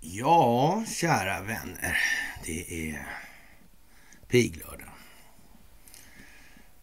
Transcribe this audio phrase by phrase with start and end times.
[0.00, 1.98] Ja, kära vänner.
[2.44, 3.06] Det är
[4.28, 4.88] piglördag.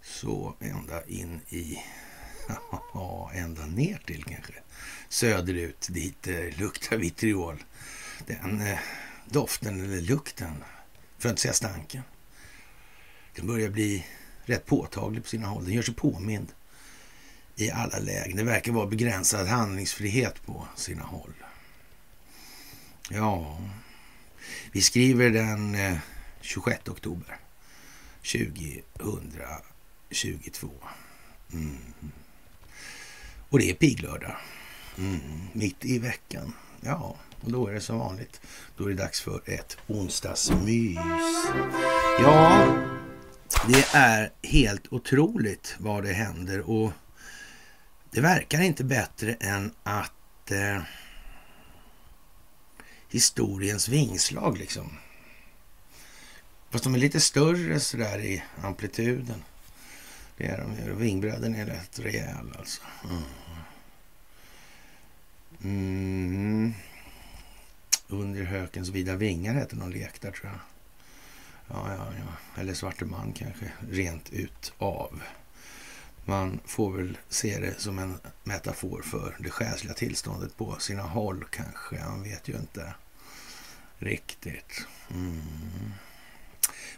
[0.02, 1.84] Så ända in i,
[2.93, 4.54] ja, ända ner till kanske,
[5.09, 7.64] söderut dit det luktar vitriol.
[8.25, 8.79] Den eh,
[9.25, 10.64] doften eller lukten,
[11.18, 12.04] för att inte säga stanken,
[13.36, 14.05] den börjar bli
[14.50, 15.66] rätt påtaglig på sina håll.
[15.66, 16.48] Den gör sig påmind
[17.55, 18.38] i alla lägen.
[18.38, 21.34] Det verkar vara begränsad handlingsfrihet på sina håll.
[23.09, 23.58] Ja,
[24.72, 25.98] vi skriver den eh,
[26.41, 27.38] 26 oktober
[28.22, 30.70] 2022.
[31.53, 31.77] Mm.
[33.50, 34.36] Och det är piglördag.
[34.98, 35.20] Mm.
[35.53, 36.53] Mitt i veckan.
[36.81, 38.41] Ja, och då är det som vanligt.
[38.77, 40.98] Då är det dags för ett onsdagsmys.
[42.20, 42.67] Ja,
[43.68, 46.92] det är helt otroligt vad det händer och
[48.12, 50.81] det verkar inte bättre än att eh,
[53.09, 54.98] historiens vingslag liksom.
[56.70, 59.44] Fast de är lite större sådär i amplituden.
[60.38, 62.82] Det är de Vingbredden är rätt rejäl alltså.
[63.04, 63.23] Mm.
[65.64, 66.73] Mm.
[68.08, 70.59] Under hökens vida vingar heter någon lek där tror jag.
[71.68, 72.62] Ja, ja, ja.
[72.62, 75.22] Eller Svarte man kanske, rent ut av.
[76.26, 81.45] Man får väl se det som en metafor för det själsliga tillståndet på sina håll
[81.52, 82.06] kanske.
[82.06, 82.94] Man vet ju inte
[83.98, 84.88] riktigt.
[85.10, 85.94] Mm.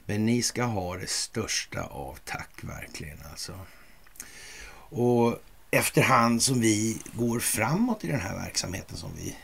[0.06, 3.60] Men ni ska ha det största av tack verkligen alltså.
[4.92, 5.40] Och
[5.72, 9.38] efterhand som vi går framåt i den här verksamheten som vi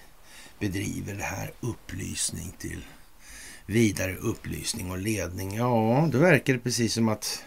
[0.59, 2.85] bedriver, det här upplysning till
[3.65, 5.55] vidare upplysning och ledning.
[5.55, 7.45] Ja, då verkar det precis som att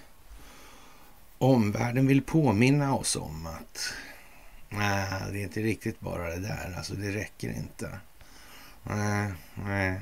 [1.38, 3.92] omvärlden vill påminna oss om att
[4.68, 6.74] nej, det är inte riktigt bara det där.
[6.76, 8.00] Alltså, det räcker inte.
[8.82, 10.00] Nej, nej.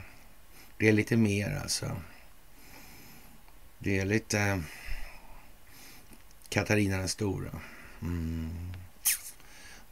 [0.78, 1.96] Det är lite mer alltså.
[3.78, 4.58] Det är lite eh,
[6.48, 7.50] Katarina den stora.
[8.02, 8.72] Mm.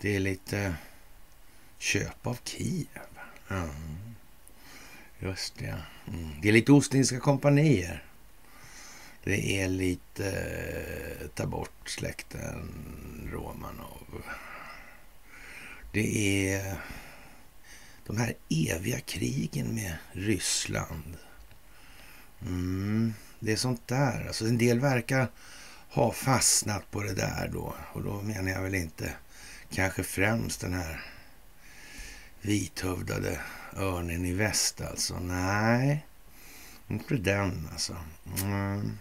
[0.00, 0.74] Det är lite
[1.78, 2.86] köp av Kiev.
[3.50, 4.14] Mm.
[5.18, 5.82] Just det.
[6.08, 6.30] Mm.
[6.42, 8.04] Det är lite Ostindiska kompanier.
[9.24, 10.30] Det är lite
[11.20, 12.70] eh, ta bort släkten
[13.32, 14.22] Romanov.
[15.92, 16.76] Det är
[18.06, 21.16] de här eviga krigen med Ryssland.
[22.42, 24.26] Mm, det är sånt där.
[24.26, 25.28] Alltså en del verkar
[25.88, 27.74] ha fastnat på det där då.
[27.92, 29.12] Och då menar jag väl inte
[29.70, 31.13] kanske främst den här
[32.44, 33.40] vithövdade
[33.76, 35.20] örnen i väst alltså.
[35.20, 36.06] Nej,
[36.88, 37.96] inte den alltså.
[38.42, 38.98] Mm.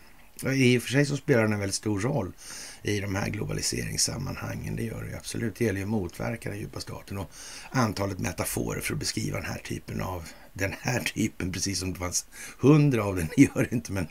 [0.55, 2.33] I och för sig så spelar den en väldigt stor roll
[2.81, 4.75] i de här globaliseringssammanhangen.
[4.75, 5.55] Det gör det ju absolut.
[5.55, 7.31] Det gäller ju att motverka den djupa staten och
[7.71, 11.99] antalet metaforer för att beskriva den här typen av den här typen, precis som det
[11.99, 12.25] fanns
[12.59, 14.07] hundra av den, det gör det inte, men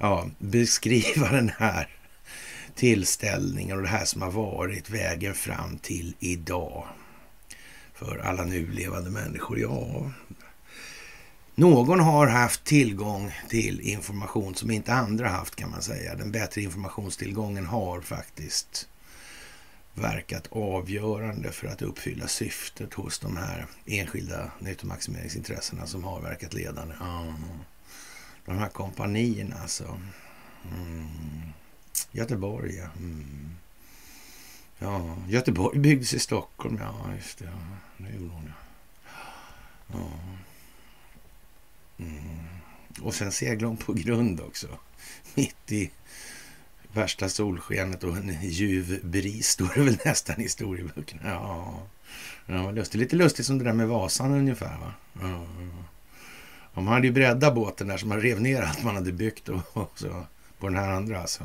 [0.00, 1.88] ja, beskriva den här
[2.74, 6.86] tillställningen och det här som har varit vägen fram till idag
[8.04, 9.58] för alla nu levande människor.
[9.58, 10.10] Ja,
[11.54, 16.14] någon har haft tillgång till information som inte andra haft kan man säga.
[16.14, 18.88] Den bättre informationstillgången har faktiskt
[19.94, 26.94] verkat avgörande för att uppfylla syftet hos de här enskilda nyttomaximeringsintressena som har verkat ledande.
[27.00, 27.34] Ja.
[28.44, 30.00] De här kompanierna alltså.
[30.74, 31.08] Mm.
[32.12, 32.88] Göteborg, ja.
[32.96, 33.56] Mm.
[34.78, 35.16] ja.
[35.28, 37.44] Göteborg byggdes i Stockholm, ja just det.
[37.44, 37.76] Ja.
[38.02, 39.98] Det gjorde hon, ja.
[39.98, 40.12] ja.
[42.04, 42.46] Mm.
[43.02, 44.68] Och sen seglade hon på grund också.
[45.34, 45.90] Mitt i
[46.92, 51.22] värsta solskenet och en ljuv bris står det väl nästan i historieböckerna.
[51.24, 51.82] Ja,
[52.46, 53.00] ja lustigt.
[53.00, 54.78] Lite lustigt som det där med Vasan ungefär.
[54.78, 54.94] Va?
[55.22, 55.46] Ja.
[56.74, 59.76] De hade ju breddat båten där som man rev ner allt man hade byggt och,
[59.76, 60.26] och så,
[60.58, 61.20] på den här andra.
[61.20, 61.44] Alltså.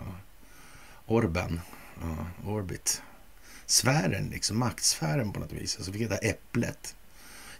[1.05, 1.59] Orben,
[2.01, 3.01] ja, Orbit.
[3.67, 5.75] Sfären, liksom maktsfären på något vis.
[5.77, 6.95] Alltså fick heta Äpplet.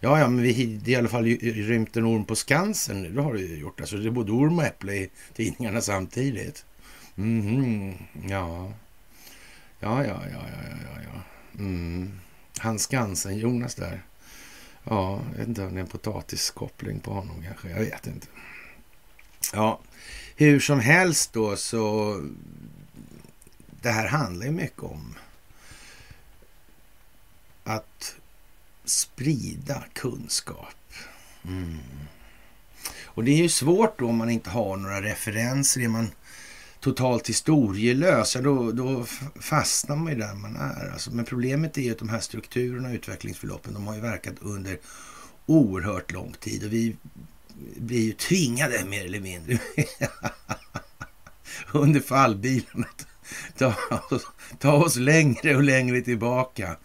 [0.00, 3.14] Ja, ja, men vi är i alla fall rymt en orm på Skansen.
[3.14, 3.80] Det har det ju gjort.
[3.80, 6.64] Alltså, det är både orm och äpple i tidningarna samtidigt.
[7.16, 7.94] Mm, -hmm.
[8.28, 8.72] ja.
[9.80, 11.22] Ja, ja, ja, ja, ja, ja.
[11.58, 12.20] Mm.
[12.58, 14.02] Han Skansen-Jonas där.
[14.84, 17.70] Ja, jag vet inte om det är en potatiskoppling på honom kanske.
[17.70, 18.26] Jag vet inte.
[19.52, 19.80] Ja,
[20.36, 22.16] hur som helst då så.
[23.82, 25.14] Det här handlar ju mycket om
[27.68, 28.16] att
[28.84, 30.74] sprida kunskap.
[31.44, 31.78] Mm.
[33.04, 35.80] Och det är ju svårt då om man inte har några referenser.
[35.80, 36.10] Är man
[36.80, 39.04] totalt historielös, ja, då, då
[39.40, 40.90] fastnar man ju där man är.
[40.92, 44.34] Alltså, men problemet är ju att de här strukturerna och utvecklingsförloppen, de har ju verkat
[44.40, 44.78] under
[45.46, 46.96] oerhört lång tid och vi
[47.76, 49.58] blir ju tvingade mer eller mindre
[51.72, 53.06] under fallbilen att
[53.58, 53.74] ta,
[54.58, 56.76] ta oss längre och längre tillbaka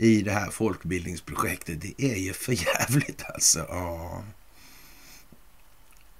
[0.00, 1.80] i det här folkbildningsprojektet.
[1.80, 3.66] Det är ju för jävligt alltså.
[3.68, 4.24] Ja.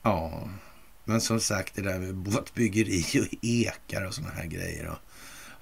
[0.02, 0.48] ja.
[1.04, 4.98] Men som sagt, det där med båtbyggeri och ekar och sådana här grejer.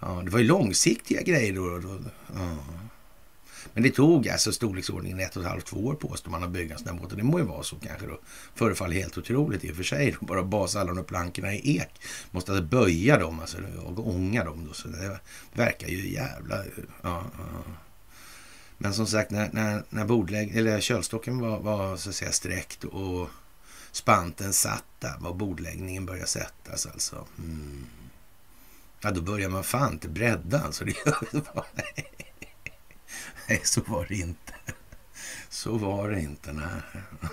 [0.01, 1.79] Ja, det var ju långsiktiga grejer då.
[1.79, 2.01] då
[2.35, 2.57] ja.
[3.75, 6.73] Men det tog alltså storleksordningen ett och ett halvt, två år på man att bygga
[6.73, 7.13] en sån här båt.
[7.13, 8.21] Och det må ju vara så kanske då.
[8.55, 10.17] Förefaller helt otroligt i och för sig.
[10.21, 10.27] Då.
[10.27, 12.01] Bara basallon och plankorna i ek.
[12.31, 14.65] Måste alltså böja dem alltså, och ånga dem.
[14.69, 14.73] Då.
[14.73, 15.21] Så det
[15.53, 16.65] verkar ju jävla...
[17.03, 17.65] Ja, ja.
[18.79, 22.85] Men som sagt, när, när, när bordlägg, eller kölstocken var, var så att säga sträckt
[22.85, 23.31] och
[23.93, 27.27] spanten satt där, var bordläggningen började sättas alltså.
[27.39, 27.87] Mm.
[29.01, 30.85] Ja, då börjar man fan inte bredda alltså.
[33.49, 34.53] Nej, så var det inte.
[35.49, 36.53] Så var det inte.
[36.53, 36.83] Nej.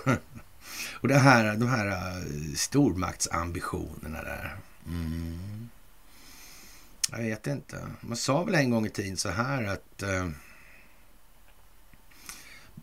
[1.00, 2.22] Och det här, de här eh,
[2.54, 4.56] stormaktsambitionerna där.
[4.86, 5.68] Mm.
[7.10, 7.86] Jag vet inte.
[8.00, 10.28] Man sa väl en gång i tiden så här att eh,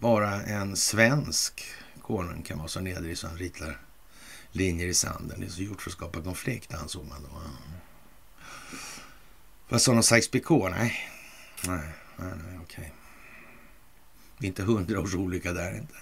[0.03, 1.65] bara en svensk
[2.01, 3.81] konung kan vara så nedrig så han ritar
[4.51, 5.39] linjer i sanden.
[5.39, 7.29] Det är så gjort för att skapa konflikt, ansåg man då.
[9.69, 10.69] Vad sa någon Sykes-Picot?
[10.69, 11.09] Nej.
[11.67, 12.93] Nej, nej, nej okej.
[14.37, 14.47] Okay.
[14.47, 15.95] Inte hundra års olycka där inte.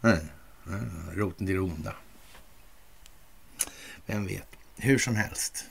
[0.00, 0.26] Nej,
[0.64, 0.80] nej,
[1.12, 1.94] roten till det onda.
[4.06, 4.48] Vem vet?
[4.76, 5.64] Hur som helst.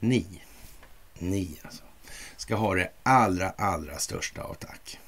[0.00, 0.42] Ni,
[1.18, 1.82] ni alltså,
[2.36, 4.98] ska ha det allra, allra största av tack.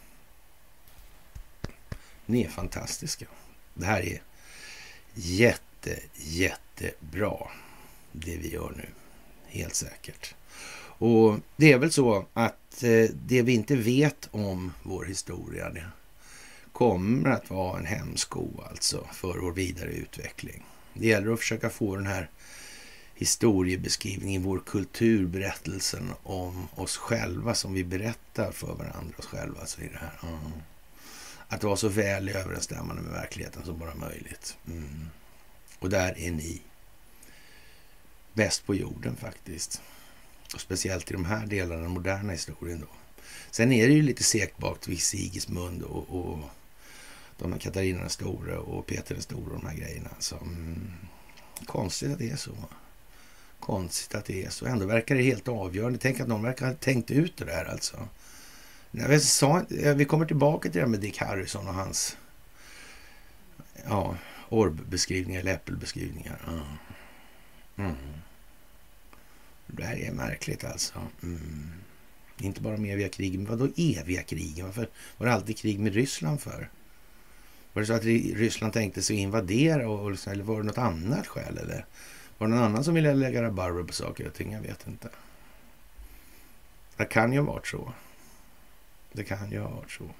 [2.26, 3.26] Ni är fantastiska.
[3.74, 4.22] Det här är
[5.14, 7.38] jätte, jättebra
[8.12, 8.86] det vi gör nu.
[9.46, 10.34] Helt säkert.
[10.98, 15.86] Och det är väl så att eh, det vi inte vet om vår historia det
[16.72, 20.64] kommer att vara en hämsko alltså för vår vidare utveckling.
[20.94, 22.30] Det gäller att försöka få den här
[23.14, 29.60] historiebeskrivningen, vår kulturberättelsen om oss själva som vi berättar för varandra oss själva.
[29.60, 30.18] Alltså i det här.
[30.22, 30.52] Mm
[31.48, 34.56] att vara så väl överensstämmande med verkligheten som bara möjligt.
[34.66, 35.06] Mm.
[35.78, 36.62] Och där är ni
[38.32, 39.82] bäst på jorden faktiskt.
[40.54, 42.86] Och speciellt i de här delarna, den moderna historien då.
[43.50, 46.38] Sen är det ju lite segt bak vid Sigismund och, och
[47.38, 50.10] de här Katarina den store och Peter den store och de här grejerna.
[50.18, 50.92] Så, mm,
[51.66, 52.54] konstigt att det är så.
[53.60, 54.66] Konstigt att det är så.
[54.66, 55.98] Ändå verkar det helt avgörande.
[55.98, 58.08] Tänk att någon verkar ha tänkt ut det där alltså.
[58.96, 62.16] Jag sa, vi kommer tillbaka till det med Dick Harrison och hans
[63.84, 64.16] ja,
[64.48, 66.38] orbbeskrivningar eller äppelbeskrivningar.
[67.76, 67.94] Mm.
[69.66, 70.94] Det här är märkligt alltså.
[71.22, 71.70] Mm.
[72.38, 74.64] Inte bara med eviga krig, men vadå eviga krig?
[74.64, 76.70] Varför var det alltid krig med Ryssland för?
[77.72, 81.58] Var det så att Ryssland tänkte sig invadera och, eller var det något annat skäl?
[81.58, 81.86] Eller
[82.38, 84.52] var det någon annan som ville lägga rabarber på saker och ting?
[84.52, 85.08] Jag vet inte.
[86.96, 87.92] Det kan ju ha varit så.
[89.14, 90.10] Det kan ju ha varit så.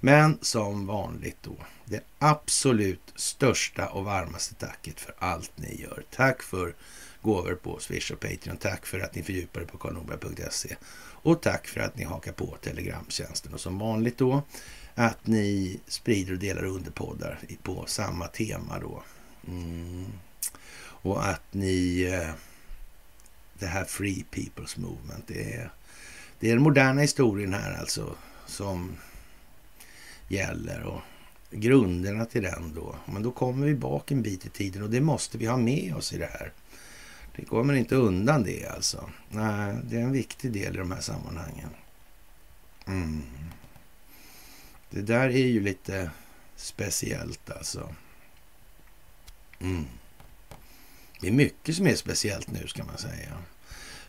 [0.00, 6.04] Men som vanligt då, det absolut största och varmaste tacket för allt ni gör.
[6.10, 6.74] Tack för
[7.22, 8.56] gåvor på Swish och Patreon.
[8.56, 10.76] Tack för att ni fördjupar er på karlnorberg.se.
[11.22, 13.54] Och tack för att ni hakar på Telegramtjänsten.
[13.54, 14.42] Och som vanligt då,
[14.94, 19.02] att ni sprider och delar underpoddar på samma tema då.
[19.48, 20.06] Mm.
[21.02, 22.02] Och att ni...
[22.02, 22.34] Eh,
[23.62, 25.70] det här Free People's Movement, det är,
[26.40, 28.16] det är den moderna historien här alltså
[28.52, 28.96] som
[30.28, 31.00] gäller och
[31.50, 32.96] grunderna till den då.
[33.06, 35.94] Men då kommer vi bak en bit i tiden och det måste vi ha med
[35.96, 36.52] oss i det här.
[37.36, 39.10] Det kommer inte undan det alltså.
[39.28, 41.68] Nej, det är en viktig del i de här sammanhangen.
[42.86, 43.22] Mm.
[44.90, 46.10] Det där är ju lite
[46.56, 47.94] speciellt alltså.
[49.60, 49.84] Mm.
[51.20, 53.38] Det är mycket som är speciellt nu ska man säga.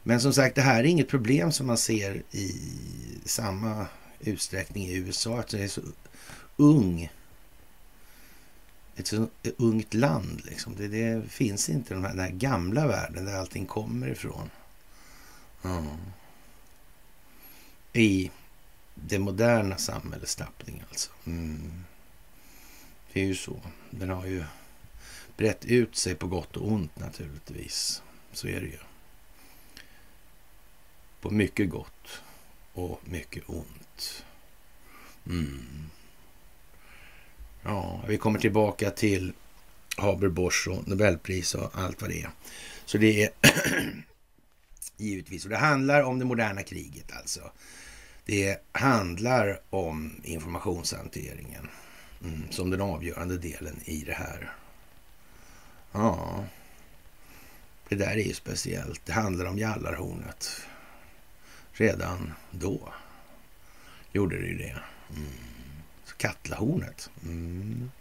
[0.03, 2.55] Men som sagt, det här är inget problem som man ser i
[3.25, 3.87] samma
[4.23, 5.81] utsträckning i USA att det är så
[6.57, 7.11] ung.
[8.95, 9.27] Ett så
[9.57, 10.75] ungt land liksom.
[10.75, 14.49] Det, det finns inte den här, den här, gamla världen där allting kommer ifrån.
[15.63, 15.87] Mm.
[17.93, 18.31] I
[18.95, 21.11] det moderna samhällets tappning alltså.
[21.25, 21.83] Mm.
[23.13, 23.61] Det är ju så.
[23.89, 24.43] Den har ju
[25.37, 28.01] brett ut sig på gott och ont naturligtvis.
[28.31, 28.79] Så är det ju.
[31.21, 32.21] På mycket gott
[32.73, 33.82] och mycket ont.
[35.27, 35.89] Mm.
[37.63, 39.33] Ja, vi kommer tillbaka till
[39.97, 42.29] Haber Bosch och Nobelpris och allt vad det är.
[42.85, 43.29] Så det är
[44.97, 45.43] Givetvis.
[45.43, 47.51] Och det handlar om det moderna kriget alltså.
[48.25, 51.69] Det handlar om informationshanteringen
[52.23, 54.53] mm, som den avgörande delen i det här.
[55.91, 56.45] Ja,
[57.89, 59.05] det där är ju speciellt.
[59.05, 60.61] Det handlar om Jallarhornet.
[61.71, 62.93] Redan då
[64.13, 64.75] gjorde det ju det.
[65.09, 65.29] Mm.
[66.17, 67.09] Katlahornet.
[67.23, 67.91] Mm.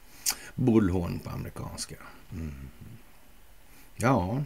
[0.54, 1.94] Bullhorn på amerikanska.
[2.32, 2.54] Mm.
[3.96, 4.44] Ja,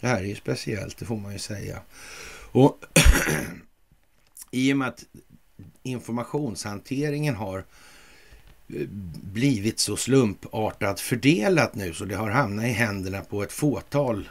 [0.00, 1.80] det här är ju speciellt, det får man ju säga.
[2.52, 2.84] Och
[4.50, 5.04] i och med att
[5.82, 7.58] informationshanteringen har
[8.68, 8.88] eh,
[9.22, 14.28] blivit så slumpartat fördelat nu så det har hamnat i händerna på ett fåtal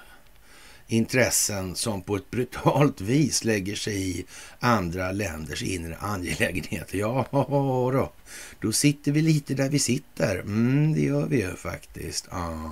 [0.87, 4.25] intressen som på ett brutalt vis lägger sig i
[4.59, 6.97] andra länders inre angelägenheter.
[6.97, 8.11] Ja, då,
[8.59, 10.39] då sitter vi lite där vi sitter.
[10.39, 12.27] Mm, det gör vi ju faktiskt.
[12.31, 12.71] Ja,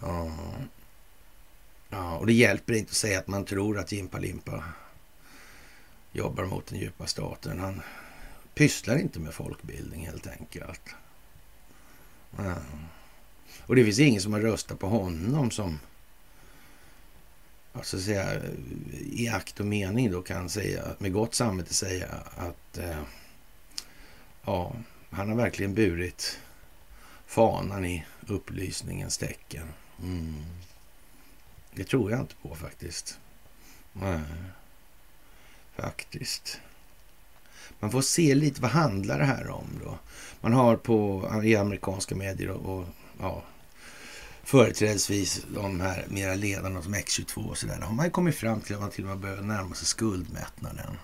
[0.00, 0.32] ja.
[1.90, 4.64] ja, och det hjälper inte att säga att man tror att Jimpa Limpa
[6.12, 7.58] jobbar mot den djupa staten.
[7.58, 7.82] Han
[8.54, 10.80] pysslar inte med folkbildning helt enkelt.
[12.36, 12.54] Ja.
[13.60, 15.78] Och det finns ingen som har röstat på honom som
[17.82, 18.40] så att säga,
[19.00, 23.02] i akt och mening då kan säga, med gott samvete säga att eh,
[24.44, 24.72] ja,
[25.10, 26.38] han har verkligen burit
[27.26, 29.68] fanan i upplysningens tecken.
[30.02, 30.44] Mm.
[31.74, 33.18] Det tror jag inte på faktiskt.
[33.92, 34.20] Nej,
[35.76, 36.60] faktiskt.
[37.80, 39.98] Man får se lite vad handlar det här om då.
[40.40, 42.86] Man har på i amerikanska medier och, och
[43.20, 43.42] ja,
[44.48, 48.74] företrädesvis de här mera ledarna som X22 och sådär, har man ju kommit fram till
[48.74, 50.96] att man till och med börjar närma sig skuldmättnaden.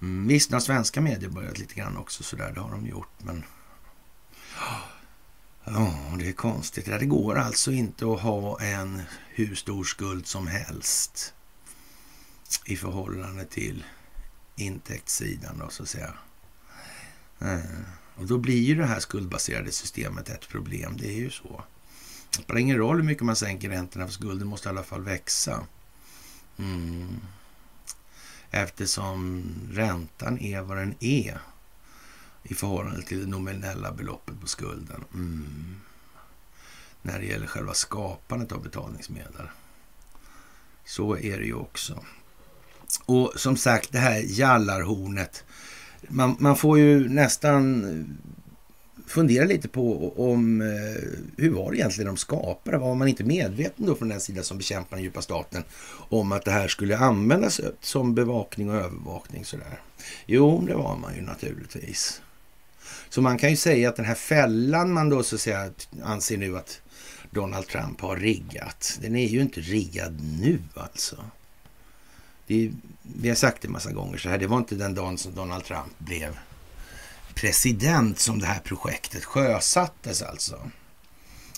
[0.00, 3.44] Mm, visst, har svenska medier börjat lite grann också sådär, det har de gjort, men
[5.64, 6.84] ja, det är konstigt.
[6.84, 11.34] Det går alltså inte att ha en hur stor skuld som helst
[12.64, 13.84] i förhållande till
[14.56, 16.14] intäktssidan då, så att säga.
[17.38, 17.58] Eh,
[18.14, 20.96] och då blir ju det här skuldbaserade systemet ett problem.
[20.96, 21.64] Det är ju så.
[22.36, 25.02] Det spelar ingen roll hur mycket man sänker räntorna, för skulden måste i alla fall
[25.02, 25.66] växa.
[26.56, 27.20] Mm.
[28.50, 31.38] Eftersom räntan är vad den är
[32.42, 35.04] i förhållande till det nominella beloppet på skulden.
[35.14, 35.80] Mm.
[37.02, 39.48] När det gäller själva skapandet av betalningsmedel.
[40.84, 42.04] Så är det ju också.
[43.04, 45.44] Och som sagt, det här jallarhornet.
[46.08, 47.84] Man, man får ju nästan
[49.06, 50.66] fundera lite på om eh,
[51.36, 52.78] hur var det egentligen de skapade?
[52.78, 55.64] Var man inte medveten då från den sida som bekämpar den djupa staten
[56.08, 59.80] om att det här skulle användas som bevakning och övervakning sådär?
[60.26, 62.22] Jo, det var man ju naturligtvis.
[63.08, 65.70] Så man kan ju säga att den här fällan man då så att säga
[66.02, 66.80] anser nu att
[67.30, 71.24] Donald Trump har riggat, den är ju inte riggad nu alltså.
[72.46, 74.94] Det är, vi har sagt det en massa gånger så här, det var inte den
[74.94, 76.38] dagen som Donald Trump blev
[77.34, 80.70] president som det här projektet sjösattes alltså.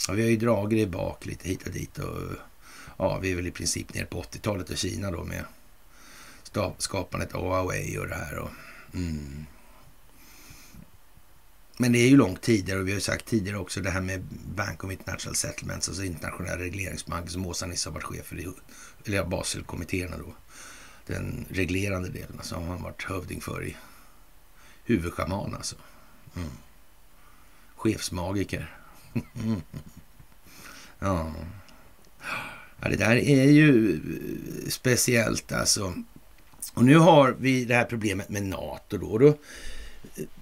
[0.09, 2.23] Ja, vi har ju dragit det bak lite hit och dit och
[2.97, 5.45] ja, vi är väl i princip nere på 80-talet och Kina då med
[6.78, 8.38] skapandet av Huawei och det här.
[8.38, 8.50] Och,
[8.95, 9.47] mm.
[11.78, 14.00] Men det är ju långt tidigare och vi har ju sagt tidigare också det här
[14.00, 14.23] med
[14.54, 18.52] Bank of International Settlements, alltså internationella Regleringsbanken som Åsa Nisse har varit chef för,
[19.04, 20.35] eller Baselkommittéerna då.
[21.06, 23.76] Den reglerande delen, alltså har han varit hövding för i
[24.87, 25.76] huvudschaman alltså.
[26.37, 26.49] Mm.
[27.76, 28.76] Chefsmagiker.
[30.99, 31.33] ja.
[32.81, 35.95] ja, det där är ju eh, speciellt alltså.
[36.75, 39.19] Och nu har vi det här problemet med NATO då.
[39.19, 39.35] då eh,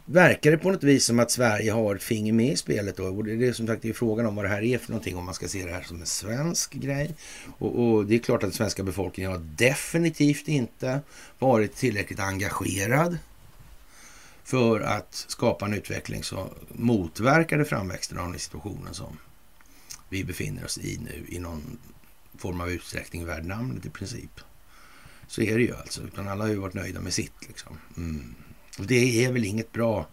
[0.05, 3.05] verkar det på något vis som att Sverige har ett finger med i spelet då.
[3.05, 5.17] Och det är som sagt det är frågan om vad det här är för någonting,
[5.17, 7.15] om man ska se det här som en svensk grej.
[7.59, 11.01] Och, och det är klart att den svenska befolkningen har definitivt inte
[11.39, 13.19] varit tillräckligt engagerad
[14.45, 19.19] för att skapa en utveckling som motverkade framväxten av den situationen som
[20.09, 21.79] vi befinner oss i nu i någon
[22.39, 24.41] form av utsträckning värd namnet i princip.
[25.27, 27.49] Så är det ju alltså, utan alla har ju varit nöjda med sitt.
[27.49, 27.79] Liksom.
[27.97, 28.35] Mm.
[28.79, 30.09] Och det är väl inget bra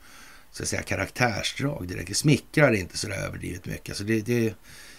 [0.52, 2.08] så att säga, karaktärsdrag direkt.
[2.08, 3.90] Det smickrar inte så där överdrivet mycket.
[3.90, 4.56] Alltså det, det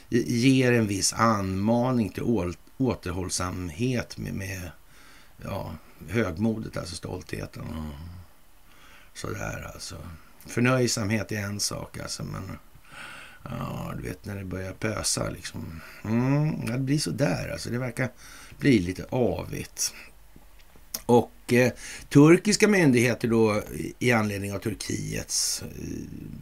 [0.08, 4.70] ger en viss anmaning till återhållsamhet med, med
[5.44, 5.74] ja,
[6.08, 7.62] högmodet, alltså stoltheten.
[7.62, 7.90] Mm.
[9.14, 9.96] Sådär alltså.
[10.46, 12.58] Förnöjsamhet är en sak alltså, men
[13.44, 15.80] ja, du vet när det börjar pösa liksom.
[16.04, 17.70] Mm, det blir sådär alltså.
[17.70, 18.10] Det verkar
[18.58, 19.94] bli lite avigt.
[21.06, 21.72] Och eh,
[22.08, 23.62] turkiska myndigheter då
[23.98, 25.68] i anledning av Turkiets, eh,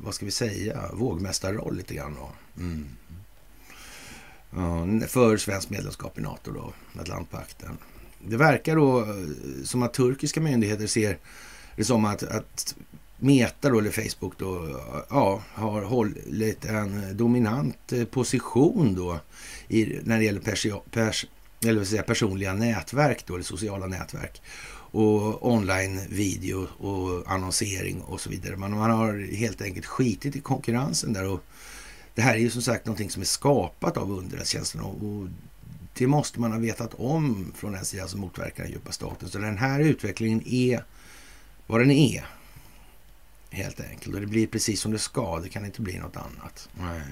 [0.02, 2.30] vad ska vi säga, vågmästarroll lite grann då.
[2.62, 2.86] Mm.
[4.50, 7.78] Ja, för svenskt medlemskap i NATO då, Atlantpakten.
[8.28, 9.06] det verkar då eh,
[9.64, 11.18] som att turkiska myndigheter ser
[11.80, 12.74] det som att, att
[13.18, 19.20] Meta då, eller Facebook då, ja, har hållit en dominant eh, position då
[19.68, 21.26] i, när det gäller pers, pers,
[21.64, 24.42] eller säga, personliga nätverk då, eller sociala nätverk
[24.92, 28.56] och online video och annonsering och så vidare.
[28.56, 31.40] Man, man har helt enkelt skitit i konkurrensen där och
[32.14, 35.28] det här är ju som sagt någonting som är skapat av underrättelsetjänsten och, och
[35.98, 39.28] det måste man ha vetat om från den sida som motverkar den djupa staten.
[39.28, 40.84] Så den här utvecklingen är
[41.70, 42.26] vad den är.
[43.50, 44.14] Helt enkelt.
[44.14, 45.40] Och det blir precis som det ska.
[45.40, 46.68] Det kan inte bli något annat.
[46.74, 47.02] Nej.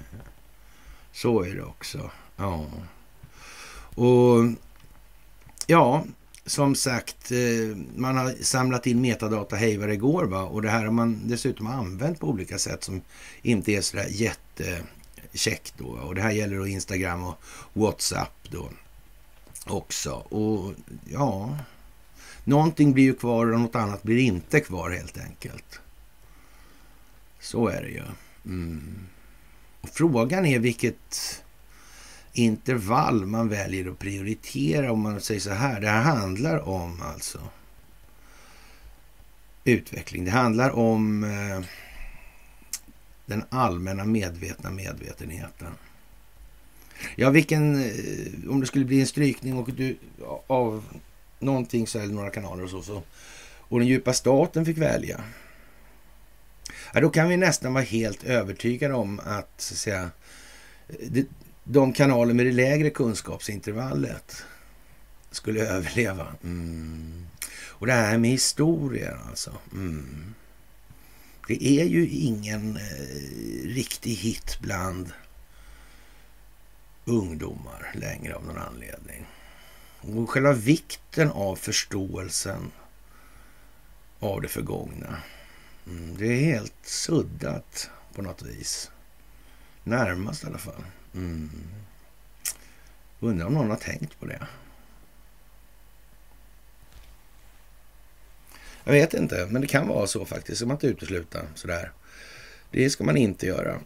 [1.13, 2.11] Så är det också.
[2.37, 2.67] Ja.
[3.95, 4.45] Och
[5.67, 6.05] ja,
[6.47, 10.25] som sagt, eh, man har samlat in metadata hej vad det går.
[10.25, 10.43] Va?
[10.43, 13.01] Och det här har man dessutom använt på olika sätt som
[13.43, 15.75] inte är sådär jättekäckt.
[15.79, 15.87] Då.
[15.87, 17.41] Och det här gäller då Instagram och
[17.73, 18.71] WhatsApp då
[19.67, 20.11] också.
[20.13, 20.75] Och
[21.11, 21.59] ja,
[22.49, 25.81] någonting blir ju kvar och något annat blir inte kvar helt enkelt.
[27.41, 28.03] Så är det ju.
[28.45, 29.07] Mm.
[29.81, 31.43] Och frågan är vilket
[32.33, 35.81] intervall man väljer att prioritera om man säger så här.
[35.81, 37.41] Det här handlar om alltså
[39.65, 40.25] utveckling.
[40.25, 41.65] Det handlar om eh,
[43.27, 45.73] den allmänna medvetna medvetenheten.
[47.17, 49.97] Ja, vilken, eh, om det skulle bli en strykning och du,
[50.47, 50.85] av
[51.39, 53.03] någonting så eller några kanaler och så, så
[53.69, 55.25] och den djupa staten fick välja.
[56.95, 60.11] Ja, då kan vi nästan vara helt övertygade om att, så att säga,
[61.65, 64.45] de kanaler med det lägre kunskapsintervallet
[65.31, 66.27] skulle överleva.
[66.43, 67.27] Mm.
[67.67, 69.53] Och det här med historia alltså.
[69.73, 70.35] Mm.
[71.47, 75.13] Det är ju ingen eh, riktig hit bland
[77.05, 79.27] ungdomar längre av någon anledning.
[80.01, 82.71] Och själva vikten av förståelsen
[84.19, 85.23] av det förgångna.
[85.87, 88.91] Mm, det är helt suddat på något vis.
[89.85, 90.85] Närmast i alla fall.
[91.15, 91.51] Mm.
[93.21, 94.47] Undrar om någon har tänkt på det.
[98.85, 100.49] Jag vet inte, men det kan vara så faktiskt.
[100.49, 101.93] Det ska man inte utesluta sådär.
[102.71, 103.81] Det ska man inte göra.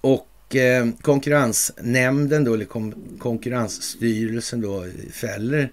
[0.00, 5.72] Och eh, konkurrensnämnden då, eller kon konkurrensstyrelsen då, fäller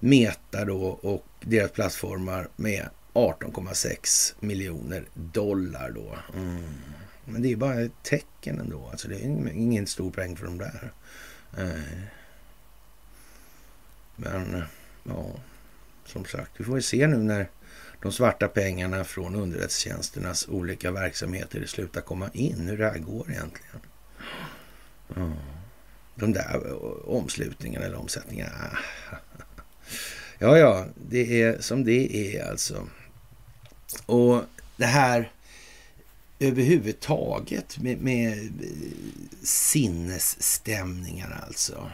[0.00, 6.18] Meta då och deras plattformar med 18,6 miljoner dollar då.
[6.34, 6.64] Mm.
[7.24, 8.88] Men det är bara ett tecken ändå.
[8.90, 10.92] Alltså det är ingen stor poäng för de där.
[11.58, 12.02] Eh.
[14.16, 14.62] Men
[15.04, 15.26] ja,
[16.04, 17.50] som sagt, vi får ju se nu när
[18.02, 22.68] de svarta pengarna från underrättelsetjänsternas olika verksamheter slutar komma in.
[22.68, 23.80] Hur det här går egentligen.
[26.14, 26.74] De där eh,
[27.08, 28.52] omslutningarna eller omsättningarna.
[28.60, 28.76] Ah.
[30.38, 32.88] Ja, ja, det är som det är alltså.
[34.06, 34.42] Och
[34.76, 35.32] det här
[36.38, 38.68] överhuvudtaget med, med eh,
[39.42, 41.90] sinnesstämningar alltså.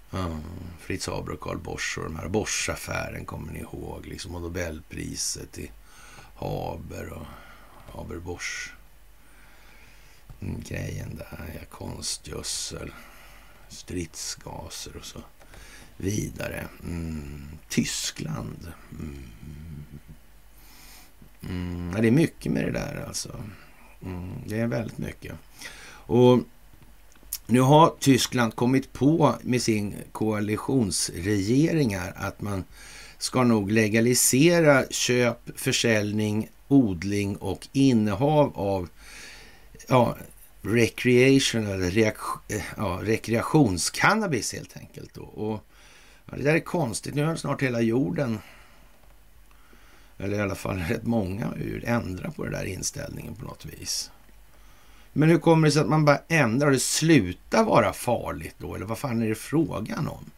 [0.10, 0.39] Ja,
[0.79, 4.05] Fritz Haber och Karl Bosch och de här Bosch-affären kommer ni ihåg.
[4.05, 5.71] Liksom, och Nobelpriset till
[6.36, 7.25] Haber och
[7.93, 8.73] Haber-Bosch.
[10.41, 12.93] Mm, grejen där, ja, konstgödsel,
[13.69, 15.23] stridsgaser och så
[15.97, 16.67] vidare.
[16.84, 18.71] Mm, Tyskland.
[18.91, 19.23] Mm.
[21.49, 23.43] Mm, ja, det är mycket med det där alltså.
[24.05, 25.36] Mm, det är väldigt mycket.
[26.08, 26.39] Och
[27.47, 32.63] nu har Tyskland kommit på med sin koalitionsregeringar att man
[33.17, 38.89] ska nog legalisera köp, försäljning, odling och innehav av
[39.88, 40.17] ja,
[40.62, 42.13] recreation eller eh,
[42.77, 45.13] ja, rekreationscannabis helt enkelt.
[45.13, 45.21] Då.
[45.21, 45.63] Och,
[46.36, 47.15] ja, det där är konstigt.
[47.15, 48.39] Nu har snart hela jorden,
[50.17, 54.12] eller i alla fall rätt många, ändrat på den där inställningen på något vis.
[55.13, 58.76] Men hur kommer det sig att man bara ändrar det slutar vara farligt då?
[58.76, 60.32] Eller vad fan är det frågan om?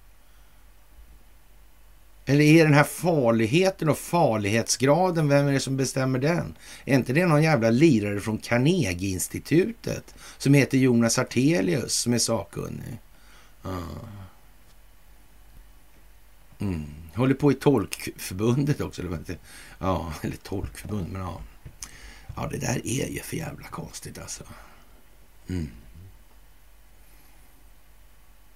[2.26, 6.56] Eller är den här farligheten och farlighetsgraden, vem är det som bestämmer den?
[6.86, 12.98] Är inte det någon jävla lirare från Carnegie-institutet som heter Jonas Artelius som är sakkunnig?
[13.66, 14.17] Uh.
[16.60, 16.86] Mm.
[17.16, 19.02] Håller på i tolkförbundet också.
[19.02, 19.38] Eller.
[19.80, 21.42] Ja, eller tolkförbund, men ja.
[22.36, 24.44] Ja, det där är ju för jävla konstigt alltså.
[25.48, 25.70] Mm.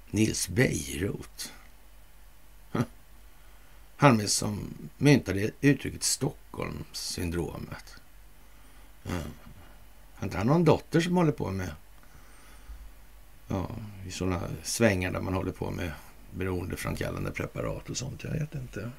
[0.09, 1.53] Nils Bejerot.
[3.95, 7.95] Han med som myntade uttrycket Stockholmssyndromet.
[9.03, 9.11] Ja.
[10.15, 11.69] Har inte han någon dotter som håller på med
[13.47, 13.69] ja,
[14.07, 15.91] i sådana svängar där man håller på med
[16.34, 18.24] beroendeframkallande preparat och sånt?
[18.24, 18.91] Jag vet inte.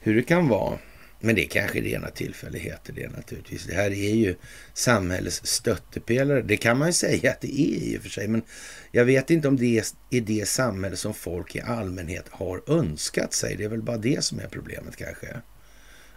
[0.00, 0.78] Hur det kan vara.
[1.24, 3.64] Men det är kanske rena tillfälligheter det naturligtvis.
[3.64, 4.34] Det här är ju
[4.74, 6.42] samhällets stöttepelare.
[6.42, 8.28] Det kan man ju säga att det är i och för sig.
[8.28, 8.42] Men
[8.90, 13.56] jag vet inte om det är det samhälle som folk i allmänhet har önskat sig.
[13.56, 15.40] Det är väl bara det som är problemet kanske.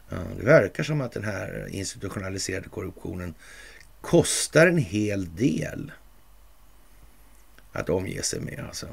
[0.10, 3.34] Det verkar som att den här institutionaliserade korruptionen
[4.02, 5.92] kostar en hel del
[7.76, 8.64] att omge sig med.
[8.68, 8.88] Alltså.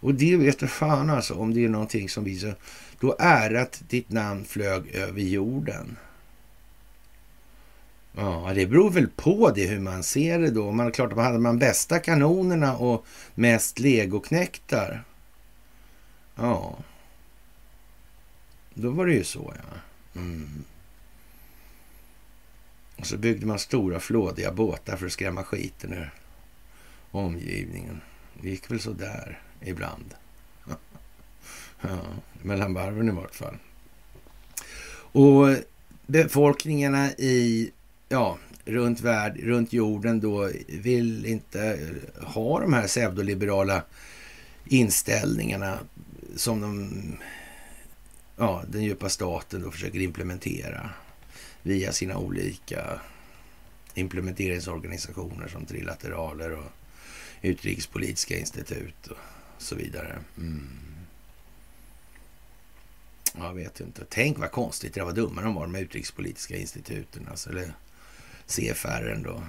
[0.00, 2.54] Och det vet du fan alltså om det är någonting som visar
[3.00, 5.96] då ärat ditt namn flög över jorden.
[8.12, 10.72] Ja, det beror väl på det hur man ser det då.
[10.72, 15.04] Man, klart, hade man bästa kanonerna och mest legoknäktar.
[16.36, 16.78] Ja.
[18.74, 19.78] Då var det ju så ja.
[20.20, 20.64] Mm.
[22.96, 26.14] Och så byggde man stora flådiga båtar för att skrämma skiten ur
[27.10, 28.00] omgivningen.
[28.42, 30.14] Det gick väl så där ibland.
[31.80, 31.98] Ja,
[32.42, 33.56] mellan varven i vart fall.
[35.12, 35.56] Och
[36.06, 37.70] befolkningarna i,
[38.08, 41.78] ja, runt, värld, runt jorden då vill inte
[42.20, 43.82] ha de här pseudoliberala
[44.64, 45.78] inställningarna
[46.36, 46.92] som de,
[48.36, 50.90] ja, den djupa staten då försöker implementera
[51.62, 53.00] via sina olika
[53.94, 56.72] implementeringsorganisationer som trilateraler och
[57.42, 59.16] utrikespolitiska institut och
[59.58, 60.18] så vidare.
[60.38, 60.86] Mm.
[63.38, 64.04] Jag vet inte.
[64.08, 67.28] Tänk vad konstigt det var dumma de var, de utrikespolitiska instituten.
[67.30, 67.72] Alltså, eller
[68.46, 69.42] CFR då.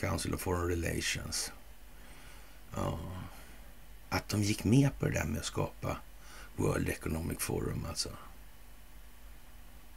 [0.00, 1.52] Council of Foreign Relations.
[2.74, 2.98] Ja.
[4.08, 5.96] Att de gick med på det där med att skapa
[6.56, 8.08] World Economic Forum alltså.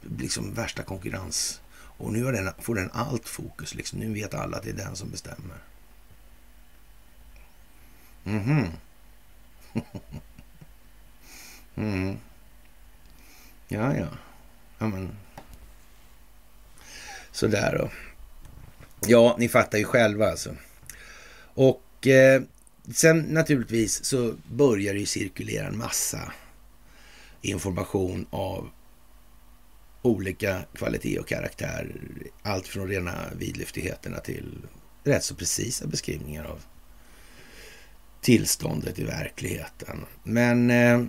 [0.00, 1.60] Liksom värsta konkurrens.
[1.74, 3.74] Och nu den, får den allt fokus.
[3.74, 3.98] Liksom.
[3.98, 5.58] Nu vet alla att det är den som bestämmer.
[8.24, 8.50] Mhm.
[8.50, 8.66] mm.
[11.74, 12.16] Mm.
[13.68, 14.06] Ja, ja.
[14.78, 15.16] ja men.
[17.30, 17.90] Sådär då.
[19.06, 20.56] Ja, ni fattar ju själva alltså.
[21.54, 22.42] Och eh,
[22.94, 26.32] sen naturligtvis så börjar det ju cirkulera en massa
[27.40, 28.70] information av
[30.02, 31.96] olika kvalitet och karaktär.
[32.42, 34.58] Allt från rena vidlyftigheterna till
[35.04, 36.62] rätt så precisa beskrivningar av
[38.22, 40.04] tillståndet i verkligheten.
[40.22, 41.02] Men eh,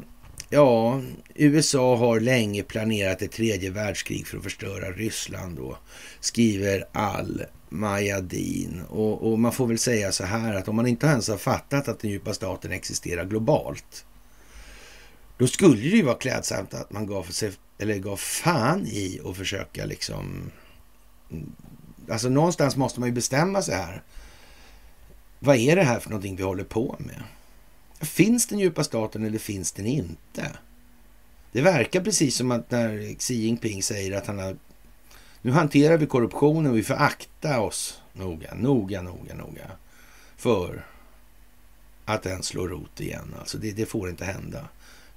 [0.54, 1.02] Ja,
[1.36, 5.78] USA har länge planerat ett tredje världskrig för att förstöra Ryssland då,
[6.20, 8.82] skriver Al Mayadin.
[8.90, 11.88] Och, och, man får väl säga så här att om man inte ens har fattat
[11.88, 14.06] att den djupa staten existerar globalt,
[15.38, 19.38] då skulle det ju vara klädsamt att man gav, sig, eller gav fan i att
[19.38, 20.52] försöka liksom...
[21.32, 21.52] Mm,
[22.10, 24.04] alltså någonstans måste man ju bestämma sig här.
[25.46, 27.24] Vad är det här för någonting vi håller på med?
[28.02, 30.52] Finns den djupa staten eller finns den inte?
[31.52, 34.58] Det verkar precis som att när Xi Jinping säger att han har...
[35.42, 39.72] Nu hanterar vi korruptionen och vi får akta oss noga, noga, noga, noga
[40.36, 40.86] för
[42.06, 43.36] att den slår rot igen.
[43.40, 44.68] Alltså det, det får inte hända.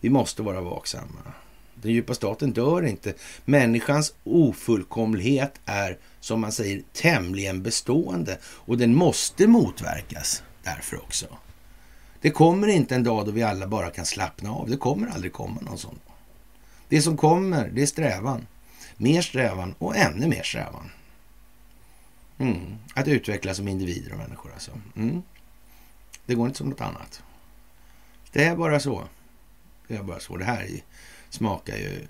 [0.00, 1.32] Vi måste vara vaksamma.
[1.82, 3.14] Den djupa staten dör inte.
[3.44, 11.26] Människans ofullkomlighet är, som man säger, tämligen bestående och den måste motverkas därför också.
[12.20, 14.70] Det kommer inte en dag då vi alla bara kan slappna av.
[14.70, 15.98] Det kommer aldrig komma någon sån.
[16.88, 18.46] Det som kommer, det är strävan.
[18.96, 20.90] mer strävan och ännu mer strävan.
[22.38, 22.76] Mm.
[22.94, 24.70] Att utvecklas som individer och människor alltså.
[24.96, 25.22] Mm.
[26.26, 27.22] Det går inte som något annat.
[28.32, 29.08] Det är bara så.
[29.88, 30.36] Det är bara så.
[30.36, 30.68] Det här
[31.30, 32.06] smakar ju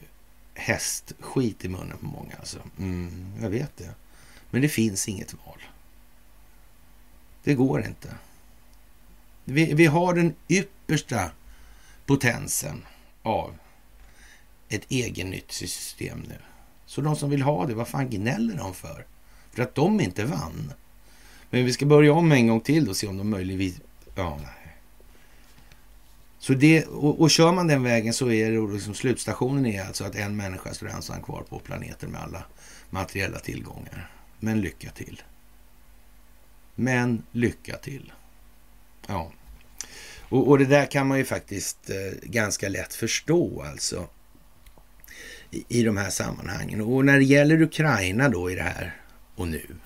[0.55, 2.59] hästskit i munnen på många alltså.
[2.79, 3.95] Mm, jag vet det.
[4.51, 5.63] Men det finns inget val.
[7.45, 8.15] Det går inte.
[9.45, 11.31] Vi, vi har den yppersta
[12.07, 12.83] potensen
[13.23, 13.55] av
[14.69, 16.39] ett egennytt system nu.
[16.87, 19.07] Så de som vill ha det, vad fan gnäller de för?
[19.53, 20.73] För att de inte vann.
[21.51, 23.81] Men vi ska börja om en gång till och se om de möjligtvis...
[24.15, 24.56] Ja, nej.
[26.47, 30.05] Så det, och, och kör man den vägen så är det liksom slutstationen är alltså
[30.05, 32.45] att en människa står ensam kvar på planeten med alla
[32.91, 34.11] materiella tillgångar.
[34.41, 35.23] Men lycka till.
[36.75, 38.13] Men lycka till.
[39.07, 39.33] Ja.
[40.29, 44.09] Och, och det där kan man ju faktiskt eh, ganska lätt förstå alltså
[45.51, 46.81] i, i de här sammanhangen.
[46.81, 49.01] Och när det gäller Ukraina då i det här
[49.35, 49.77] och nu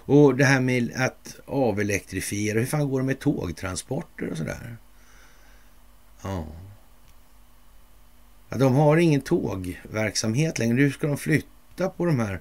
[0.06, 4.76] Och det här med att avelektrifiera, hur fan går det med tågtransporter och sådär?
[6.22, 6.46] Ja.
[8.58, 10.82] De har ingen tågverksamhet längre.
[10.82, 12.40] Hur ska de flytta på de här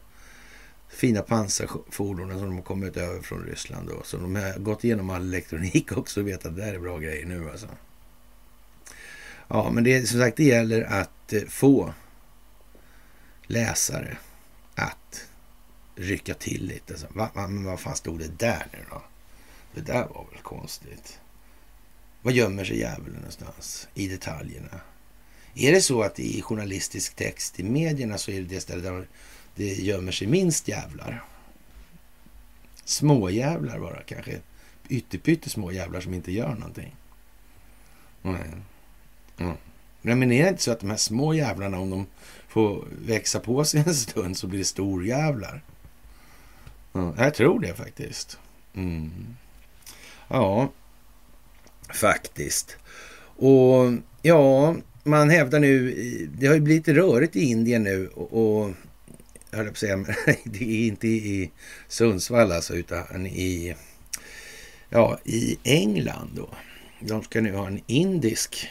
[0.89, 3.89] fina pansarfordonen som de har kommit över från Ryssland.
[3.89, 4.03] Då.
[4.03, 6.97] Så de har gått igenom all elektronik också och vet att det här är bra
[6.97, 7.49] grejer nu.
[7.49, 7.67] Alltså.
[9.47, 11.93] Ja, men det, som sagt, det gäller att eh, få
[13.43, 14.17] läsare
[14.75, 15.27] att
[15.95, 16.93] rycka till lite.
[16.93, 19.01] Alltså, va, va, men vad fan stod det där nu då?
[19.73, 21.19] Det där var väl konstigt.
[22.21, 23.87] Vad gömmer sig djävulen någonstans?
[23.93, 24.81] I detaljerna.
[25.55, 29.07] Är det så att i journalistisk text i medierna så är det det stället där
[29.55, 31.23] det gömmer sig minst jävlar?
[32.85, 34.39] Småjävlar bara kanske.
[34.89, 36.95] Ytterpytte små jävlar som inte gör någonting.
[38.21, 38.51] Nej.
[39.37, 39.57] Mm.
[40.01, 42.05] Men är det inte så att de här små jävlarna, om de
[42.47, 45.63] får växa på sig en stund så blir det storjävlar?
[46.93, 47.13] Mm.
[47.17, 48.39] Jag tror det faktiskt.
[48.73, 49.35] Mm.
[50.27, 50.71] Ja,
[51.93, 52.77] faktiskt.
[53.37, 55.95] Och ja, man hävdar nu,
[56.37, 58.73] det har ju blivit rörigt i Indien nu och, och
[59.49, 59.97] jag höll på att säga,
[60.43, 61.51] det är inte i
[61.87, 63.75] Sundsvall alltså, utan i,
[64.89, 66.49] ja, i England då.
[66.99, 68.69] De ska nu ha en indisk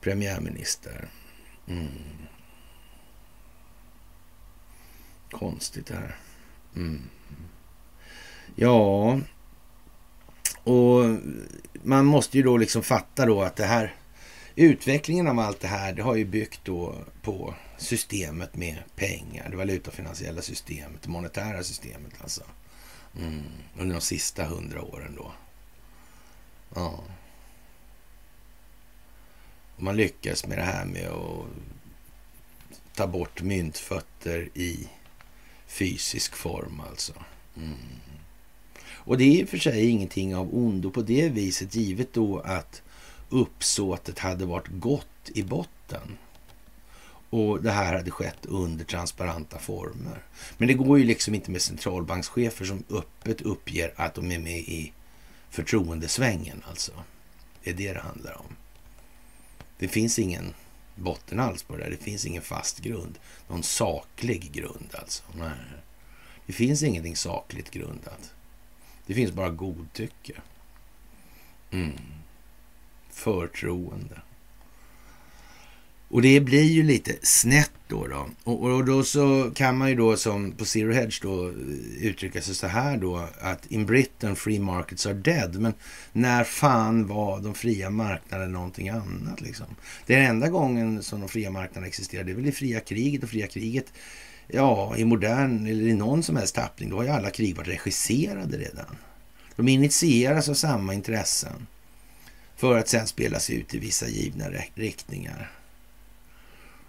[0.00, 1.08] premiärminister.
[1.68, 1.88] Mm.
[5.30, 6.16] Konstigt det här.
[6.76, 7.02] Mm.
[8.56, 9.20] Ja,
[10.64, 11.04] och
[11.82, 13.94] man måste ju då liksom fatta då att det här
[14.56, 19.56] utvecklingen av allt det här, det har ju byggt då på systemet med pengar, det
[19.56, 22.42] valutafinansiella systemet, det monetära systemet alltså.
[23.18, 23.42] Mm,
[23.78, 25.32] under de sista hundra åren då.
[26.74, 27.04] Ja.
[29.76, 31.46] Och man lyckas med det här med att
[32.94, 34.88] ta bort myntfötter i
[35.66, 37.12] fysisk form alltså.
[37.56, 37.76] Mm.
[38.86, 42.40] Och det är i och för sig ingenting av ondo på det viset, givet då
[42.40, 42.82] att
[43.34, 46.18] uppsåtet hade varit gott i botten.
[47.30, 50.22] Och det här hade skett under transparenta former.
[50.58, 54.58] Men det går ju liksom inte med centralbankschefer som öppet uppger att de är med
[54.58, 54.92] i
[55.50, 56.92] förtroendesvängen alltså.
[57.62, 58.56] Det är det det handlar om.
[59.78, 60.54] Det finns ingen
[60.94, 61.90] botten alls på det där.
[61.90, 63.18] Det finns ingen fast grund.
[63.48, 65.22] Någon saklig grund alltså.
[65.38, 65.58] Nej.
[66.46, 68.34] Det finns ingenting sakligt grundat.
[69.06, 70.32] Det finns bara godtycke.
[71.70, 72.13] Mm.
[73.14, 74.20] Förtroende.
[76.08, 78.06] Och det blir ju lite snett då.
[78.06, 78.28] då.
[78.44, 81.54] Och, och, då så kan man ju då som på Zero Hedge då eh,
[82.00, 85.60] uttrycka sig så här då att in Britain free markets are dead.
[85.60, 85.74] Men
[86.12, 89.66] när fan var de fria marknaderna någonting annat liksom?
[90.06, 93.28] Den enda gången som de fria marknaderna existerade det är väl i fria kriget och
[93.28, 93.92] fria kriget
[94.48, 97.68] ja, i modern eller i någon som helst tappning, då har ju alla krig varit
[97.68, 98.96] regisserade redan.
[99.56, 101.66] De initieras av samma intressen
[102.56, 105.50] för att sen spelas ut i vissa givna riktningar.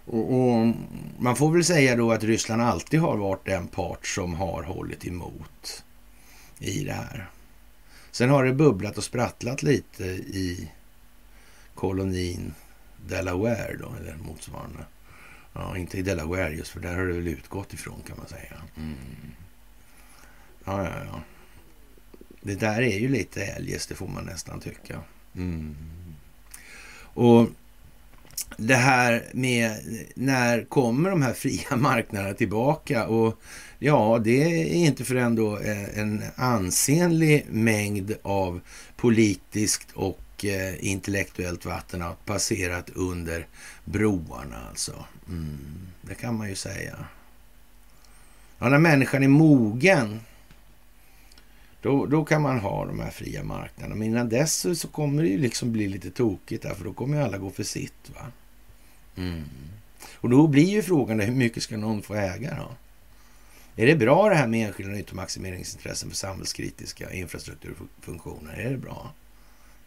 [0.04, 0.74] Och, och,
[1.18, 5.06] Man får väl säga då att Ryssland alltid har varit den part som har hållit
[5.06, 5.84] emot
[6.58, 7.30] i det här.
[8.10, 10.70] Sen har det bubblat och sprattlat lite i
[11.74, 12.54] kolonin
[13.06, 14.84] Delaware då, eller motsvarande.
[15.52, 18.62] Ja, inte i Delaware just för där har det väl utgått ifrån kan man säga.
[18.76, 18.96] Mm.
[20.64, 21.20] Ja, ja, ja.
[22.40, 25.00] Det där är ju lite eljest, det får man nästan tycka.
[25.36, 25.76] Mm.
[26.98, 27.48] Och
[28.56, 29.76] det här med
[30.14, 33.06] när kommer de här fria marknaderna tillbaka?
[33.06, 33.40] Och
[33.78, 38.60] ja, det är inte förrän då eh, en ansenlig mängd av
[38.96, 43.46] politiskt och eh, intellektuellt vatten har passerat under
[43.84, 45.04] broarna alltså.
[45.28, 45.58] Mm,
[46.02, 46.96] det kan man ju säga.
[48.58, 50.20] Ja, när människan är mogen
[51.82, 53.94] då, då kan man ha de här fria marknaderna.
[53.94, 57.16] Men innan dess så kommer det ju liksom bli lite tokigt där, för då kommer
[57.16, 58.10] ju alla gå för sitt.
[58.14, 58.26] va.
[59.16, 59.44] Mm.
[60.14, 62.70] Och då blir ju frågan hur mycket ska någon få äga då?
[63.82, 68.54] Är det bra det här med enskilda nyttomaximeringsintressen för samhällskritiska infrastrukturfunktioner?
[68.54, 69.14] Är det bra?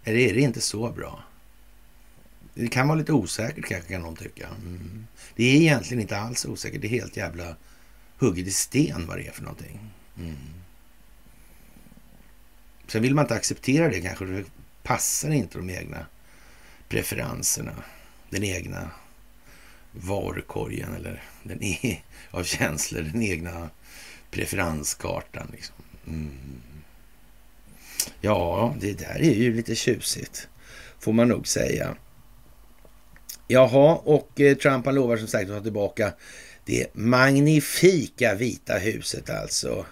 [0.04, 1.24] Eller är det inte så bra?
[2.54, 4.48] Det kan vara lite osäkert kanske kan någon tycka.
[4.48, 5.08] Mm.
[5.36, 6.82] Det är egentligen inte alls osäkert.
[6.82, 7.56] Det är helt jävla
[8.18, 9.80] hugget i sten vad det är för någonting.
[10.18, 10.36] Mm.
[12.92, 14.26] Sen vill man inte acceptera det kanske.
[14.26, 14.46] Det
[14.84, 16.06] passar inte de egna
[16.90, 17.84] preferenserna.
[18.30, 18.92] Den egna
[19.92, 23.02] varukorgen eller den e av känslor.
[23.02, 23.70] Den egna
[24.32, 25.48] preferenskartan.
[25.52, 25.76] Liksom.
[26.08, 26.62] Mm.
[28.22, 30.48] Ja, det där är ju lite tjusigt.
[31.00, 31.96] Får man nog säga.
[33.48, 36.14] Jaha, och eh, Trump han lovar som sagt att ta tillbaka
[36.66, 39.86] det magnifika Vita huset alltså.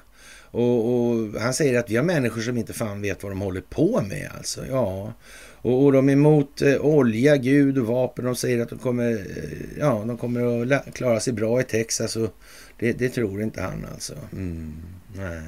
[0.52, 3.62] Och, och, Han säger att vi har människor som inte fan vet vad de håller
[3.62, 4.66] på med alltså.
[4.66, 5.14] Ja,
[5.62, 8.26] och, och de är emot eh, olja, Gud och vapen.
[8.26, 12.16] De säger att de kommer, eh, ja, de kommer att klara sig bra i Texas.
[12.16, 12.36] Och
[12.80, 14.14] det, det tror inte han alltså.
[14.32, 14.76] Mm,
[15.16, 15.42] nej.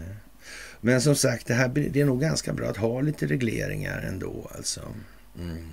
[0.82, 4.52] Men som sagt, det, här, det är nog ganska bra att ha lite regleringar ändå
[4.56, 4.82] alltså.
[5.40, 5.66] Mm.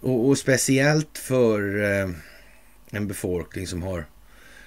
[0.00, 2.10] Och, och, speciellt för eh,
[2.90, 4.06] en befolkning som har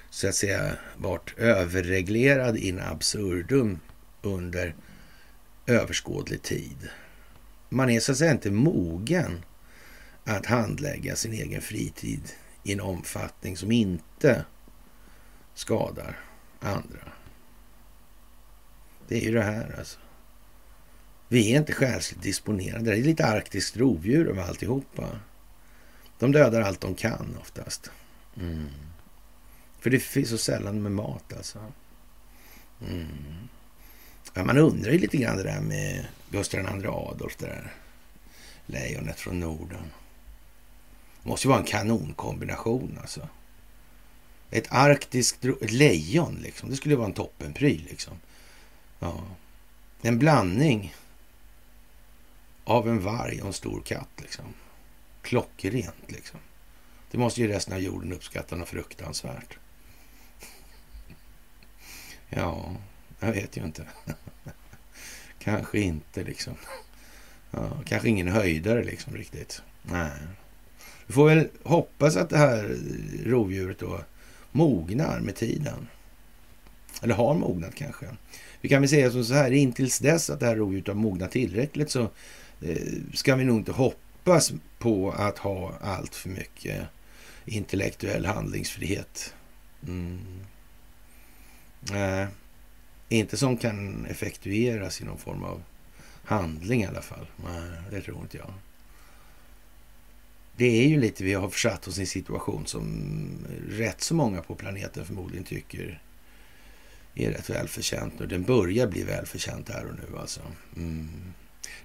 [0.10, 3.80] så att säga varit överreglerad in absurdum
[4.22, 4.76] under
[5.65, 6.89] överskådlig tid.
[7.69, 9.45] Man är så att säga inte mogen
[10.24, 12.22] att handlägga sin egen fritid
[12.63, 14.45] i en omfattning som inte
[15.54, 16.19] skadar
[16.60, 17.12] andra.
[19.08, 20.00] Det är ju det här alltså.
[21.28, 22.91] Vi är inte själsligt disponerade.
[22.91, 25.19] Det är lite arktiskt rovdjur av alltihopa.
[26.19, 27.91] De dödar allt de kan oftast.
[28.38, 28.69] Mm.
[29.79, 31.59] För det finns så sällan med mat alltså.
[32.87, 33.49] Mm.
[34.33, 37.73] Ja, man undrar ju lite grann det där med Gustav II Adolf, det där
[38.65, 39.91] lejonet från Norden.
[41.23, 43.27] Det måste ju vara en kanonkombination alltså.
[44.51, 46.69] Ett arktiskt ett lejon liksom.
[46.69, 48.13] Det skulle vara en toppenpryl liksom.
[48.99, 49.23] Ja.
[50.01, 50.95] En blandning
[52.63, 54.45] av en varg och en stor katt liksom.
[55.21, 56.39] Klockrent liksom.
[57.11, 59.59] Det måste ju resten av jorden uppskatta något fruktansvärt.
[62.29, 62.75] Ja,
[63.19, 63.85] jag vet ju inte.
[65.39, 66.53] kanske inte liksom.
[67.51, 69.61] Ja, kanske ingen höjdare liksom riktigt.
[69.83, 70.11] Nej.
[71.07, 72.77] Vi får väl hoppas att det här
[73.25, 74.01] rovdjuret då
[74.51, 75.88] mognar med tiden.
[77.01, 78.05] Eller har mognat kanske.
[78.61, 81.32] Vi kan väl säga som så här, intills dess att det här rovdjuret har mognat
[81.32, 82.01] tillräckligt så
[82.61, 82.77] eh,
[83.13, 86.82] ska vi nog inte hoppas på att ha allt för mycket
[87.45, 89.34] intellektuell handlingsfrihet.
[89.88, 90.19] Mm.
[91.80, 92.27] Nej,
[93.09, 95.63] inte som kan effektueras i någon form av
[96.23, 97.27] handling i alla fall.
[97.45, 98.53] Nej, det tror inte jag.
[100.55, 104.41] Det är ju lite, vi har försatt oss i en situation som rätt så många
[104.41, 106.01] på planeten förmodligen tycker
[107.15, 108.21] är rätt välförtjänt.
[108.21, 110.41] Och den börjar bli välförtjänt här och nu alltså.
[110.75, 111.09] Mm.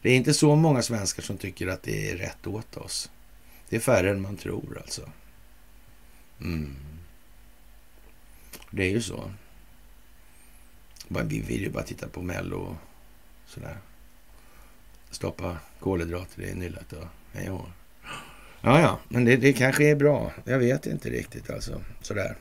[0.03, 3.11] Det är inte så många svenskar som tycker att det är rätt åt oss.
[3.69, 5.11] Det är färre än man tror alltså.
[6.41, 6.77] Mm.
[8.71, 9.31] Det är ju så.
[11.09, 12.77] Vi vill ju bara titta på Mello och
[13.47, 13.79] sådär.
[15.11, 17.69] Stoppa kolhydrater i nyllet och hej och
[18.67, 20.33] Ja, ja, men det, det kanske är bra.
[20.45, 21.83] Jag vet inte riktigt alltså.
[22.03, 22.37] Sådär.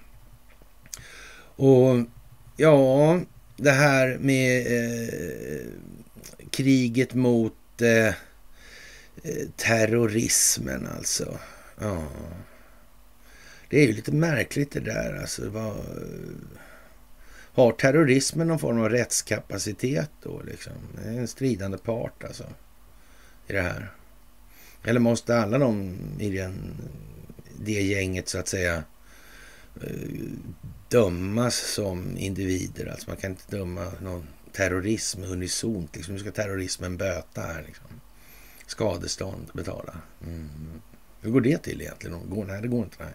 [1.55, 2.05] Och
[2.57, 3.19] ja,
[3.57, 5.65] det här med eh,
[6.51, 8.13] kriget mot eh, eh
[9.55, 11.39] terrorismen alltså.
[11.79, 12.03] Ja.
[13.69, 15.49] Det är ju lite märkligt det där alltså.
[15.49, 15.75] Vad,
[17.53, 20.73] har terrorismen någon form av rättskapacitet då liksom?
[20.95, 22.43] Det är en stridande part alltså
[23.47, 23.91] i det här.
[24.83, 26.81] Eller måste alla de i den,
[27.59, 28.83] det gänget så att säga
[29.81, 29.89] eh,
[30.89, 32.85] dömas som individer?
[32.85, 35.95] Alltså man kan inte döma någon terrorism unisont.
[35.95, 36.13] Liksom.
[36.13, 37.63] Nu ska terrorismen böta här.
[37.67, 37.87] Liksom.
[38.67, 39.95] Skadestånd betala.
[40.27, 40.49] Mm.
[41.21, 42.29] Hur går det till egentligen?
[42.29, 43.03] Går, nej, det går inte.
[43.03, 43.13] Nej,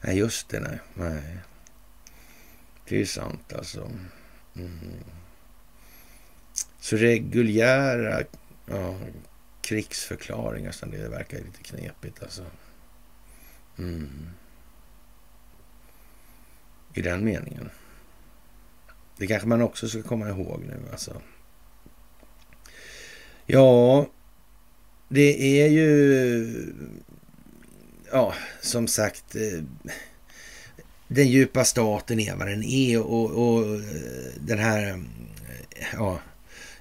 [0.00, 0.60] nej just det.
[0.60, 0.78] Nej.
[0.94, 1.38] nej.
[2.90, 3.90] Det är sant alltså.
[4.56, 4.70] Mm.
[6.80, 8.22] Så reguljära
[8.66, 8.96] ja,
[9.62, 12.44] krigsförklaringar, så det verkar lite knepigt alltså.
[13.78, 14.28] Mm.
[16.94, 17.70] I den meningen.
[19.16, 21.22] Det kanske man också ska komma ihåg nu alltså.
[23.46, 24.06] Ja,
[25.08, 26.74] det är ju...
[28.12, 29.36] Ja, som sagt...
[29.36, 29.92] Eh,
[31.12, 33.80] den djupa staten är vad den är och, och eh,
[34.40, 34.88] den här...
[34.88, 36.18] Eh, ja,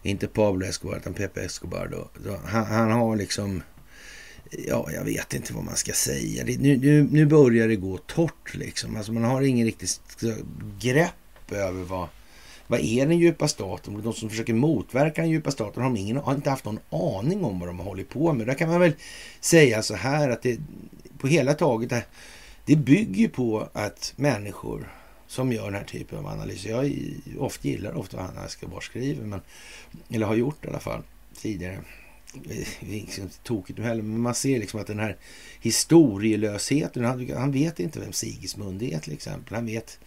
[0.04, 2.10] inte Pablo Escobar utan Pepe Escobar då.
[2.24, 3.64] då han, han, har liksom...
[4.68, 6.44] Ja, jag vet inte vad man ska säga.
[6.44, 8.98] Det, nu, nu, nu börjar det gå torrt liksom.
[8.98, 10.02] Alltså man har ingen riktigt
[10.80, 12.08] grepp över vad...
[12.68, 14.02] Vad är den djupa staten?
[14.02, 17.60] De som försöker motverka den djupa staten har, ingen, har inte haft någon aning om
[17.60, 18.48] vad de har hållit på med.
[18.48, 18.94] Där kan man väl
[19.40, 20.60] säga så här att det
[21.20, 21.92] på hela taget,
[22.70, 24.92] det bygger på att människor
[25.28, 29.26] som gör den här typen av analyser, Jag ofta gillar ofta vad Hanna Escobar skriver,
[29.26, 29.42] men,
[30.10, 31.02] eller har gjort i alla fall
[31.42, 31.80] tidigare.
[32.80, 35.18] Det är inte tokigt nu heller, men man ser liksom att den här
[35.62, 39.56] historielösheten, han, han vet inte vem Sigismund är till exempel.
[39.56, 40.00] Han vet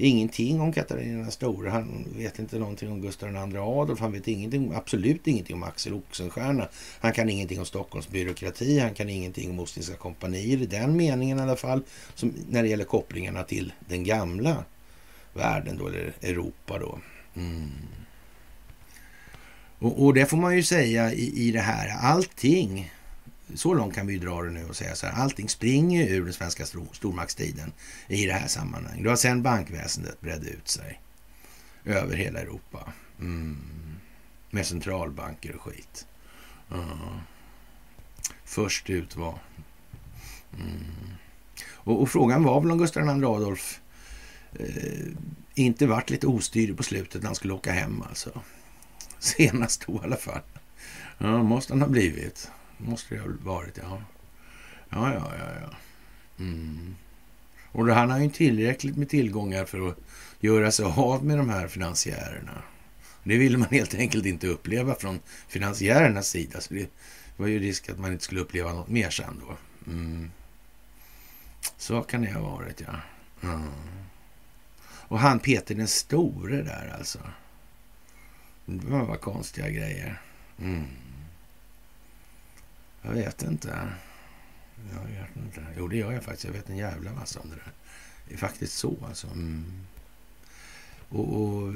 [0.00, 1.70] ingenting om Katarina den stora.
[1.70, 4.00] Han vet inte någonting om Gustav II Adolf.
[4.00, 6.68] Han vet ingenting, absolut ingenting om Axel Oxenstierna.
[7.00, 8.78] Han kan ingenting om Stockholms byråkrati.
[8.78, 11.82] Han kan ingenting om Ostindiska kompanier i den meningen i alla fall.
[12.14, 14.64] Som när det gäller kopplingarna till den gamla
[15.32, 16.98] världen då, eller Europa då.
[17.36, 17.70] Mm.
[19.78, 21.88] Och, och, det får man ju säga i, i det här.
[21.88, 22.92] Allting
[23.54, 25.22] så långt kan vi ju dra det nu och säga så här.
[25.22, 27.72] Allting springer ur den svenska stormaktstiden
[28.08, 29.04] i det här sammanhanget.
[29.04, 31.00] Det har sen bankväsendet bredde ut sig
[31.84, 32.92] över hela Europa.
[33.20, 33.58] Mm.
[34.50, 36.06] Med centralbanker och skit.
[36.72, 37.16] Uh.
[38.44, 39.38] Först ut var...
[40.54, 40.84] Mm.
[41.72, 43.80] Och, och, frågan var väl om Gustav II Adolf
[44.52, 45.06] eh,
[45.54, 48.40] inte vart lite ostyrig på slutet när han skulle åka hem alltså.
[49.18, 50.40] Senast då i alla fall.
[51.18, 52.50] Ja, måste han ha blivit.
[52.84, 54.02] Måste det ha varit, ja.
[54.88, 55.76] Ja, ja, ja, ja.
[56.38, 56.96] Mm.
[57.72, 59.96] Och då, han har ju tillräckligt med tillgångar för att
[60.40, 62.62] göra sig av med de här finansiärerna.
[63.24, 66.60] Det ville man helt enkelt inte uppleva från finansiärernas sida.
[66.60, 66.90] Så det
[67.36, 69.56] var ju risk att man inte skulle uppleva något mer sen då.
[69.90, 70.30] Mm.
[71.76, 72.94] Så kan det ha varit, ja.
[73.48, 73.68] Mm.
[74.82, 77.18] Och han Peter den store där alltså.
[78.66, 80.20] Det var konstiga grejer.
[80.58, 80.84] Mm.
[83.02, 83.88] Jag vet inte.
[84.92, 85.66] Jag vet inte.
[85.76, 86.44] Jo, det gör jag faktiskt.
[86.44, 87.72] Jag vet en jävla massa om det där.
[88.28, 89.26] Det är faktiskt så alltså.
[89.26, 89.64] Mm.
[91.08, 91.74] Och, och,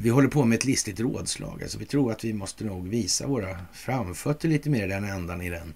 [0.00, 1.62] vi håller på med ett listigt rådslag.
[1.62, 5.42] Alltså, vi tror att vi måste nog visa våra framfötter lite mer i den ändan
[5.42, 5.74] i den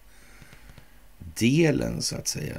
[1.18, 2.57] delen så att säga.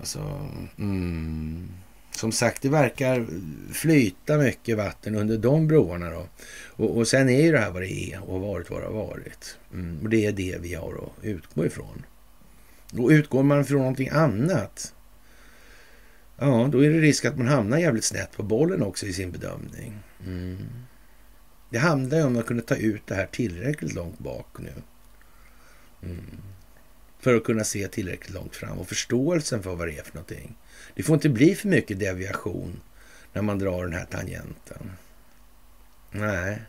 [0.00, 1.68] Alltså, mm.
[2.16, 3.26] Som sagt, det verkar
[3.72, 6.10] flyta mycket vatten under de broarna.
[6.10, 6.28] Då.
[6.66, 8.92] Och, och sen är ju det här vad det är och varit vad det har
[8.92, 9.58] varit.
[9.72, 12.04] Mm, och det är det vi har att utgå ifrån.
[12.98, 14.94] Och utgår man från någonting annat,
[16.38, 19.32] ja, då är det risk att man hamnar jävligt snett på bollen också i sin
[19.32, 19.98] bedömning.
[20.26, 20.58] Mm.
[21.70, 24.72] Det handlar ju om att kunna ta ut det här tillräckligt långt bak nu.
[26.02, 26.24] Mm.
[27.20, 30.56] För att kunna se tillräckligt långt fram och förståelsen för vad det är för någonting.
[30.94, 32.80] Det får inte bli för mycket deviation
[33.32, 34.90] när man drar den här tangenten.
[36.10, 36.62] Nej,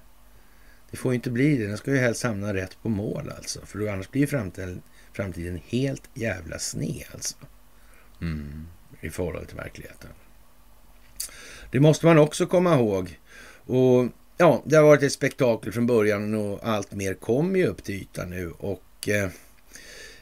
[0.91, 1.67] det får inte bli det.
[1.67, 3.65] Den ska ju helst hamna rätt på mål alltså.
[3.65, 4.81] För annars blir framtiden,
[5.13, 7.35] framtiden helt jävla sned alltså.
[8.21, 8.67] Mm,
[9.01, 10.09] I förhållande till verkligheten.
[11.71, 13.19] Det måste man också komma ihåg.
[13.65, 14.07] Och
[14.37, 17.95] ja, det har varit ett spektakel från början och allt mer kommer ju upp till
[17.95, 18.51] ytan nu.
[18.51, 19.29] Och eh,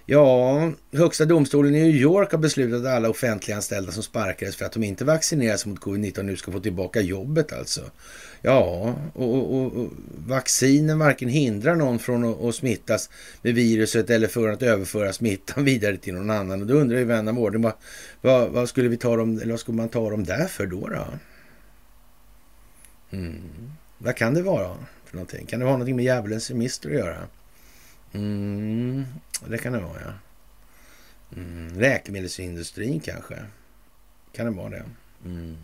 [0.06, 4.72] Ja, Högsta domstolen i New York har beslutat att alla offentliganställda som sparkades för att
[4.72, 7.82] de inte vaccinerades mot covid-19 nu ska få tillbaka jobbet alltså.
[8.42, 9.90] Ja, och, och, och
[10.28, 13.10] vaccinen varken hindrar någon från att, att, smittas
[13.42, 16.62] med viruset eller för att överföra smittan vidare till någon annan.
[16.62, 17.74] Och då undrar ju vän av ordning, vad,
[18.22, 20.88] vad, vad, skulle vi ta dem, eller vad skulle man ta dem där för då?
[20.88, 21.06] då?
[23.18, 23.42] Mm.
[23.98, 25.46] Vad kan det vara för någonting?
[25.46, 27.18] Kan det ha någonting med djävulens remister att göra?
[28.14, 29.06] Mm,
[29.48, 30.14] det kan det vara, ja.
[31.36, 33.46] Mm, läkemedelsindustrin kanske.
[34.32, 34.86] Kan det vara det?
[35.26, 35.58] Mm.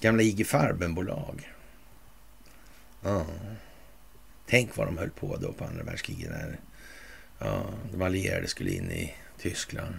[0.00, 1.52] Gamla IG Farben-bolag.
[3.02, 3.26] Ja.
[4.46, 6.60] Tänk vad de höll på då på andra världskriget när
[7.38, 9.94] ja, de allierade skulle in i Tyskland.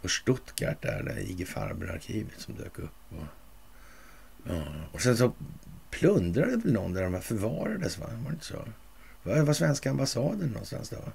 [0.00, 2.90] Och Stuttgart där, där IG Farben-arkivet som dök upp.
[3.08, 3.24] Och,
[4.44, 4.64] ja.
[4.92, 5.32] och sen så
[5.90, 8.06] plundrade väl någon där de förvarades, va?
[8.06, 8.64] Var det inte så?
[9.28, 11.12] Var var svenska ambassaden någonstans då?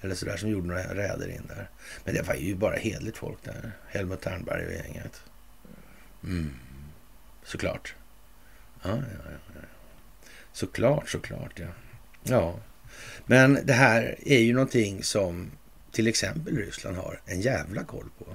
[0.00, 1.70] Eller sådär som gjorde några räder in där.
[2.04, 3.72] Men det var ju bara hedligt folk där.
[3.88, 5.22] Helmut Ternberg och gänget.
[6.24, 6.50] Mm.
[7.44, 7.94] Såklart.
[8.82, 9.60] Ja, ja, ja.
[10.52, 11.66] Såklart, såklart, ja.
[12.22, 12.60] Ja.
[13.26, 15.50] Men det här är ju någonting som
[15.92, 18.26] till exempel Ryssland har en jävla koll på.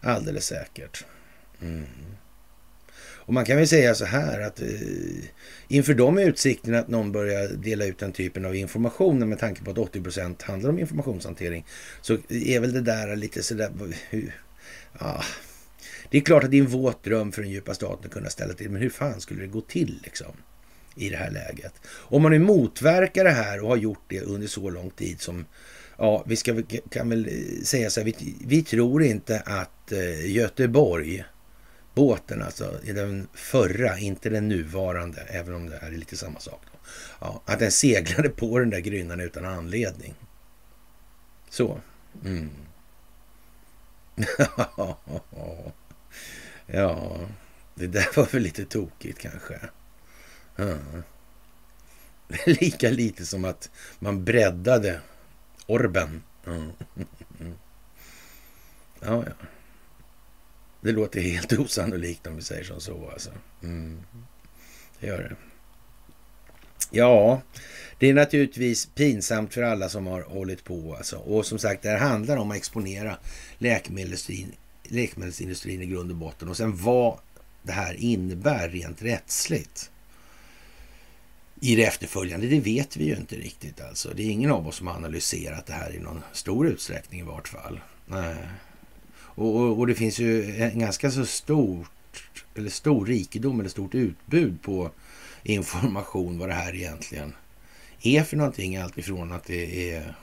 [0.00, 1.04] Alldeles säkert.
[1.60, 1.86] Mm.
[3.32, 4.68] Och man kan väl säga så här att eh,
[5.68, 9.70] inför de utsikterna att någon börjar dela ut den typen av information med tanke på
[9.70, 11.66] att 80 procent handlar om informationshantering
[12.00, 13.70] så är väl det där lite sådär...
[14.10, 14.42] Hur,
[15.00, 15.22] ja,
[16.10, 18.28] det är klart att det är en våt dröm för den djupa staten att kunna
[18.28, 20.32] ställa till, men hur fan skulle det gå till liksom?
[20.96, 21.74] I det här läget.
[21.86, 25.44] Om man nu motverkar det här och har gjort det under så lång tid som
[25.98, 30.30] Ja, vi ska, kan väl eh, säga så här, vi, vi tror inte att eh,
[30.30, 31.24] Göteborg
[31.94, 36.40] båten alltså, i den förra, inte den nuvarande, även om det här är lite samma
[36.40, 36.62] sak.
[37.20, 40.14] Ja, att den seglade på den där grynnan utan anledning.
[41.48, 41.80] Så.
[42.24, 42.50] Mm.
[46.66, 47.18] ja,
[47.74, 49.60] det där var väl lite tokigt kanske.
[50.56, 50.76] Ja.
[52.46, 55.00] Lika lite som att man breddade
[55.66, 56.22] orben.
[56.44, 56.52] Ja,
[59.00, 59.24] ja.
[59.26, 59.46] ja.
[60.82, 63.10] Det låter helt osannolikt om vi säger som så.
[63.12, 63.30] Alltså.
[63.62, 64.02] Mm.
[65.00, 65.36] Det gör det.
[66.90, 67.42] Ja,
[67.98, 70.94] det är naturligtvis pinsamt för alla som har hållit på.
[70.94, 71.16] Alltså.
[71.16, 73.16] Och som sagt, det här handlar om att exponera
[73.58, 74.52] läkemedelsindustrin,
[74.82, 76.48] läkemedelsindustrin i grund och botten.
[76.48, 77.18] Och sen vad
[77.62, 79.90] det här innebär rent rättsligt
[81.60, 83.80] i det efterföljande, det vet vi ju inte riktigt.
[83.80, 84.12] Alltså.
[84.14, 87.24] Det är ingen av oss som har analyserat det här i någon stor utsträckning i
[87.24, 87.80] vart fall.
[88.06, 88.36] Nej.
[89.34, 92.24] Och, och, och, det finns ju en ganska så stort,
[92.54, 94.90] eller stor rikedom eller stort utbud på
[95.42, 97.32] information vad det här egentligen
[98.02, 98.76] är för någonting.
[98.76, 100.16] Allt ifrån att det är,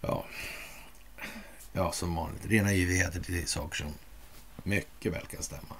[0.00, 0.24] ja,
[1.72, 3.92] ja som vanligt, rena yvigheter till saker som
[4.62, 5.74] mycket väl kan stämma.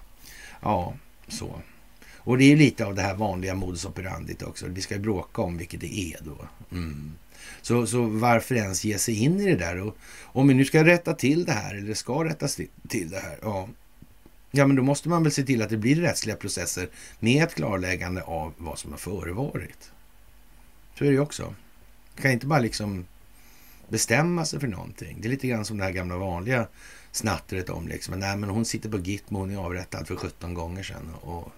[0.60, 0.94] Ja,
[1.28, 1.62] så.
[2.24, 4.66] Och det är lite av det här vanliga modus operandit också.
[4.68, 6.48] Vi ska ju bråka om vilket det är då.
[6.70, 7.12] Mm.
[7.62, 9.80] Så, så varför ens ge sig in i det där?
[9.80, 13.38] Och om vi nu ska rätta till det här, eller ska rättas till det här,
[13.42, 13.68] ja,
[14.50, 16.88] ja men då måste man väl se till att det blir rättsliga processer
[17.20, 19.90] med ett klarläggande av vad som har förevarit.
[20.98, 21.42] Så är det ju också.
[22.14, 23.06] Man kan inte bara liksom
[23.88, 25.18] bestämma sig för någonting.
[25.20, 26.66] Det är lite grann som det här gamla vanliga
[27.12, 30.82] snattret om liksom, nej men hon sitter på Gitmo, hon är avrättad för 17 gånger
[30.82, 31.14] sedan.
[31.14, 31.52] Och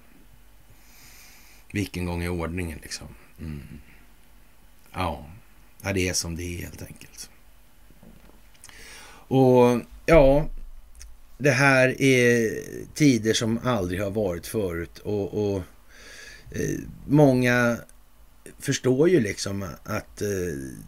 [1.73, 3.07] vilken gång i ordningen liksom?
[3.41, 3.63] Mm.
[4.93, 5.27] Ja.
[5.85, 7.31] Ja, det är som det är helt enkelt.
[9.29, 10.49] Och ja,
[11.39, 12.61] det här är
[12.95, 15.63] tider som aldrig har varit förut och, och
[16.51, 17.77] eh, många
[18.59, 20.29] förstår ju liksom att eh,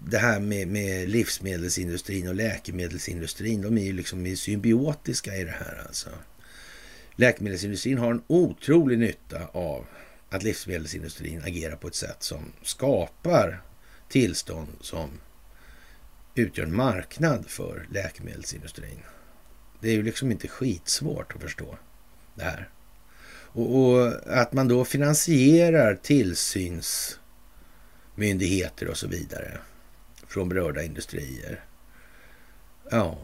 [0.09, 5.83] det här med, med, livsmedelsindustrin och läkemedelsindustrin, de är ju liksom symbiotiska i det här
[5.87, 6.11] alltså.
[7.17, 9.87] Läkemedelsindustrin har en otrolig nytta av
[10.31, 13.63] att livsmedelsindustrin agerar på ett sätt som skapar
[14.09, 15.11] tillstånd som
[16.35, 19.03] utgör en marknad för läkemedelsindustrin.
[19.81, 21.79] Det är ju liksom inte skitsvårt att förstå
[22.35, 22.69] det här.
[23.29, 29.59] Och, och att man då finansierar tillsynsmyndigheter och så vidare
[30.29, 31.65] från berörda industrier.
[32.91, 33.19] Ja,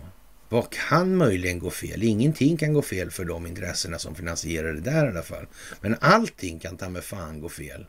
[0.49, 2.03] vad kan möjligen gå fel?
[2.03, 5.47] Ingenting kan gå fel för de intressena som finansierar det där i alla fall.
[5.81, 7.87] Men allting kan ta med fan gå fel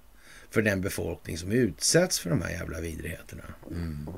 [0.53, 3.43] för den befolkning som utsätts för de här jävla vidrigheterna.
[3.71, 4.09] Mm.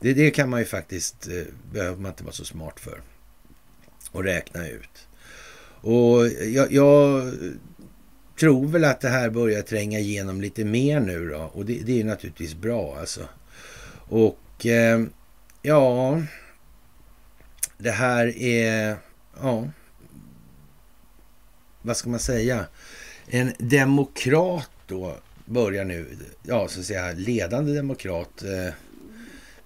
[0.00, 3.00] Det, det, kan man ju faktiskt, eh, behöver man inte vara så smart för
[4.12, 5.08] att räkna ut.
[5.80, 7.32] Och jag, jag,
[8.38, 11.50] tror väl att det här börjar tränga igenom lite mer nu då.
[11.54, 13.28] Och det, det är naturligtvis bra alltså.
[14.08, 15.02] Och Och eh,
[15.62, 16.22] ja,
[17.78, 18.96] det här är,
[19.40, 19.70] ja,
[21.82, 22.66] vad ska man säga?
[23.26, 28.74] En demokrat då börjar nu, ja så att säga ledande demokrat eh,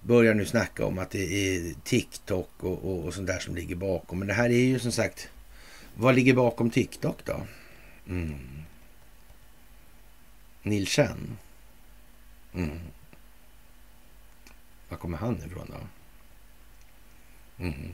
[0.01, 3.75] börjar nu snacka om att det är TikTok och, och, och sånt där som ligger
[3.75, 4.19] bakom.
[4.19, 5.29] Men det här är ju som sagt,
[5.95, 7.41] vad ligger bakom TikTok då?
[8.07, 8.37] Mm.
[10.63, 11.37] Neil Chen.
[12.53, 12.79] Mm.
[14.89, 15.87] Var kommer han ifrån då?
[17.63, 17.91] Mm.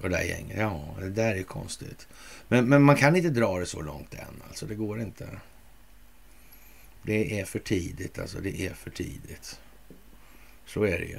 [0.00, 2.08] Och det där gänget, ja, det där är konstigt.
[2.48, 4.66] Men, men man kan inte dra det så långt än, alltså.
[4.66, 5.28] Det går inte.
[7.08, 8.38] Det är för tidigt, alltså.
[8.40, 9.60] Det är för tidigt.
[10.66, 11.18] Så är det ju.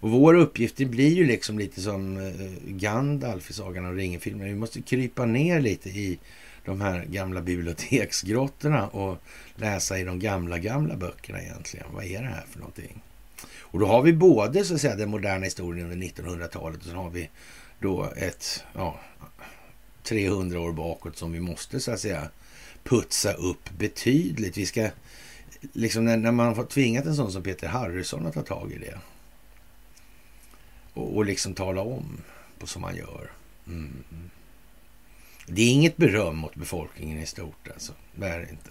[0.00, 2.32] Och vår uppgift det blir ju liksom lite som eh,
[2.66, 4.46] Gandalf i Sagan om ringen-filmen.
[4.46, 6.18] Vi måste krypa ner lite i
[6.64, 9.18] de här gamla biblioteksgrottorna och
[9.56, 11.86] läsa i de gamla, gamla böckerna egentligen.
[11.92, 13.02] Vad är det här för någonting?
[13.58, 16.96] Och då har vi både så att säga den moderna historien under 1900-talet och så
[16.96, 17.30] har vi
[17.78, 19.00] då ett ja,
[20.02, 22.28] 300 år bakåt som vi måste så att säga
[22.84, 24.56] putsa upp betydligt.
[24.56, 24.90] Vi ska
[25.72, 28.78] liksom när, när man har tvingat en sån som Peter Harrison att ta tag i
[28.78, 28.98] det
[30.94, 32.20] och, och liksom tala om
[32.58, 33.30] på som man gör.
[33.66, 34.04] Mm.
[35.46, 37.92] Det är inget beröm mot befolkningen i stort alltså.
[38.14, 38.70] Det är det inte.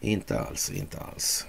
[0.00, 1.46] Inte alls, inte alls.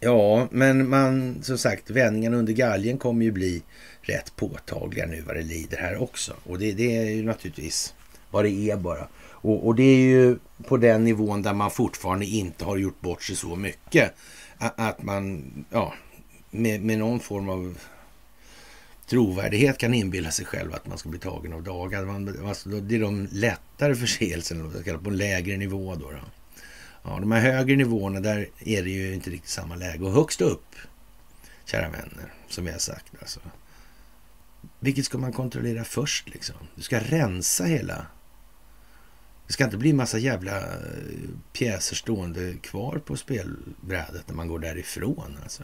[0.00, 3.62] Ja, men man, som sagt, vändningen under galgen kommer ju bli
[4.02, 6.34] rätt påtagliga nu vad det lider här också.
[6.44, 7.94] Och det, det är ju naturligtvis
[8.30, 9.08] vad det är bara.
[9.44, 10.38] Och, och, det är ju
[10.68, 14.14] på den nivån där man fortfarande inte har gjort bort sig så mycket.
[14.58, 15.94] Att, man, ja,
[16.50, 17.78] med, med någon form av
[19.06, 22.06] trovärdighet kan inbilla sig själv att man ska bli tagen av dagar.
[22.48, 25.94] alltså, det är de lättare förseelserna, på en lägre nivå.
[25.94, 26.18] Då, då.
[27.02, 30.04] Ja, de här högre nivåerna, där är det ju inte riktigt samma läge.
[30.04, 30.74] Och högst upp,
[31.64, 33.12] kära vänner, som jag har sagt.
[33.20, 33.40] Alltså,
[34.80, 36.28] vilket ska man kontrollera först?
[36.28, 36.56] liksom?
[36.74, 38.06] Du ska rensa hela...
[39.46, 40.78] Det ska inte bli massa jävla eh,
[41.52, 45.38] pjäser stående kvar på spelbrädet när man går därifrån.
[45.42, 45.62] Alltså.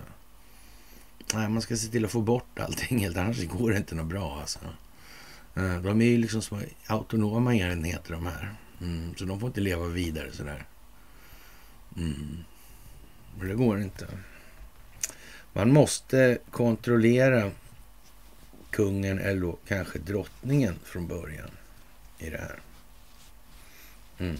[1.34, 4.06] Nej, man ska se till att få bort allting helt, annars går det inte något
[4.06, 4.38] bra.
[4.40, 4.58] Alltså.
[5.54, 8.54] Eh, de är ju liksom små autonoma enheter de här.
[8.80, 10.66] Mm, så de får inte leva vidare sådär.
[11.96, 12.36] Mm.
[13.38, 14.06] Men det går inte.
[15.52, 17.50] Man måste kontrollera
[18.70, 21.50] kungen eller kanske drottningen från början
[22.18, 22.60] i det här.
[24.20, 24.36] Mm.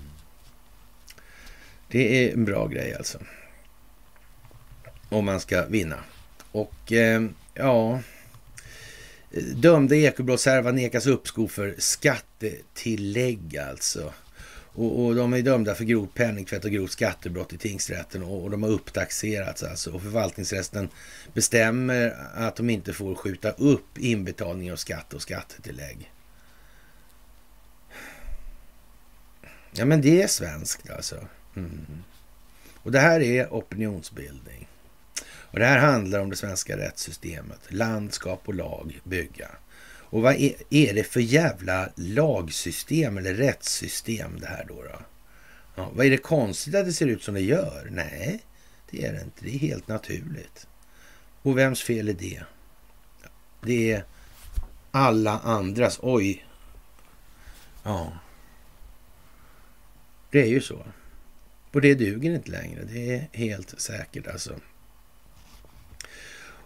[1.88, 3.18] Det är en bra grej alltså.
[5.08, 5.96] Om man ska vinna.
[6.52, 7.22] Och eh,
[7.54, 8.00] ja,
[9.54, 14.12] dömda ekobrottshärva nekas uppskov för skattetillägg alltså.
[14.72, 18.50] Och, och, de är dömda för grovt penningtvätt och grovt skattebrott i tingsrätten och, och
[18.50, 19.90] de har upptaxerats alltså.
[19.90, 20.88] Och förvaltningsrätten
[21.34, 26.10] bestämmer att de inte får skjuta upp inbetalning av skatt och skattetillägg.
[29.72, 31.16] Ja, men det är svenskt alltså.
[31.56, 31.86] Mm.
[32.82, 34.68] Och det här är opinionsbildning.
[35.22, 37.60] Och det här handlar om det svenska rättssystemet.
[37.68, 39.48] Landskap och lag bygga.
[40.10, 44.82] Och vad är, är det för jävla lagsystem eller rättssystem det här då?
[44.82, 44.98] då?
[45.74, 47.88] Ja, vad är det konstigt att det ser ut som det gör?
[47.90, 48.40] Nej,
[48.90, 49.44] det är det inte.
[49.44, 50.66] Det är helt naturligt.
[51.42, 52.42] Och vems fel är det?
[53.62, 54.04] Det är
[54.90, 55.98] alla andras.
[56.02, 56.46] Oj.
[57.82, 58.12] Ja.
[60.30, 60.86] Det är ju så.
[61.72, 62.80] Och det duger inte längre.
[62.92, 64.54] Det är helt säkert alltså.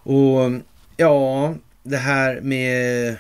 [0.07, 0.53] Och
[0.97, 3.17] ja, det här med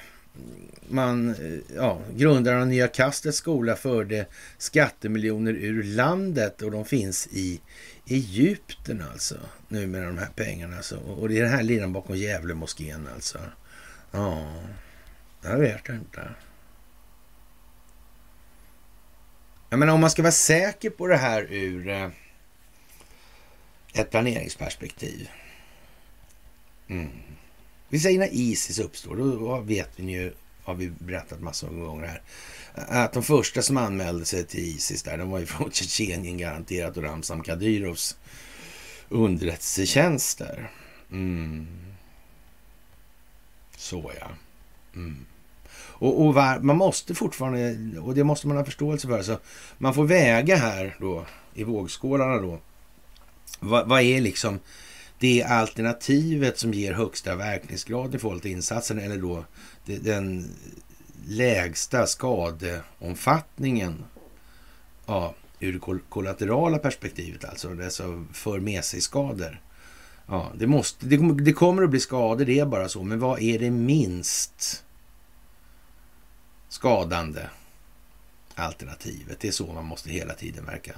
[0.88, 1.36] man,
[1.76, 4.26] ja, grundaren av Nya Kastets skola förde
[4.58, 7.60] skattemiljoner ur landet och de finns i
[8.06, 9.36] Egypten alltså.
[9.68, 10.96] Nu med de här pengarna alltså.
[10.96, 13.38] Och det är den här liran bakom Gävlemoskén alltså.
[14.10, 14.62] Ja,
[15.42, 16.20] jag vet inte.
[19.74, 22.08] Jag menar om man ska vara säker på det här ur eh,
[23.92, 25.28] ett planeringsperspektiv.
[26.88, 27.08] Mm.
[27.88, 30.32] Vi säger när Isis uppstår, då vet vi ju,
[30.64, 32.22] har vi berättat massor av gånger här,
[33.04, 36.96] att de första som anmälde sig till Isis där, de var ju från Tjetjenien garanterat
[36.96, 38.16] och Ramzan Kadyrovs
[39.08, 40.70] underrättelsetjänster.
[41.10, 41.66] Mm.
[43.76, 44.28] Så ja.
[44.94, 45.26] Mm.
[45.94, 49.38] Och, och var, man måste fortfarande, och det måste man ha förståelse för, så
[49.78, 51.24] man får väga här då
[51.54, 52.58] i vågskålarna då.
[53.60, 54.58] Vad, vad är liksom
[55.18, 59.44] det alternativet som ger högsta verkningsgrad i förhållande till insatsen eller då
[59.84, 60.50] den
[61.26, 64.04] lägsta skadeomfattningen
[65.06, 69.60] ja, ur det kollaterala perspektivet, alltså det som för med sig skador
[70.26, 73.02] Ja, det, måste, det, det kommer att bli skador, det är bara så.
[73.02, 74.83] Men vad är det minst
[76.84, 77.50] skadande
[78.54, 79.40] alternativet?
[79.40, 80.92] Det är så man måste hela tiden verka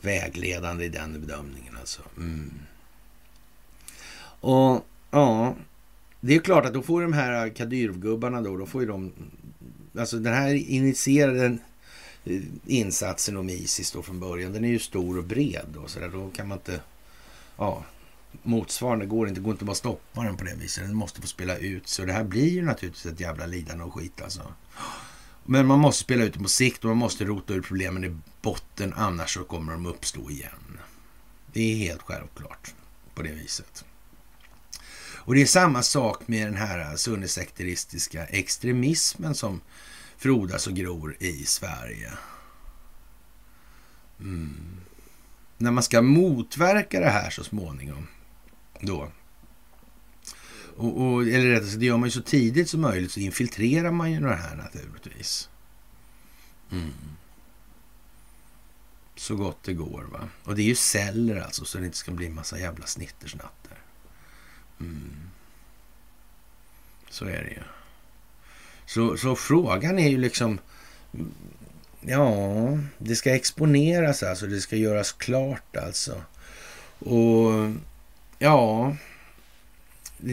[0.00, 1.76] vägledande i den bedömningen.
[1.80, 2.02] Alltså.
[2.16, 2.52] Mm.
[4.40, 5.54] Och ja,
[6.20, 9.12] det är klart att då får de här Kadyrov-gubbarna då, då får ju de...
[9.98, 11.58] Alltså den här initierade
[12.66, 16.08] insatsen om Isis då från början, den är ju stor och bred då, så där,
[16.08, 16.80] då kan man inte...
[17.56, 17.84] Ja,
[18.42, 20.84] motsvarande går inte, går inte bara att stoppa den på det viset.
[20.84, 23.94] Den måste få spela ut så det här blir ju naturligtvis ett jävla lidande och
[23.94, 24.42] skit alltså.
[25.46, 28.16] Men man måste spela ut det på sikt och man måste rota ur problemen i
[28.42, 30.78] botten, annars så kommer de uppstå igen.
[31.52, 32.74] Det är helt självklart
[33.14, 33.84] på det viset.
[35.26, 39.60] Och det är samma sak med den här sunnisekteristiska extremismen som
[40.16, 42.12] frodas och gror i Sverige.
[44.20, 44.80] Mm.
[45.58, 48.06] När man ska motverka det här så småningom
[48.80, 49.08] då.
[50.76, 53.90] Och, och, eller rättare sagt, det gör man ju så tidigt som möjligt så infiltrerar
[53.90, 55.48] man ju det här naturligtvis.
[56.72, 56.92] Mm.
[59.16, 60.04] Så gott det går.
[60.12, 60.28] va.
[60.44, 63.78] Och det är ju celler alltså, så det inte ska bli massa jävla snittersnatter.
[64.80, 65.30] Mm.
[67.10, 67.62] Så är det ju.
[68.86, 70.58] Så, så frågan är ju liksom...
[72.00, 74.46] Ja, det ska exponeras alltså.
[74.46, 76.22] Det ska göras klart alltså.
[76.98, 77.72] Och
[78.38, 78.96] ja,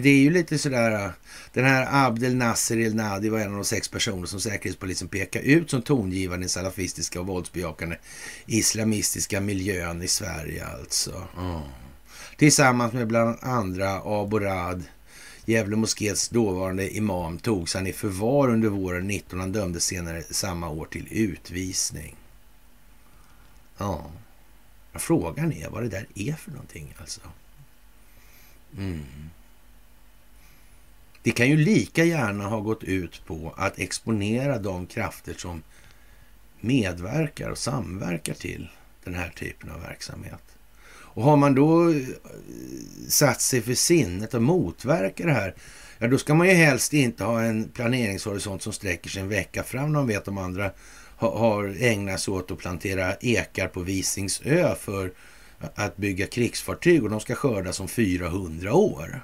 [0.01, 1.05] det är ju lite sådär...
[1.05, 1.11] Äh,
[1.53, 5.41] den här Abdel Nasser El Nadi var en av de sex personer som Säkerhetspolisen pekar
[5.41, 7.97] ut som tongivande i salafistiska och våldsbejakande
[8.45, 11.27] islamistiska miljön i Sverige alltså.
[11.37, 11.61] Mm.
[12.37, 14.83] Tillsammans med bland andra Aborad,
[15.45, 19.39] Gävle moskés dåvarande imam, togs han i förvar under våren 19.
[19.39, 22.15] Han dömdes senare samma år till utvisning.
[23.77, 24.11] Ja,
[24.93, 27.21] frågan är vad det där är för någonting alltså.
[28.77, 29.05] Mm.
[31.23, 35.63] Det kan ju lika gärna ha gått ut på att exponera de krafter som
[36.59, 38.69] medverkar och samverkar till
[39.03, 40.43] den här typen av verksamhet.
[40.85, 41.95] Och har man då eh,
[43.07, 45.55] satt sig för sinnet att motverka det här,
[45.97, 49.63] ja då ska man ju helst inte ha en planeringshorisont som sträcker sig en vecka
[49.63, 49.91] fram.
[49.91, 50.71] Man vet de andra
[51.17, 55.11] har ägnat sig åt att plantera ekar på Visingsö för
[55.75, 59.21] att bygga krigsfartyg och de ska skördas om 400 år.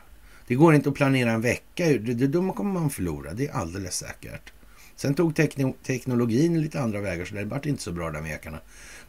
[0.49, 1.97] Det går inte att planera en vecka.
[2.27, 4.53] Då kommer man förlora, det är alldeles säkert.
[4.95, 5.35] Sen tog
[5.83, 8.59] teknologin lite andra vägar så det vart inte så bra där med ekarna.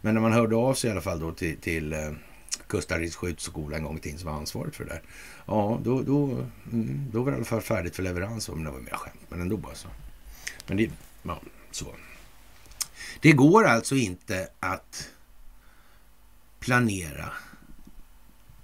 [0.01, 3.84] Men när man hörde av sig i alla fall då till, till eh, skjutskola en
[3.84, 5.03] gång i tiden som var ansvarig för det där.
[5.47, 6.24] Ja, då, då,
[6.72, 8.49] mm, då var det i alla fall färdigt för leverans.
[8.49, 9.88] Men det var mer skämt, men ändå alltså.
[10.66, 10.91] Men det,
[11.22, 11.86] ja, så.
[13.20, 15.09] Det går alltså inte att
[16.61, 17.32] planera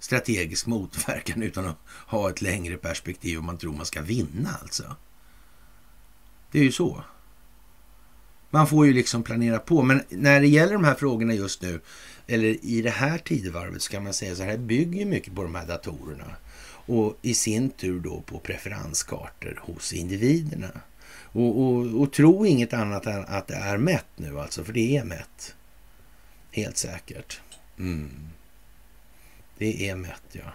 [0.07, 1.77] strategisk motverkan utan att
[2.07, 4.95] ha ett längre perspektiv om man tror man ska vinna alltså.
[6.51, 7.03] Det är ju så.
[8.49, 9.83] Man får ju liksom planera på.
[9.83, 11.81] Men när det gäller de här frågorna just nu,
[12.27, 15.55] eller i det här tidevarvet, så kan man säga så här, bygger mycket på de
[15.55, 16.35] här datorerna.
[16.69, 20.71] Och i sin tur då på preferenskartor hos individerna.
[21.23, 24.97] Och, och, och tro inget annat än att det är mätt nu alltså, för det
[24.97, 25.55] är mätt.
[26.51, 27.41] Helt säkert.
[27.77, 28.36] Mm.
[29.57, 30.53] Det är mätt, ja.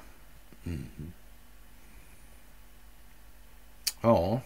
[0.66, 1.12] Mm.
[4.00, 4.40] Ja,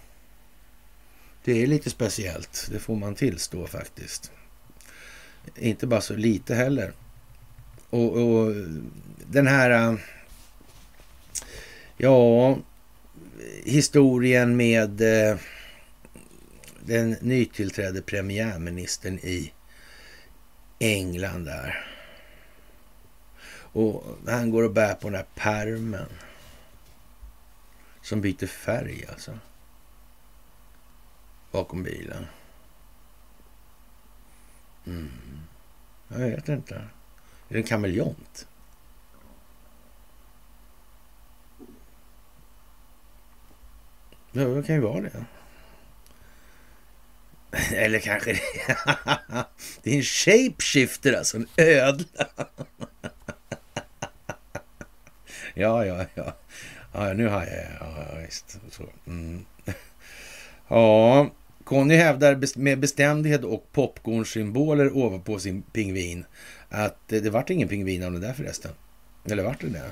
[1.45, 2.69] det är lite speciellt.
[2.73, 4.33] Det får man tillstå faktiskt.
[5.57, 6.93] Inte bara så lite heller.
[7.91, 8.53] Och, och
[9.27, 9.71] den här...
[9.71, 9.99] Äh,
[11.97, 12.59] ja,
[13.65, 15.37] historien med äh,
[16.81, 19.53] den nytillträdde premiärministern i
[20.79, 21.96] England där.
[23.77, 26.09] Och han går och bär på den här permen
[28.03, 29.39] som byter färg alltså.
[31.51, 32.27] Bakom bilen.
[34.87, 35.11] Mm.
[36.09, 36.75] Jag vet inte.
[36.75, 36.89] Är
[37.49, 38.49] det en kameleont?
[44.33, 45.25] Ja, det kan ju vara det.
[47.75, 48.41] Eller kanske det.
[49.83, 52.27] det är en shapeshifter alltså, en ödla.
[55.57, 56.35] ja, ja, ja.
[56.93, 57.65] Ja, nu har jag...
[57.81, 58.59] Ja, visst.
[58.71, 58.83] Så.
[59.07, 59.45] Mm.
[60.69, 61.31] Ja,
[61.65, 66.25] Conny hävdar med bestämdhet och popcornsymboler ovanpå sin pingvin
[66.69, 68.73] att det, vart ingen pingvin av det där förresten.
[69.25, 69.91] Eller vart det det?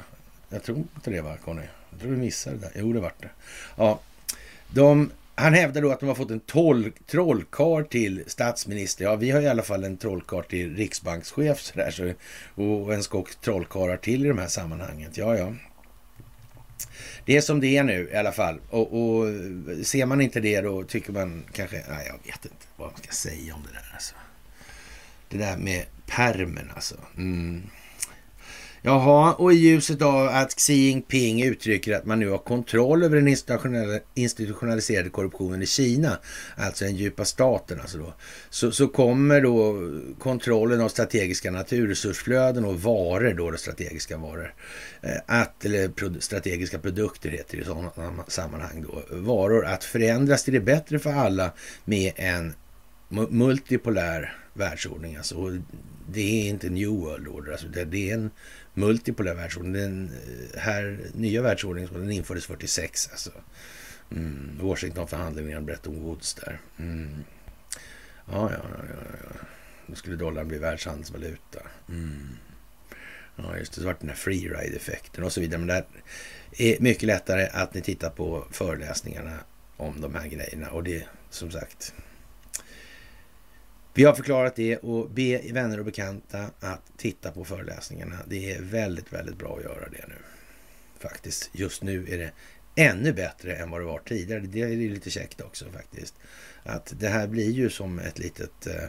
[0.49, 1.63] Jag tror inte det var Conny.
[1.91, 2.71] Jag tror du missade det.
[2.75, 3.31] Jo, det vart det.
[3.77, 4.01] Ja,
[4.69, 9.05] de, han hävdar då att de har fått en tol, trollkar till statsminister.
[9.05, 12.13] Ja, vi har i alla fall en trollkar till riksbankschef sådär, så,
[12.63, 15.17] och en skock trollkarlar till i de här sammanhanget.
[15.17, 15.55] Ja, ja.
[17.25, 18.61] det är som det är nu i alla fall.
[18.71, 19.27] Och, och
[19.83, 23.13] ser man inte det då tycker man kanske, nej jag vet inte vad man ska
[23.13, 24.15] säga om det där alltså.
[25.29, 26.97] Det där med permen alltså.
[27.17, 27.63] Mm.
[28.87, 33.17] Jaha, och i ljuset av att Xi Jinping uttrycker att man nu har kontroll över
[33.17, 33.29] den
[34.15, 36.19] institutionaliserade korruptionen i Kina,
[36.57, 38.15] alltså den djupa staten alltså då,
[38.51, 39.75] så, så kommer då
[40.19, 44.55] kontrollen av strategiska naturresursflöden och varor då, då strategiska varor,
[45.03, 47.91] eh, att, eller strategiska produkter heter det i sådana
[48.29, 51.53] sammanhang då, varor att förändras till det bättre för alla
[51.85, 52.55] med en
[53.31, 55.17] multipolär världsordning.
[55.17, 55.59] Alltså,
[56.09, 58.31] det är inte New World Order, alltså det, det är en
[58.75, 59.73] multipolär världsordning.
[59.73, 60.11] Den
[60.55, 63.09] eh, här nya världsordningen den infördes 46.
[63.11, 63.31] Alltså.
[64.11, 66.61] Mm, Washingtonförhandlingarna, Bretton Woods där.
[66.79, 67.25] Mm.
[68.31, 68.95] Ja, ja, ja,
[69.25, 69.47] ja.
[69.87, 71.61] Då skulle dollarn bli världshandelsvaluta.
[71.89, 72.29] Mm.
[73.37, 73.81] Ja, just det.
[73.81, 75.59] Så vart den här freeride-effekten och så vidare.
[75.59, 75.85] Men det
[76.59, 79.39] är mycket lättare att ni tittar på föreläsningarna
[79.77, 80.71] om de här grejerna.
[80.71, 81.95] Och det, som sagt,
[83.95, 88.17] vi har förklarat det och be vänner och bekanta att titta på föreläsningarna.
[88.27, 90.15] Det är väldigt, väldigt bra att göra det nu.
[90.99, 91.51] Faktiskt.
[91.53, 92.33] Just nu är det
[92.75, 94.41] ännu bättre än vad det var tidigare.
[94.41, 96.15] Det är lite käckt också faktiskt.
[96.63, 98.89] Att det här blir ju som ett litet eh,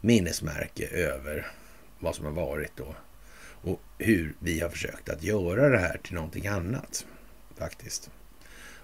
[0.00, 1.46] minnesmärke över
[1.98, 2.94] vad som har varit då.
[3.44, 7.06] Och hur vi har försökt att göra det här till någonting annat.
[7.58, 8.10] Faktiskt.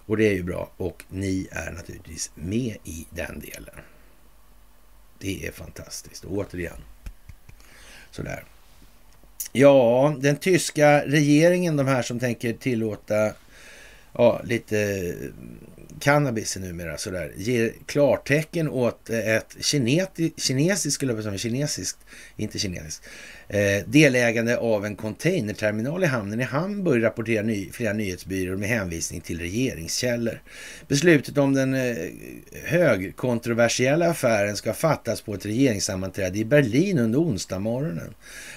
[0.06, 0.72] Och det är ju bra.
[0.76, 3.74] Och ni är naturligtvis med i den delen.
[5.20, 6.24] Det är fantastiskt.
[6.24, 6.76] Och återigen.
[8.10, 8.44] Sådär.
[9.52, 13.32] Ja, den tyska regeringen, de här som tänker tillåta
[14.12, 15.30] ja, lite eh,
[16.00, 21.98] cannabis numera sådär, ger klartecken åt eh, ett kineti, kinesiskt, skulle jag säga, kinesiskt,
[22.36, 23.04] inte kinesiskt,
[23.50, 29.20] eh, delägande av en containerterminal i hamnen i Hamburg, rapporterar ny, flera nyhetsbyråer med hänvisning
[29.20, 30.42] till regeringskällor.
[30.88, 31.96] Beslutet om den eh,
[32.64, 38.14] högkontroversiella affären ska fattas på ett regeringssammanträde i Berlin under onsdag morgonen.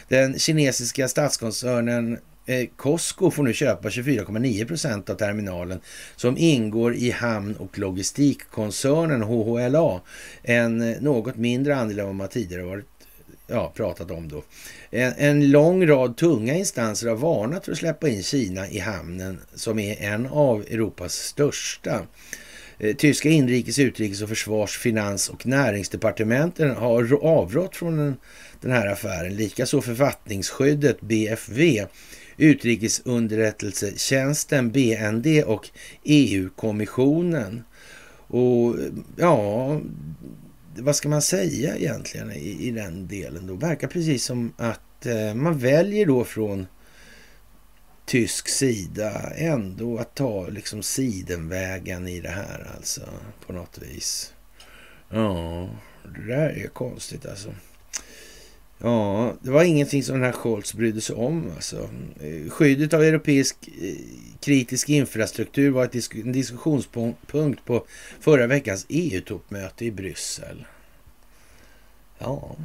[0.07, 5.79] Den kinesiska statskoncernen Eh, Costco får nu köpa 24,9 procent av terminalen
[6.15, 10.01] som ingår i hamn och logistikkoncernen HHLA.
[10.43, 12.92] En eh, något mindre andel än vad man tidigare varit
[13.53, 14.43] ja, pratat om då.
[14.89, 19.39] En, en, lång rad tunga instanser har varnat för att släppa in Kina i hamnen
[19.55, 22.01] som är en av Europas största.
[22.79, 28.15] Eh, tyska inrikes, utrikes och försvars, finans och näringsdepartementen har avrått från den,
[28.61, 29.35] den här affären.
[29.35, 31.85] Likaså författningsskyddet BFV
[32.37, 35.69] Utrikesunderrättelsetjänsten, BND och
[36.03, 37.63] EU-kommissionen.
[38.27, 38.75] Och
[39.15, 39.81] ja,
[40.77, 43.55] vad ska man säga egentligen i, i den delen då?
[43.55, 46.67] Verkar precis som att eh, man väljer då från
[48.05, 53.01] tysk sida ändå att ta liksom sidenvägen i det här alltså
[53.45, 54.33] på något vis.
[55.09, 55.69] Ja,
[56.15, 57.53] det där är konstigt alltså.
[58.85, 61.51] Ja, det var ingenting som den här Scholz brydde sig om.
[61.55, 61.89] Alltså.
[62.21, 63.95] Eh, skyddet av europeisk eh,
[64.39, 65.83] kritisk infrastruktur var
[66.23, 67.85] en diskussionspunkt på
[68.19, 70.65] förra veckans EU-toppmöte i Bryssel.
[72.17, 72.55] Ja.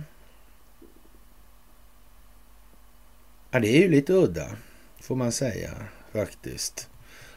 [3.51, 4.57] ja, det är ju lite udda,
[5.01, 5.71] får man säga
[6.13, 6.89] faktiskt.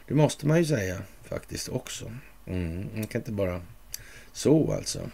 [0.08, 2.12] Det måste man ju säga faktiskt också.
[2.46, 3.62] Mm, man kan inte bara
[4.32, 5.10] så alltså.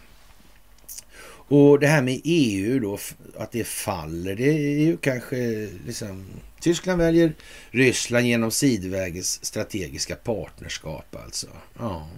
[1.49, 2.99] Och det här med EU då,
[3.37, 6.25] att det faller, det är ju kanske liksom...
[6.59, 7.33] Tyskland väljer
[7.71, 11.47] Ryssland genom sidvägens strategiska partnerskap alltså.
[11.79, 12.09] Ja.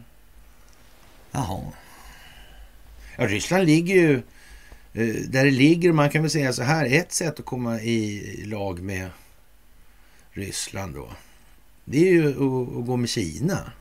[1.32, 1.72] Jaha.
[3.18, 4.16] Ja, Ryssland ligger ju
[4.94, 5.92] eh, där det ligger.
[5.92, 9.10] Man kan väl säga så här, ett sätt att komma i lag med
[10.32, 11.10] Ryssland då.
[11.86, 12.36] Det är ju att,
[12.80, 13.72] att gå med Kina.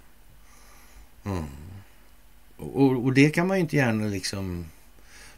[1.24, 1.44] Mm.
[2.57, 4.64] Och, och, det kan man ju inte gärna liksom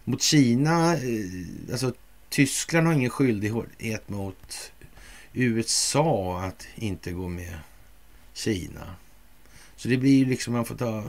[0.04, 1.92] mot Kina, eh, alltså
[2.28, 4.72] Tyskland har ingen skyldighet mot
[5.32, 7.58] USA att inte gå med
[8.34, 8.94] Kina.
[9.76, 11.04] Så det blir ju liksom, man får ta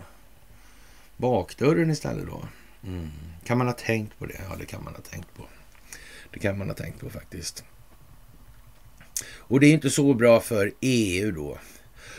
[1.18, 2.48] bakdörren istället då.
[2.84, 3.10] Mm.
[3.44, 4.41] Kan man ha tänkt på det?
[4.50, 5.44] Ja, det kan man ha tänkt på.
[6.34, 7.64] Det kan man ha tänkt på faktiskt.
[9.38, 11.58] Och det är inte så bra för EU då.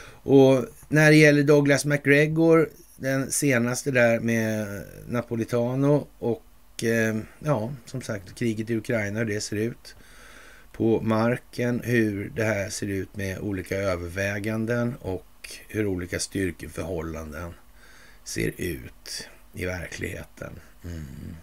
[0.07, 6.43] Och när det gäller Douglas McGregor, den senaste där med Napolitano och
[6.75, 9.97] och eh, ja, som sagt, kriget i Ukraina, hur det ser ut
[10.73, 17.55] på marken, hur det här ser ut med olika överväganden och hur olika styrkeförhållanden
[18.25, 20.53] ser ut i verkligheten.
[20.85, 21.37] Mm.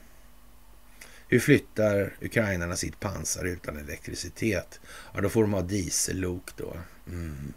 [1.28, 4.80] Hur flyttar ukrainarna sitt pansar utan elektricitet?
[5.14, 6.78] Ja, då får de ha diesellok då.
[7.08, 7.54] Mm.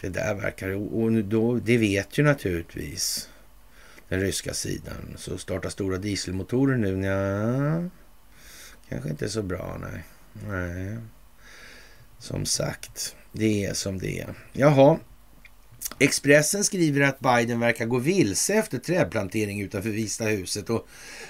[0.00, 0.70] Det där verkar...
[0.94, 3.28] Och då, det vet ju naturligtvis
[4.10, 5.14] den ryska sidan.
[5.16, 7.90] Så starta stora dieselmotorer nu, ja,
[8.88, 10.04] kanske inte så bra, nej.
[10.48, 10.96] nej.
[12.18, 14.34] Som sagt, det är som det är.
[14.52, 14.98] Jaha,
[15.98, 20.70] Expressen skriver att Biden verkar gå vilse efter trädplantering utanför Vita huset.
[20.70, 20.86] Och,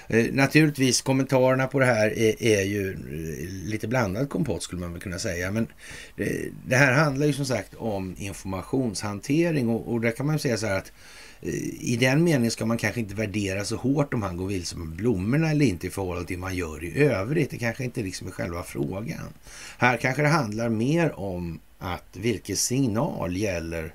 [0.07, 4.91] eh, naturligtvis, kommentarerna på det här är, är, ju eh, lite blandad kompott skulle man
[4.91, 5.51] väl kunna säga.
[5.51, 5.67] Men
[6.15, 10.39] det, eh, det här handlar ju som sagt om informationshantering och, och där kan man
[10.39, 10.93] säga så här att eh,
[11.41, 14.87] i den meningen ska man kanske inte värdera så hårt om han går vilse med
[14.87, 17.51] blommorna eller inte i förhållande till vad man gör i övrigt.
[17.51, 19.33] Det kanske inte liksom är själva frågan.
[19.77, 23.93] Här kanske det handlar mer om att vilken signal gäller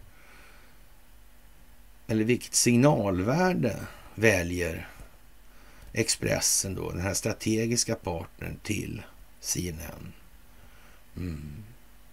[2.06, 3.76] eller vilket signalvärde
[4.14, 4.88] väljer
[5.92, 9.02] Expressen då, den här strategiska partnern till
[9.40, 10.12] CNN?
[11.16, 11.64] Mm.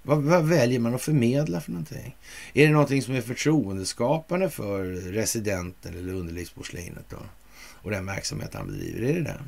[0.03, 2.17] Vad, vad, väljer man att förmedla för någonting?
[2.53, 7.17] Är det någonting som är förtroendeskapande för residenten eller underlivsporslinet då?
[7.57, 9.41] Och den verksamhet han bedriver, är det det?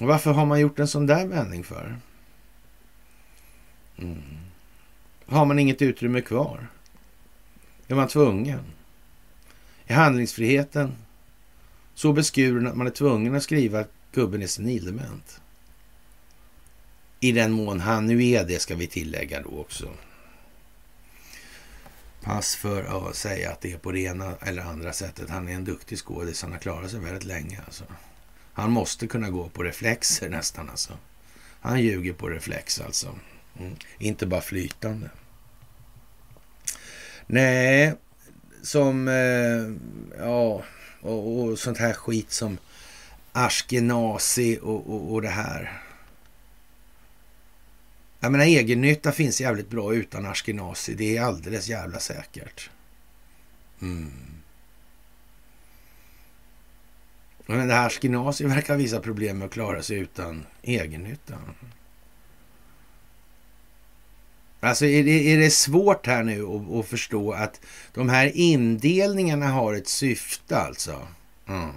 [0.00, 1.96] Och varför har man gjort en sån där vändning för?
[3.98, 4.22] Mm.
[5.26, 6.68] Har man inget utrymme kvar?
[7.88, 8.60] Är man tvungen?
[9.86, 10.92] Är handlingsfriheten
[11.94, 15.40] så beskuren att man är tvungen att skriva att gubben är senildement?
[17.20, 19.90] I den mån han nu är det, ska vi tillägga då också.
[22.22, 25.30] Pass för att säga att det är på det ena eller andra sättet.
[25.30, 26.42] Han är en duktig skådis.
[26.42, 27.60] Han har klarat sig väldigt länge.
[27.66, 27.84] Alltså.
[28.52, 30.70] Han måste kunna gå på reflexer nästan.
[30.70, 30.92] Alltså.
[31.60, 33.18] Han ljuger på reflex alltså.
[33.58, 33.76] Mm.
[33.98, 35.10] Inte bara flytande.
[37.26, 37.94] Nej,
[38.62, 39.08] som...
[39.08, 39.72] Eh,
[40.18, 40.62] ja,
[41.00, 42.58] och, och, sånt här skit som
[43.32, 45.82] Ashkenazi och, och, och det här.
[48.26, 50.94] Jag menar egennytta finns jävligt bra utan Ashkenazi.
[50.94, 52.70] Det är alldeles jävla säkert.
[53.80, 54.12] Mm.
[57.46, 61.34] Men det här Ashkenazi verkar visa problem med att klara sig utan egennytta.
[64.60, 67.60] Alltså är det, är det svårt här nu att, att, förstå att
[67.94, 71.08] de här indelningarna har ett syfte alltså?
[71.48, 71.70] Mm.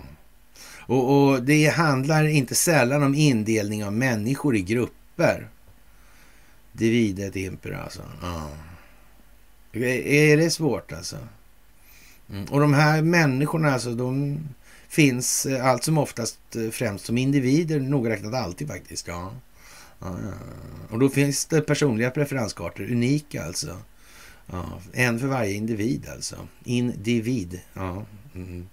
[0.80, 5.50] Och, och, det handlar inte sällan om indelning av människor i grupper.
[6.72, 8.02] Divide ett impera alltså.
[8.22, 8.50] Ja.
[9.72, 11.18] Är det svårt alltså?
[12.30, 12.46] Mm.
[12.46, 14.40] Och de här människorna alltså, de
[14.88, 19.08] finns eh, allt som oftast eh, främst som individer, nogräknat alltid faktiskt.
[19.08, 19.34] Ja.
[20.00, 20.34] Ja, ja.
[20.90, 23.78] Och då finns det personliga preferenskartor, unika alltså.
[24.46, 26.48] Ja, en för varje individ alltså.
[26.64, 28.06] Individ, ja.
[28.36, 28.68] Mm.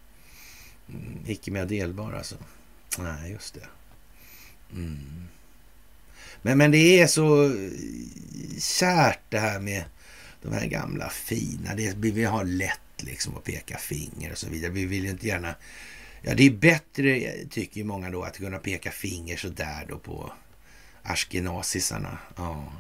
[0.88, 1.18] Mm.
[1.26, 2.36] Icke mer delbar alltså.
[2.98, 3.66] Nej, just det.
[4.72, 5.28] Mm.
[6.46, 7.70] Men, men det är så eh,
[8.58, 9.84] kärt det här med
[10.42, 11.74] de här gamla fina.
[11.74, 14.72] Det, vi vill ha lätt liksom att peka finger och så vidare.
[14.72, 15.54] Vi vill ju inte gärna...
[16.22, 20.32] Ja, det är bättre, tycker många då, att kunna peka finger så där då på
[21.02, 22.18] askenasisarna.
[22.36, 22.72] Ja.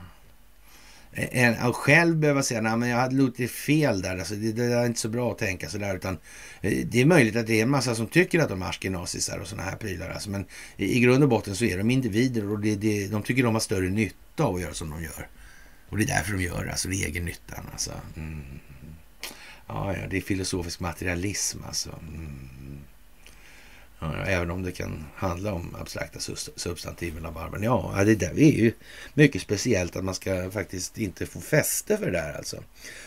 [1.16, 4.18] En, själv behöva säga nej men jag hade låtit fel där.
[4.18, 5.96] Alltså, det, det är inte så bra att tänka sådär.
[5.96, 6.18] Utan,
[6.60, 9.38] eh, det är möjligt att det är en massa som tycker att de är askenazisar
[9.38, 10.10] och sådana här prylar.
[10.10, 10.46] Alltså, men
[10.76, 13.54] i, i grund och botten så är de individer och det, det, de tycker de
[13.54, 15.28] har större nytta av att göra som de gör.
[15.88, 17.66] Och det är därför de gör det, alltså det är egennyttan.
[17.72, 17.92] Alltså.
[18.16, 18.42] Mm.
[19.66, 21.90] Ja, ja, det är filosofisk materialism alltså.
[22.08, 22.78] Mm.
[24.00, 26.20] Ja, även om det kan handla om abstrakta
[26.56, 27.62] substantiv mellan varven.
[27.62, 28.72] Ja, det där är ju
[29.14, 32.62] mycket speciellt att man ska faktiskt inte få fäste för det där alltså.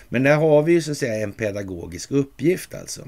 [0.09, 3.07] Men där har vi ju så att säga en pedagogisk uppgift alltså.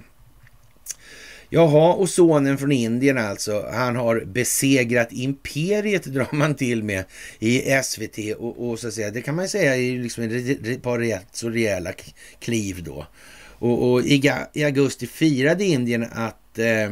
[1.54, 7.04] Jaha, och sonen från Indien alltså, han har besegrat imperiet drar man till med
[7.40, 10.84] i SVT och, och så att säga, det kan man ju säga är liksom ett
[10.84, 11.92] par rätt så rejäla
[12.40, 13.08] kliv då.
[13.44, 16.92] Och, och i, i, augusti firade Indien att eh,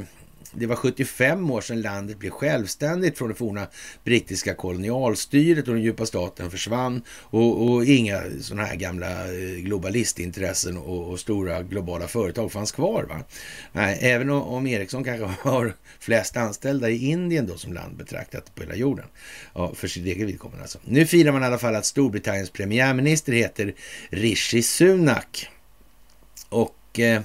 [0.51, 3.67] det var 75 år sedan landet blev självständigt från det forna
[4.03, 10.77] brittiska kolonialstyret och den djupa staten försvann och, och inga sådana här gamla eh, globalistintressen
[10.77, 13.03] och, och, stora globala företag fanns kvar.
[13.03, 13.23] Va?
[13.71, 18.55] Nej, även om, om Ericsson kanske har flest anställda i Indien då som land betraktat
[18.55, 19.05] på hela jorden.
[19.53, 20.79] Ja, för sitt eget vidkommande alltså.
[20.85, 23.73] Nu firar man i alla fall att Storbritanniens premiärminister heter
[24.09, 25.49] Rishi Sunak.
[26.49, 27.21] Och eh,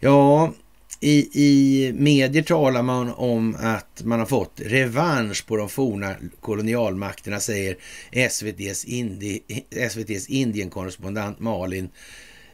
[0.00, 0.52] ja,
[1.00, 7.40] i, I medier talar man om att man har fått revansch på de forna kolonialmakterna,
[7.40, 7.76] säger
[8.12, 9.40] SVTs, Indi,
[9.70, 11.88] SVTs Indienkorrespondent Malin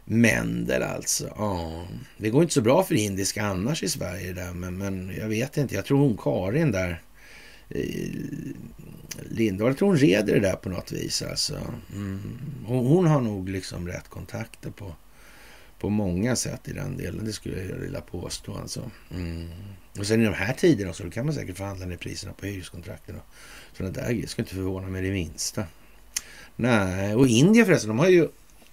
[0.05, 1.33] Mendel alltså.
[1.37, 1.87] Ja,
[2.19, 5.57] det går inte så bra för indiska annars i Sverige där, men, men jag vet
[5.57, 5.75] inte.
[5.75, 7.03] Jag tror hon Karin där
[7.69, 7.85] eh,
[9.31, 11.23] Lindahl, jag tror hon reder det där på något vis.
[11.23, 11.55] Alltså.
[11.95, 12.21] Mm.
[12.67, 14.95] Hon, hon, har nog liksom rätt kontakter på,
[15.87, 17.25] på många sätt i den delen.
[17.25, 18.59] Det skulle jag vilja påstå.
[18.59, 18.91] Alltså.
[19.11, 19.49] Mm.
[19.99, 23.17] Och sen i de här tiderna så kan man säkert förhandla ner priserna på hyreskontrakten.
[23.17, 23.27] Och
[23.77, 24.27] sådana där grejer.
[24.27, 25.65] skulle inte förvåna mig det minsta.
[26.57, 28.29] Nej, och Indien förresten, de har ju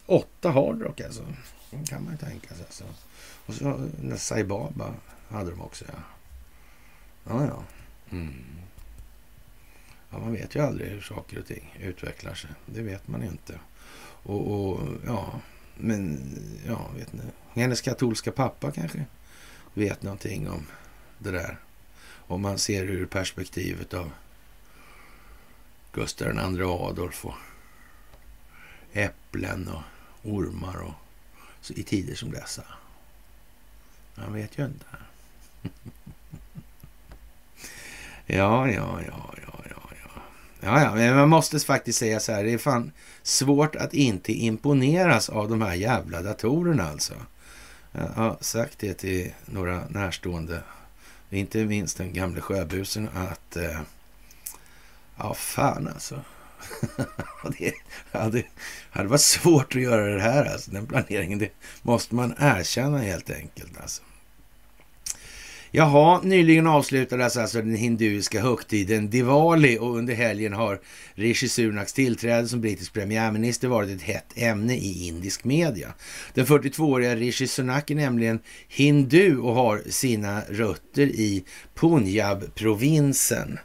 [0.06, 1.24] åtta hardrock alltså.
[1.72, 2.66] Det kan man ju tänka sig.
[2.66, 2.84] Alltså.
[3.46, 4.94] Och så Saibaba
[5.28, 6.04] hade de också, ja.
[7.24, 7.64] Ja, ja.
[8.12, 8.34] Mm.
[10.10, 12.50] Ja, man vet ju aldrig hur saker och ting utvecklar sig.
[12.66, 13.60] Det vet man inte.
[14.24, 15.40] Och, och ja,
[15.78, 16.22] men
[16.68, 17.24] ja, vet ni.
[17.54, 19.06] Hennes katolska pappa kanske
[19.74, 20.66] vet någonting om
[21.18, 21.58] det där.
[22.28, 24.12] Om man ser ur perspektivet av
[25.94, 27.36] Gustav II Adolf och
[28.94, 29.84] äpplen och
[30.24, 30.94] ormar och
[31.62, 32.64] så, i tider som dessa.
[34.16, 34.86] Man vet ju inte.
[38.26, 39.34] ja, ja, ja,
[40.64, 42.44] ja, ja, men man måste faktiskt säga så här.
[42.44, 42.92] Det är fan
[43.24, 47.14] svårt att inte imponeras av de här jävla datorerna alltså.
[47.92, 50.62] Jag har sagt det till några närstående,
[51.30, 53.80] inte minst den gamle sjöbusen, att eh,
[55.18, 56.22] ja, fan alltså.
[57.58, 57.74] det
[58.12, 58.44] hade,
[58.90, 61.40] hade varit svårt att göra det här, alltså, den planeringen.
[61.40, 61.52] Det
[61.82, 63.82] måste man erkänna helt enkelt.
[63.82, 64.04] Alltså.
[65.76, 70.80] Jaha, nyligen avslutades alltså den hinduiska högtiden Diwali och under helgen har
[71.14, 75.94] Rishi Sunaks tillträde som brittisk premiärminister varit ett hett ämne i indisk media.
[76.34, 81.44] Den 42-åriga Rishi Sunak är nämligen hindu och har sina rötter i
[81.76, 83.60] Punjab-provinsen.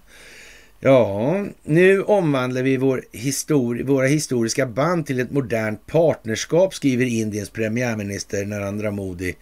[0.81, 7.51] Ja, nu omvandlar vi vår histori våra historiska band till ett modernt partnerskap, skriver Indiens
[7.51, 9.35] premiärminister Narendra Modi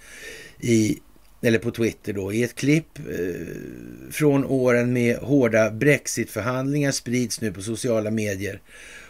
[0.61, 0.99] i,
[1.43, 2.33] eller på Twitter då.
[2.33, 3.47] I ett klipp eh,
[4.11, 8.61] från åren med hårda brexitförhandlingar sprids nu på sociala medier.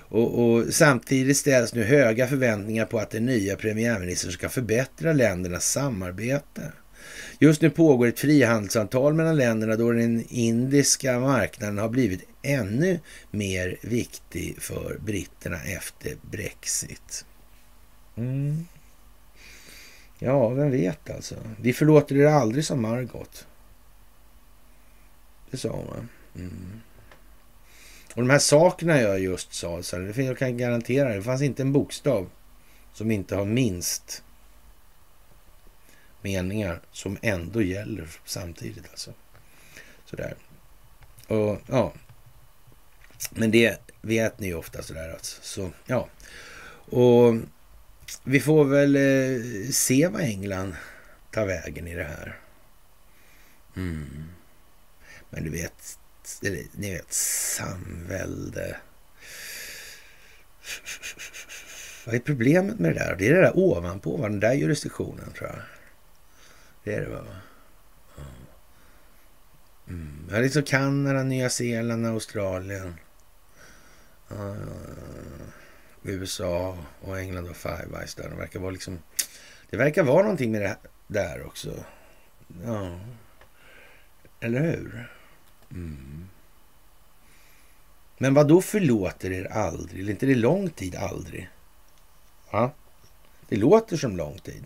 [0.09, 5.73] Och, och, samtidigt ställs nu höga förväntningar på att den nya premiärministern ska förbättra ländernas
[5.73, 6.73] samarbete.
[7.39, 13.01] Just nu pågår ett frihandelsavtal mellan länderna då den indiska marknaden har blivit ännu
[13.31, 17.25] mer viktig för britterna efter Brexit.
[18.17, 18.67] Mm.
[20.19, 21.35] Ja, vem vet alltså.
[21.61, 23.47] Vi förlåter er aldrig som Margot.
[25.51, 26.09] Det sa hon.
[26.35, 26.81] Mm.
[28.15, 31.63] Och de här sakerna jag just sa, så det jag kan garantera, det fanns inte
[31.63, 32.31] en bokstav
[32.93, 34.23] som inte har minst
[36.23, 38.91] meningar som ändå gäller samtidigt.
[38.91, 39.13] Alltså.
[40.05, 40.35] Sådär.
[41.27, 41.93] Och ja,
[43.31, 45.43] men det vet ni ju ofta sådär alltså.
[45.43, 46.09] Så ja,
[46.91, 47.35] och
[48.27, 50.75] vi får väl eh, se vad England
[51.31, 52.39] tar vägen i det här.
[53.77, 54.25] Mm.
[55.31, 55.99] Men du vet,
[56.73, 58.77] ni vet samvälde.
[62.07, 63.17] Vad är problemet med det där?
[63.19, 65.63] Det är det där ovanpå, den där jurisdiktionen tror jag.
[66.85, 67.25] Det är det va?
[69.89, 70.29] Mm.
[70.31, 72.95] Ja, liksom Kanada, Nya Zeeland, Australien.
[74.33, 74.57] Uh,
[76.09, 78.29] USA och England och Five Eyes där.
[78.29, 78.99] Det verkar vara liksom...
[79.71, 80.77] Det verkar vara någonting med det
[81.07, 81.85] där också.
[82.65, 83.01] Ja.
[84.41, 85.09] Eller hur?
[85.71, 86.29] Mm.
[88.19, 90.01] Men vad då förlåter er aldrig?
[90.01, 91.49] Eller inte det lång tid aldrig?
[92.51, 92.73] Ja.
[93.49, 94.65] Det låter som lång tid.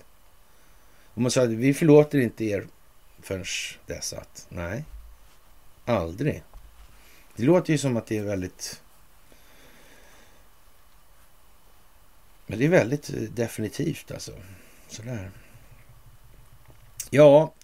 [1.15, 2.67] Om man sa att vi förlåter inte er
[3.23, 3.45] förrän
[3.87, 4.85] dess att, nej,
[5.85, 6.43] aldrig.
[7.37, 8.83] Det låter ju som att det är väldigt...
[12.51, 14.33] Men det är väldigt eh, definitivt alltså.
[14.89, 15.31] Sådär.
[17.11, 17.55] Ja,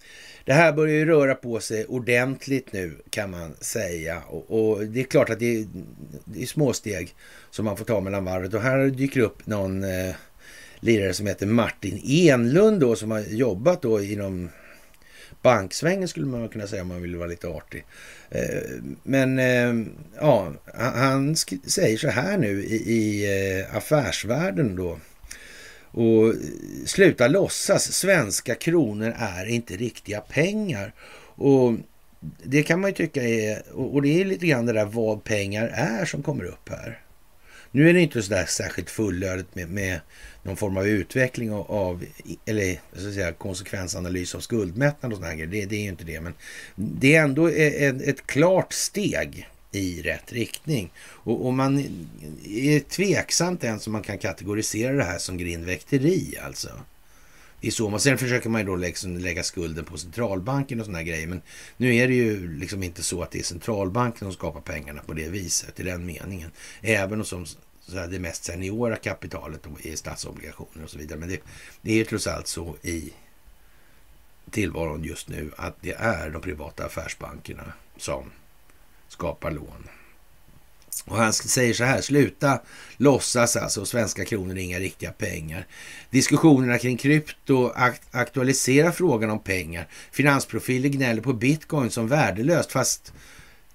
[0.45, 4.21] det här börjar ju röra på sig ordentligt nu kan man säga.
[4.27, 5.65] Och, och det är klart att det är,
[6.25, 7.15] det är små steg
[7.49, 8.53] som man får ta mellan varvet.
[8.53, 10.15] Och här dyker upp någon eh,
[10.79, 14.49] lirare som heter Martin Enlund då som har jobbat då inom
[15.41, 17.85] banksvängen skulle man kunna säga om man vill vara lite artig.
[18.29, 19.87] Eh, men eh,
[20.19, 21.35] ja, han
[21.65, 23.25] säger så här nu i
[23.59, 24.99] eh, affärsvärlden då.
[25.91, 26.33] Och
[26.85, 30.93] sluta låtsas, svenska kronor är inte riktiga pengar.
[31.35, 31.73] Och
[32.43, 35.67] det kan man ju tycka är, och det är lite grann det där vad pengar
[35.73, 37.01] är som kommer upp här.
[37.71, 39.99] Nu är det inte så där särskilt fullödigt med, med
[40.47, 42.05] någon form av utveckling av, av
[42.45, 45.47] eller så att säga, konsekvensanalys av skuldmättnad och sådana grejer.
[45.47, 46.33] Det, det, är ju inte det, men
[46.75, 50.91] det är ändå ett, ett klart steg i rätt riktning.
[50.99, 51.77] Och, och man
[52.45, 56.69] är tveksamt ens om man kan kategorisera det här som grindväkteri alltså.
[57.61, 61.27] i så Sen försöker man ju då liksom lägga skulden på centralbanken och sådana grejer.
[61.27, 61.41] Men
[61.77, 65.13] nu är det ju liksom inte så att det är centralbanken som skapar pengarna på
[65.13, 66.51] det viset, i den meningen.
[66.81, 67.45] Även som
[67.91, 71.19] så här, det mest seniora kapitalet då, i statsobligationer och så vidare.
[71.19, 71.41] Men det,
[71.81, 73.13] det är ju trots allt så i
[74.51, 78.31] tillvaron just nu att det är de privata affärsbankerna som
[79.07, 79.87] skapar lån.
[81.05, 82.61] Och han säger så här, sluta
[82.97, 85.67] låtsas alltså, svenska kronor är inga riktiga pengar.
[86.09, 87.71] Diskussionerna kring krypto
[88.11, 89.87] aktualiserar frågan om pengar.
[90.11, 93.13] Finansprofiler gnäller på bitcoin som värdelöst, fast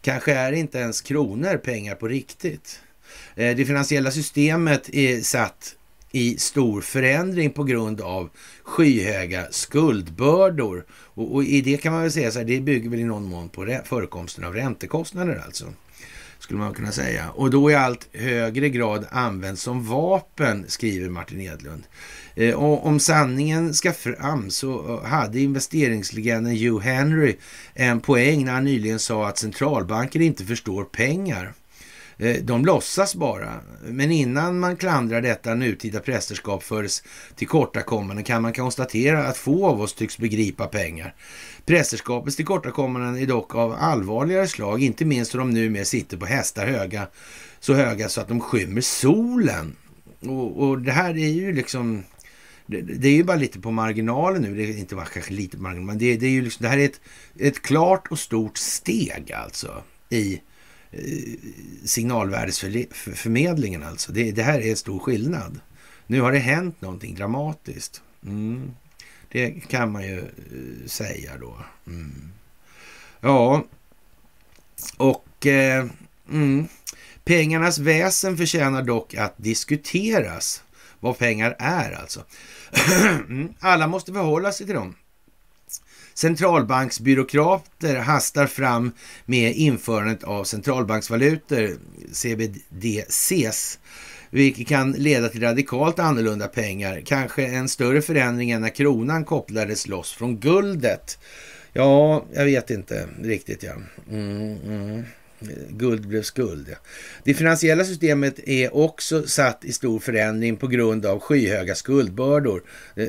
[0.02, 2.80] kanske är inte ens kronor pengar på riktigt.
[3.35, 5.74] Eh, det finansiella systemet är satt
[6.12, 8.31] i stor förändring på grund av
[8.62, 10.85] skyhöga skuldbördor.
[10.91, 13.24] Och, och, i det kan man väl säga så här, det bygger väl i någon
[13.24, 15.66] mån på förekomsten av räntekostnader alltså
[16.43, 17.31] skulle man kunna säga.
[17.31, 21.83] Och då i allt högre grad används som vapen, skriver Martin Edlund.
[22.35, 27.37] Eh, och om sanningen ska fram så eh, hade investeringslegenden Hugh Henry
[27.74, 31.53] en poäng när han nyligen sa att centralbanker inte förstår pengar.
[32.23, 33.61] Eh, de låtsas bara.
[33.85, 36.86] Men innan man klandrar detta nutida prästerskap för
[37.36, 41.15] tillkortakommanden kan man konstatera att få av oss tycks begripa pengar.
[41.66, 46.66] Prästerskapets tillkortakommanden är dock av allvarligare slag, inte minst då de numera sitter på hästar
[46.66, 47.07] höga,
[47.61, 49.77] så höga så att de skymmer solen.
[50.20, 52.05] Och, och det här är ju liksom...
[52.66, 55.57] Det, det, är ju bara lite på marginalen nu, det är inte bara kanske lite
[55.57, 57.01] på marginalen, men det, det är ju liksom, det här är ett,
[57.39, 60.40] ett klart och stort steg alltså i eh,
[60.93, 61.39] Eh,
[61.85, 64.12] signalvärdesförmedlingen alltså.
[64.12, 65.60] Det, det här är stor skillnad.
[66.06, 68.02] Nu har det hänt någonting dramatiskt.
[68.27, 68.70] Mm.
[69.28, 71.56] Det kan man ju eh, säga då.
[71.86, 72.32] Mm.
[73.20, 73.64] Ja,
[74.97, 75.86] och eh,
[76.31, 76.66] mm.
[77.24, 80.62] pengarnas väsen förtjänar dock att diskuteras.
[81.01, 82.24] Vad pengar är alltså.
[83.28, 83.55] Mm.
[83.60, 84.94] Alla måste förhålla sig till dem.
[86.14, 88.93] Centralbanksbyråkrater hastar fram
[89.24, 91.70] med införandet av centralbanksvalutor,
[92.12, 93.78] CBDCs,
[94.30, 97.02] vilket kan leda till radikalt annorlunda pengar.
[97.06, 101.18] Kanske en större förändring än när kronan kopplades loss från guldet.
[101.72, 103.62] Ja, jag vet inte riktigt.
[103.62, 103.72] ja.
[104.10, 105.05] Mm, mm.
[105.69, 106.66] Guld blev skuld.
[106.70, 106.77] Ja.
[107.24, 112.62] Det finansiella systemet är också satt i stor förändring på grund av skyhöga skuldbördor.
[112.97, 113.09] Eh,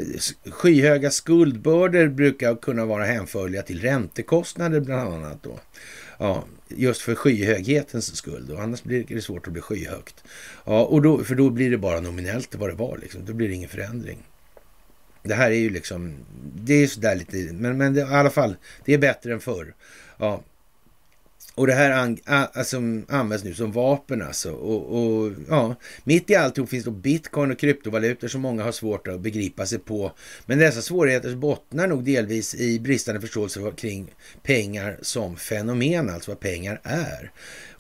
[0.51, 5.43] skyhöga skuldbördor brukar kunna vara hänförliga till räntekostnader bland annat.
[5.43, 5.59] Då.
[6.19, 8.45] Ja, just för skyhöghetens skull.
[8.49, 8.57] Då.
[8.57, 10.23] Annars blir det svårt att bli skyhögt.
[10.65, 12.97] Ja, och då, för då blir det bara nominellt vad det var.
[12.97, 13.25] Liksom.
[13.25, 14.17] Då blir det ingen förändring.
[15.23, 16.15] Det här är ju liksom,
[16.55, 18.55] det är sådär lite, men, men det, i alla fall,
[18.85, 19.73] det är bättre än förr.
[20.17, 20.43] Ja,
[21.55, 22.77] och det här an, alltså,
[23.09, 24.51] används nu som vapen alltså.
[24.51, 29.07] Och, och, ja, mitt i alltihop finns då bitcoin och kryptovalutor som många har svårt
[29.07, 30.11] att begripa sig på.
[30.45, 34.13] Men dessa svårigheter bottnar nog delvis i bristande förståelse kring
[34.43, 37.31] pengar som fenomen, alltså vad pengar är.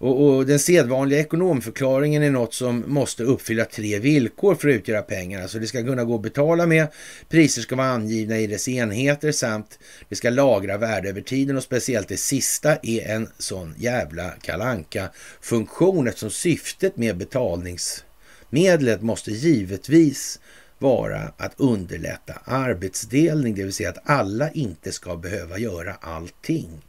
[0.03, 5.01] Och, och, den sedvanliga ekonomförklaringen är något som måste uppfylla tre villkor för att utgöra
[5.01, 5.41] pengar.
[5.41, 6.87] Alltså det ska kunna gå att betala med,
[7.29, 11.63] priser ska vara angivna i dess enheter samt det ska lagra värde över tiden och
[11.63, 15.09] speciellt det sista är en sån jävla kalanka
[15.41, 20.39] funktion eftersom syftet med betalningsmedlet måste givetvis
[20.79, 26.81] vara att underlätta arbetsdelning, det vill säga att alla inte ska behöva göra allting.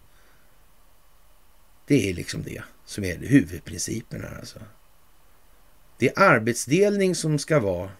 [1.86, 4.58] Det är liksom det som är huvudprincipen här alltså.
[5.98, 7.90] Det är arbetsdelning som ska vara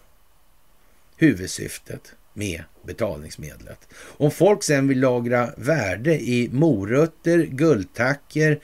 [1.17, 3.79] huvudsyftet med betalningsmedlet.
[3.95, 8.59] Om folk sen vill lagra värde i morötter, guldtacker,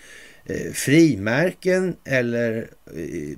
[0.45, 3.37] eh, frimärken eller eh,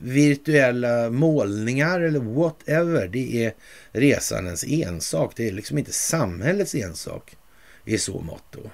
[0.00, 3.08] virtuella målningar eller whatever.
[3.08, 3.54] Det är
[3.92, 5.32] resandens ensak.
[5.36, 7.36] Det är liksom inte samhällets ensak
[7.84, 8.70] i så mått då.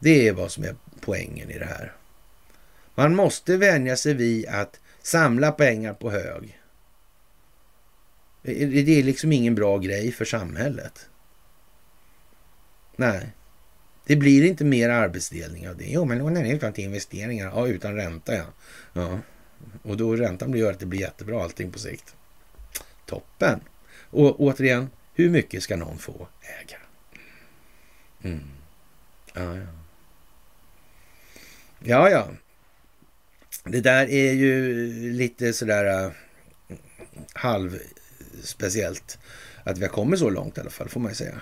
[0.00, 1.92] Det är vad som är poängen i det här.
[2.94, 6.60] Man måste vänja sig vid att samla pengar på hög.
[8.42, 11.08] Det är liksom ingen bra grej för samhället.
[12.96, 13.32] Nej,
[14.06, 15.84] det blir inte mer arbetsdelning av det.
[15.84, 17.52] Jo, men låna ut till investeringar.
[17.54, 18.44] Ja, utan ränta ja.
[18.92, 19.18] ja.
[19.82, 22.14] Och då räntan gör att det blir jättebra allting på sikt.
[23.06, 23.60] Toppen!
[24.10, 26.28] Och återigen, hur mycket ska någon få
[26.62, 26.78] äga?
[28.22, 28.50] Mm.
[29.34, 29.79] Ja, ja.
[31.84, 32.28] Ja, ja.
[33.64, 36.12] Det där är ju lite sådär äh,
[37.32, 39.18] halvspeciellt.
[39.64, 41.40] att vi har kommit så långt i alla fall, får man ju säga.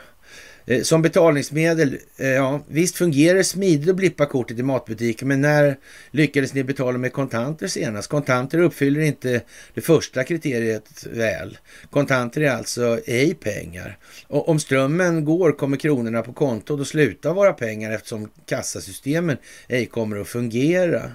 [0.69, 5.41] Eh, som betalningsmedel, eh, ja visst fungerar det smidigt att blippa kortet i matbutiken, men
[5.41, 5.77] när
[6.11, 8.09] lyckades ni betala med kontanter senast?
[8.09, 9.41] Kontanter uppfyller inte
[9.75, 11.59] det första kriteriet väl.
[11.91, 13.99] Kontanter är alltså ej pengar.
[14.27, 19.37] Och om strömmen går kommer kronorna på kontot att sluta vara pengar eftersom kassasystemen
[19.69, 21.13] ej kommer att fungera.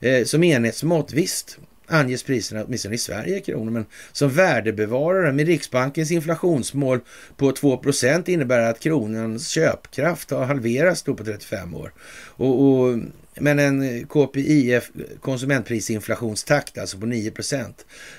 [0.00, 5.46] Eh, som enhetsmått, visst, anges priserna åtminstone i Sverige i kronor, men som värdebevarare med
[5.46, 7.00] Riksbankens inflationsmål
[7.36, 11.92] på 2% innebär att kronans köpkraft har halverats då på 35 år.
[12.36, 12.98] Och, och,
[13.34, 14.90] men en KPIF,
[15.20, 17.32] konsumentprisinflationstakt, alltså på 9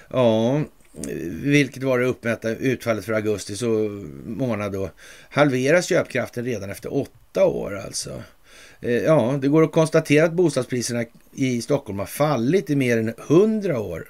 [0.10, 0.64] Ja,
[1.30, 3.68] vilket var det uppmätta utfallet för augusti så
[4.26, 4.90] månad då,
[5.30, 8.24] halveras köpkraften redan efter åtta år alltså.
[8.82, 13.14] Eh, ja, det går att konstatera att bostadspriserna i Stockholm har fallit i mer än
[13.18, 14.08] hundra år.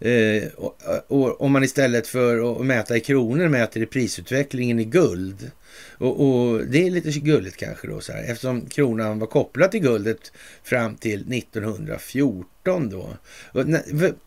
[0.00, 4.78] Eh, och, eh, och, om man istället för att mäta i kronor mäter i prisutvecklingen
[4.78, 5.50] i guld.
[5.98, 9.80] Och, och, det är lite gulligt kanske då så här, eftersom kronan var kopplad till
[9.80, 10.32] guldet
[10.64, 13.08] fram till 1914 då.
[13.52, 13.66] Och,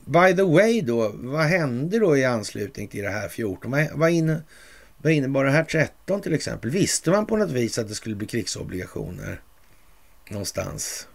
[0.06, 3.72] by the way då, vad hände då i anslutning till det här 14?
[3.72, 4.41] Vad, vad, inne,
[4.98, 6.70] vad innebar det här 13 till exempel?
[6.70, 9.41] Visste man på något vis att det skulle bli krigsobligationer?
[10.30, 11.07] Någonstans.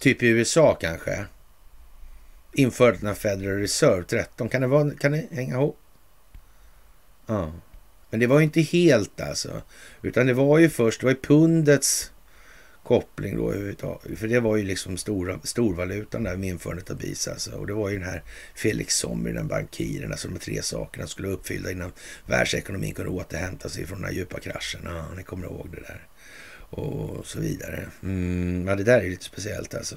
[0.00, 1.26] Typ i USA kanske.
[2.52, 4.48] Införandet av Federal Reserve 13.
[4.48, 5.78] Kan det, vara, kan det hänga ihop?
[7.26, 7.52] Ja.
[8.10, 9.62] Men det var ju inte helt alltså.
[10.02, 12.12] Utan det var ju först, det var ju pundets
[12.92, 14.18] koppling då överhuvudtaget.
[14.18, 17.50] För det var ju liksom stora, storvalutan där med införandet av BIS alltså.
[17.50, 18.22] Och det var ju den här
[18.54, 21.92] Felix Sommer, den bankiren, alltså de tre sakerna skulle uppfylla innan
[22.26, 24.80] världsekonomin kunde återhämta sig från den här djupa kraschen.
[24.84, 26.06] Ja, ni kommer ihåg det där.
[26.70, 27.86] Och så vidare.
[28.02, 29.96] Mm, ja, det där är lite speciellt alltså.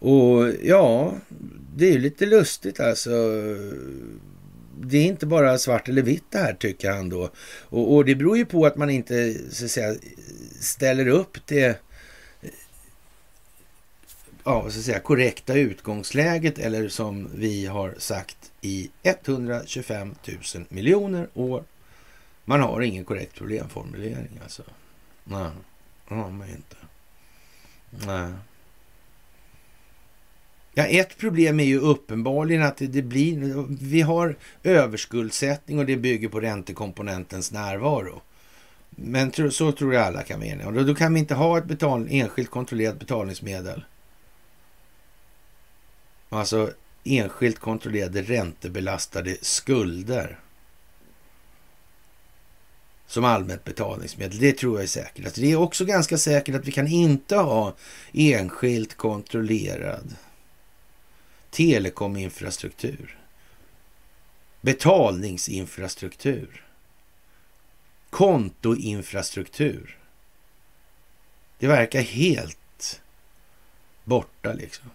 [0.00, 1.14] Och ja,
[1.76, 3.12] det är ju lite lustigt alltså
[4.82, 7.30] det är inte bara svart eller vitt det här tycker han då.
[7.62, 9.94] Och, och det beror ju på att man inte så att säga,
[10.60, 11.80] ställer upp det
[14.44, 20.14] ja, så att säga, korrekta utgångsläget eller som vi har sagt i 125
[20.54, 21.64] 000 miljoner år.
[22.44, 24.62] Man har ingen korrekt problemformulering alltså.
[25.24, 25.50] Nej,
[26.08, 26.76] det har man inte.
[28.06, 28.32] Nej.
[30.78, 33.66] Ja, ett problem är ju uppenbarligen att det, det, blir...
[33.80, 38.22] Vi har överskuldsättning och det bygger på räntekomponentens närvaro.
[38.90, 40.66] Men så tror jag alla kan vara eniga.
[40.66, 43.84] Och då, då kan vi inte ha ett betal, enskilt kontrollerat betalningsmedel.
[46.28, 46.70] Alltså
[47.04, 50.38] enskilt kontrollerade räntebelastade skulder.
[53.06, 54.38] Som allmänt betalningsmedel.
[54.38, 55.24] Det tror jag är säkert.
[55.24, 57.74] Alltså det är också ganska säkert att vi kan inte ha
[58.12, 60.16] enskilt kontrollerad
[61.50, 63.18] telekominfrastruktur,
[64.60, 66.64] betalningsinfrastruktur,
[68.10, 69.98] kontoinfrastruktur.
[71.58, 73.00] Det verkar helt
[74.04, 74.90] borta liksom.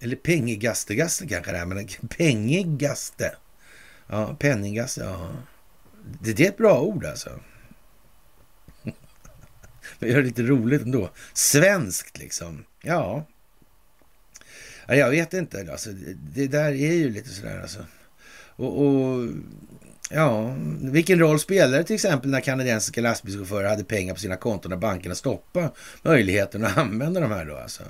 [0.04, 3.36] eller pengigaste-gaste kanske det är, men pengigaste.
[4.08, 5.32] Ja, penningaste, ja.
[6.22, 7.40] Det, det är ett bra ord alltså.
[10.00, 11.10] Det gör det lite roligt ändå.
[11.34, 12.66] Svenskt liksom.
[12.82, 13.26] Ja.
[14.88, 15.68] ja jag vet inte.
[15.72, 15.90] Alltså,
[16.36, 17.86] det där är ju lite sådär alltså.
[18.56, 19.28] Och, och
[20.10, 24.70] Ja, vilken roll spelade det till exempel när kanadensiska lastbilschaufförer hade pengar på sina konton
[24.70, 25.72] när bankerna stoppade
[26.02, 27.84] möjligheten att använda de här då alltså?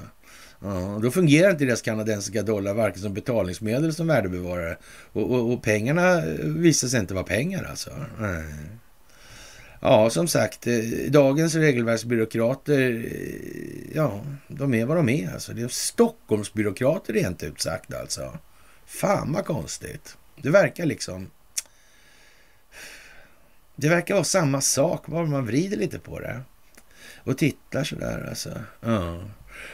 [0.63, 4.77] Ja, då fungerar inte deras kanadensiska dollar varken som betalningsmedel eller som värdebevarare.
[5.13, 7.91] Och, och, och pengarna eh, visar sig inte vara pengar alltså.
[8.19, 8.43] Nej.
[9.79, 10.75] Ja, som sagt, eh,
[11.09, 15.33] dagens regelverksbyråkrater, eh, ja, de är vad de är.
[15.33, 15.53] Alltså.
[15.53, 18.37] Det är Stockholmsbyråkrater rent ut sagt alltså.
[18.85, 20.17] Fan vad konstigt.
[20.41, 21.29] Det verkar liksom
[23.75, 26.41] det verkar vara samma sak, bara man vrider lite på det.
[27.23, 28.49] Och tittar sådär alltså.
[28.81, 29.19] Ja.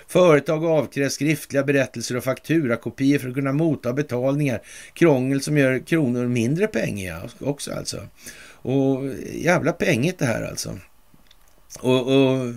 [0.07, 4.61] Företag avkrävs skriftliga berättelser och fakturakopior för att kunna motta betalningar.
[4.93, 8.07] Krångel som gör kronor mindre pengiga också alltså.
[8.61, 9.03] Och
[9.33, 10.79] jävla pengigt det här alltså.
[11.79, 12.53] Och, och,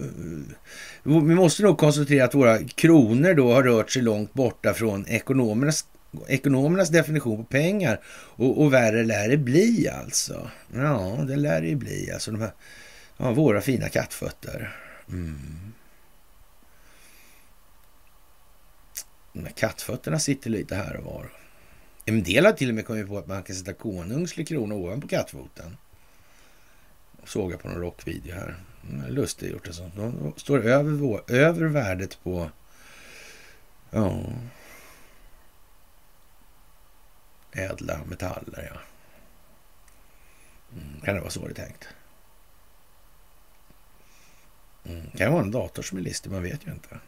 [1.02, 5.84] vi måste nog konstatera att våra kronor då har rört sig långt borta från ekonomernas
[6.28, 8.00] ekonomernas definition på pengar.
[8.14, 10.50] Och, och värre lär det bli alltså.
[10.74, 12.10] Ja, det lär det bli.
[12.12, 12.52] Alltså de här,
[13.16, 14.76] ja, våra fina kattfötter.
[15.08, 15.61] Mm.
[19.32, 21.30] De här kattfötterna sitter lite här och var.
[22.04, 25.08] En del har till och med kommit på att man kan sätta konungslig krona ovanpå
[25.08, 25.76] kattfoten.
[27.24, 28.56] Såg jag på någon rockvideo här.
[28.90, 29.66] Mm, lustigt gjort.
[29.66, 29.90] Alltså.
[29.96, 32.50] De står över, över värdet på
[33.90, 34.22] ja,
[37.52, 38.70] ädla metaller.
[38.74, 38.80] Ja.
[40.76, 41.88] Mm, kan det vara så det är tänkt?
[44.84, 46.30] Mm, kan det vara en dator som är listig?
[46.30, 46.98] Man vet ju inte.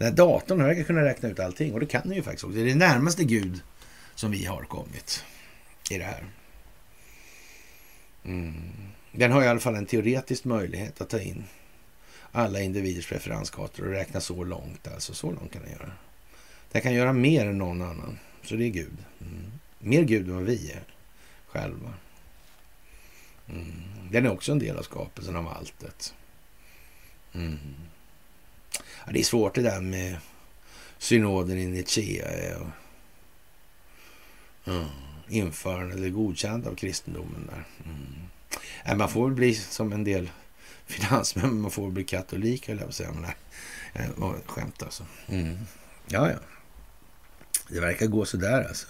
[0.00, 2.56] Den här datorn verkar kunna räkna ut allting och det kan den ju faktiskt också.
[2.56, 3.60] Det är det närmaste Gud
[4.14, 5.24] som vi har kommit
[5.90, 6.24] i det här.
[8.24, 8.54] Mm.
[9.12, 11.44] Den har i alla fall en teoretisk möjlighet att ta in
[12.32, 14.88] alla individers preferenskartor och räkna så långt.
[14.88, 15.92] Alltså så långt kan den göra.
[16.72, 18.18] Den kan göra mer än någon annan.
[18.42, 18.96] Så det är Gud.
[19.20, 19.52] Mm.
[19.78, 20.82] Mer Gud än vad vi är
[21.46, 21.94] själva.
[23.48, 23.72] Mm.
[24.10, 26.14] Den är också en del av skapelsen av alltet.
[27.32, 27.58] Mm.
[29.06, 30.16] Ja, det är svårt det där med
[30.98, 32.28] synoden i Nicea.
[32.28, 32.68] Eh, och,
[34.66, 34.84] mm,
[35.28, 37.64] införande eller godkännande av kristendomen där.
[37.84, 38.28] Mm.
[38.84, 40.30] Nej, man får väl bli som en del
[40.86, 43.12] finansmän, man får väl bli katolik höll jag på att säga.
[43.12, 43.36] Men nej,
[43.92, 45.06] eh, skämt alltså.
[45.26, 45.58] Mm.
[46.06, 46.38] Ja, ja.
[47.68, 48.86] Det verkar gå sådär alltså.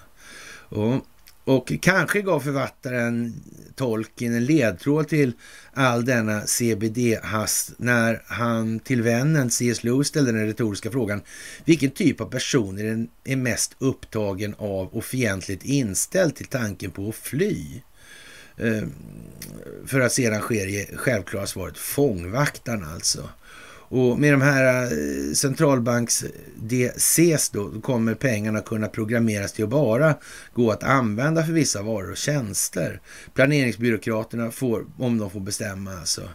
[0.50, 1.06] Och,
[1.50, 3.34] och kanske gav författaren
[3.74, 5.32] Tolkien en ledtråd till
[5.72, 9.84] all denna CBD-hast när han till vännen C.S.
[9.84, 11.22] Lewis ställde den retoriska frågan
[11.64, 17.08] vilken typ av person är, är mest upptagen av och fientligt inställd till tanken på
[17.08, 17.80] att fly?
[18.56, 18.92] Ehm,
[19.86, 23.28] för att sedan sker självklara svaret fångvaktaren alltså.
[23.92, 26.24] Och med de här eh, centralbanks
[26.56, 30.14] DCs då kommer pengarna kunna programmeras till att bara
[30.54, 33.00] gå att använda för vissa varor och tjänster.
[33.34, 36.28] Planeringsbyråkraterna får, om de får bestämma alltså.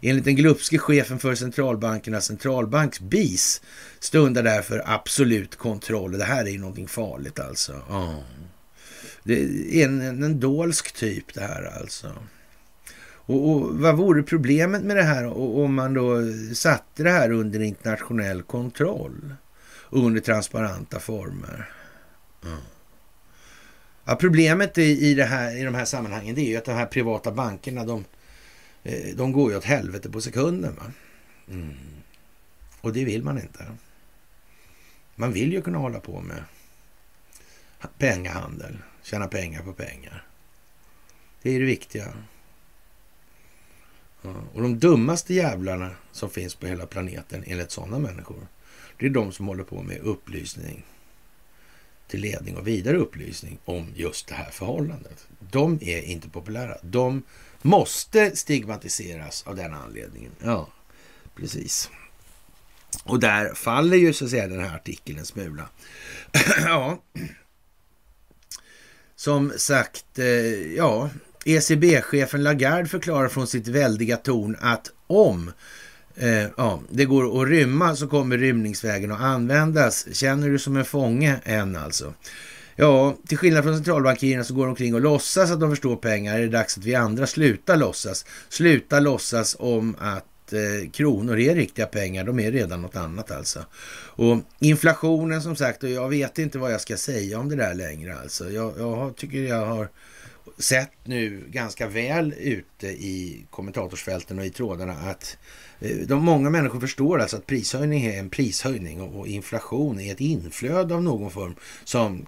[0.00, 3.60] Enligt den glupske chefen för centralbankernas centralbanks BIS
[4.00, 6.18] stundar därför absolut kontroll.
[6.18, 7.72] Det här är ju någonting farligt alltså.
[7.72, 8.18] Oh.
[9.22, 9.34] Det
[9.82, 12.12] är en, en dolsk typ det här alltså.
[13.26, 16.16] Och, och, vad vore problemet med det här om man då
[16.54, 19.34] satte det här under internationell kontroll?
[19.90, 21.70] Under transparenta former.
[22.44, 22.58] Mm.
[24.04, 26.72] Ja, problemet i, i, det här, i de här sammanhangen det är ju att de
[26.72, 28.04] här privata bankerna de,
[28.82, 30.74] eh, de går ju åt helvete på sekunden.
[30.76, 30.92] Va?
[31.48, 31.74] Mm.
[32.80, 33.66] Och det vill man inte.
[35.14, 36.44] Man vill ju kunna hålla på med
[37.98, 40.26] pengahandel, tjäna pengar på pengar.
[41.42, 42.12] Det är det viktiga.
[44.22, 48.46] Och de dummaste jävlarna som finns på hela planeten enligt sådana människor,
[48.98, 50.84] det är de som håller på med upplysning
[52.08, 55.26] till ledning och vidare upplysning om just det här förhållandet.
[55.50, 56.76] De är inte populära.
[56.82, 57.22] De
[57.62, 60.32] måste stigmatiseras av den anledningen.
[60.42, 60.68] Ja,
[61.34, 61.90] precis.
[63.04, 65.68] Och där faller ju så att säga den här artikeln en smula.
[66.64, 67.02] ja,
[69.16, 70.26] som sagt, eh,
[70.76, 71.10] ja,
[71.44, 75.52] ECB-chefen Lagarde förklarar från sitt väldiga torn att om
[76.16, 80.06] eh, ja, det går att rymma så kommer rymningsvägen att användas.
[80.12, 82.14] Känner du som en fånge än alltså?
[82.76, 86.38] Ja, till skillnad från centralbankirerna så går de omkring och låtsas att de förstår pengar.
[86.38, 88.26] Är det dags att vi andra slutar låtsas?
[88.48, 92.24] Sluta låtsas om att eh, kronor är riktiga pengar.
[92.24, 93.64] De är redan något annat alltså.
[94.14, 97.74] Och inflationen som sagt, och jag vet inte vad jag ska säga om det där
[97.74, 98.50] längre alltså.
[98.50, 99.88] Jag, jag tycker jag har
[100.58, 105.36] sett nu ganska väl ute i kommentatorsfälten och i trådarna att
[105.80, 110.20] eh, de många människor förstår alltså att prishöjning är en prishöjning och inflation är ett
[110.20, 111.54] inflöde av någon form
[111.84, 112.26] som mm,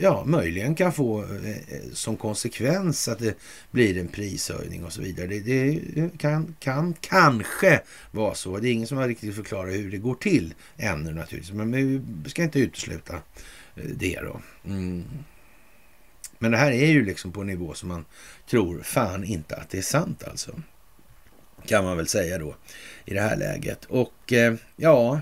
[0.00, 3.34] ja, möjligen kan få eh, eh, som konsekvens att det
[3.70, 5.26] blir en prishöjning och så vidare.
[5.26, 7.80] Det, det kan, kan kanske
[8.10, 8.58] vara så.
[8.58, 11.52] Det är ingen som har riktigt förklarat hur det går till ännu naturligtvis.
[11.52, 13.14] Men vi ska inte utesluta
[13.74, 14.40] det då.
[14.64, 15.04] Mm.
[16.42, 18.04] Men det här är ju liksom på en nivå som man
[18.50, 20.52] tror fan inte att det är sant alltså.
[21.66, 22.54] Kan man väl säga då
[23.04, 23.84] i det här läget.
[23.84, 25.20] Och eh, ja,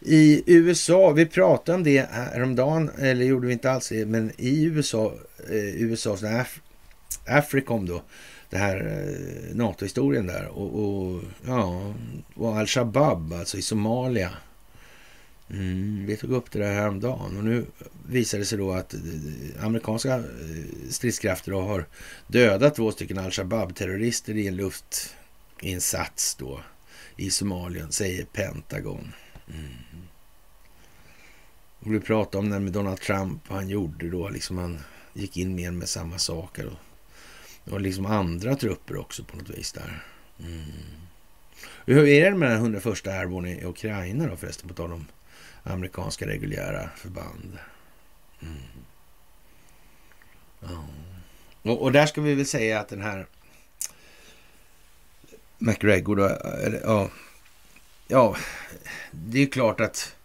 [0.00, 4.64] i USA, vi pratade om det häromdagen, eller gjorde vi inte alls det, men i
[4.64, 5.14] USA,
[5.50, 6.60] eh, USAs Af
[7.26, 8.02] Afrikom då,
[8.50, 11.94] det här eh, NATO-historien där och, och ja,
[12.34, 14.30] och al-Shabab alltså i Somalia
[15.50, 17.66] Mm, vi tog upp det där häromdagen och nu
[18.08, 19.00] visar det sig då att eh,
[19.60, 20.22] amerikanska eh,
[20.90, 21.86] stridskrafter har
[22.26, 26.60] dödat två stycken al-Shabaab-terrorister i en luftinsats då
[27.16, 29.12] i Somalien, säger Pentagon.
[29.48, 29.72] Mm.
[31.78, 34.78] Och vi pratade om det med Donald Trump, vad han gjorde då, liksom han
[35.12, 36.66] gick in mer med samma saker.
[36.66, 40.02] Och, och liksom andra trupper också på något vis där.
[40.40, 40.62] Mm.
[41.86, 45.06] Hur är det med den 101 Airborne i Ukraina då förresten, på tal om
[45.62, 47.58] amerikanska reguljära förband.
[48.42, 48.54] Mm.
[50.60, 50.84] Ja.
[51.62, 53.26] Och, och, där ska vi väl säga att den här
[55.58, 57.10] McGregor då, eller, ja,
[58.08, 58.36] ja,
[59.10, 60.16] det är klart att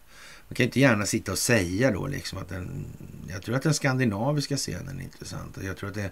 [0.47, 2.85] man kan inte gärna sitta och säga då liksom att den,
[3.29, 5.57] jag tror att den skandinaviska scenen är intressant.
[5.63, 6.11] Jag tror att det,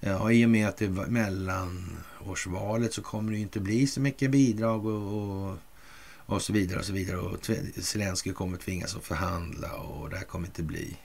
[0.00, 4.30] ja, i och med att det är mellanårsvalet så kommer det inte bli så mycket
[4.30, 5.56] bidrag och, och
[6.28, 7.16] och så vidare och så vidare.
[7.18, 10.96] Och Zelenskyj kommer tvingas att förhandla och det här kommer inte bli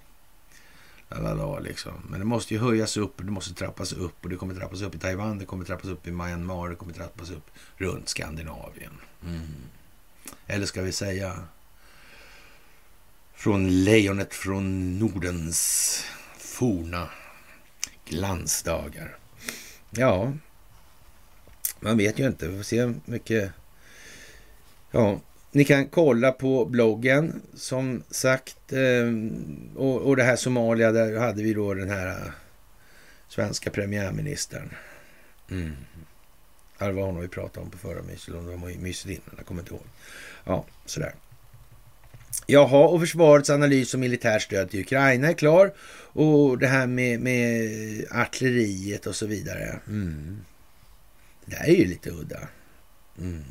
[1.10, 1.94] lalala liksom.
[2.10, 4.82] Men det måste ju höjas upp och det måste trappas upp och det kommer trappas
[4.82, 8.94] upp i Taiwan, det kommer trappas upp i Myanmar, det kommer trappas upp runt Skandinavien.
[9.26, 9.48] Mm.
[10.48, 11.44] Eller ska vi säga
[13.34, 16.04] från lejonet från Nordens
[16.38, 17.10] forna
[18.06, 19.18] glansdagar.
[19.90, 20.34] Ja,
[21.80, 22.48] man vet ju inte.
[22.48, 23.54] Vi får se mycket
[24.96, 25.20] Ja,
[25.52, 28.74] ni kan kolla på bloggen som sagt.
[28.74, 32.32] Ehm, och, och det här Somalia, där hade vi då den här äh,
[33.28, 34.74] svenska premiärministern.
[35.52, 35.76] Mm.
[36.78, 39.46] Det var honom vi pratade om på förra myset, om det var myset innan, jag
[39.46, 39.86] kommer inte ihåg.
[40.44, 41.14] Ja, sådär.
[42.48, 45.74] Jaha, och försvarets analys och militärt stöd till Ukraina är klar.
[46.16, 49.80] Och det här med, med artilleriet och så vidare.
[49.88, 50.42] Mm.
[51.46, 52.48] Det här är ju lite udda.
[53.20, 53.44] Mm.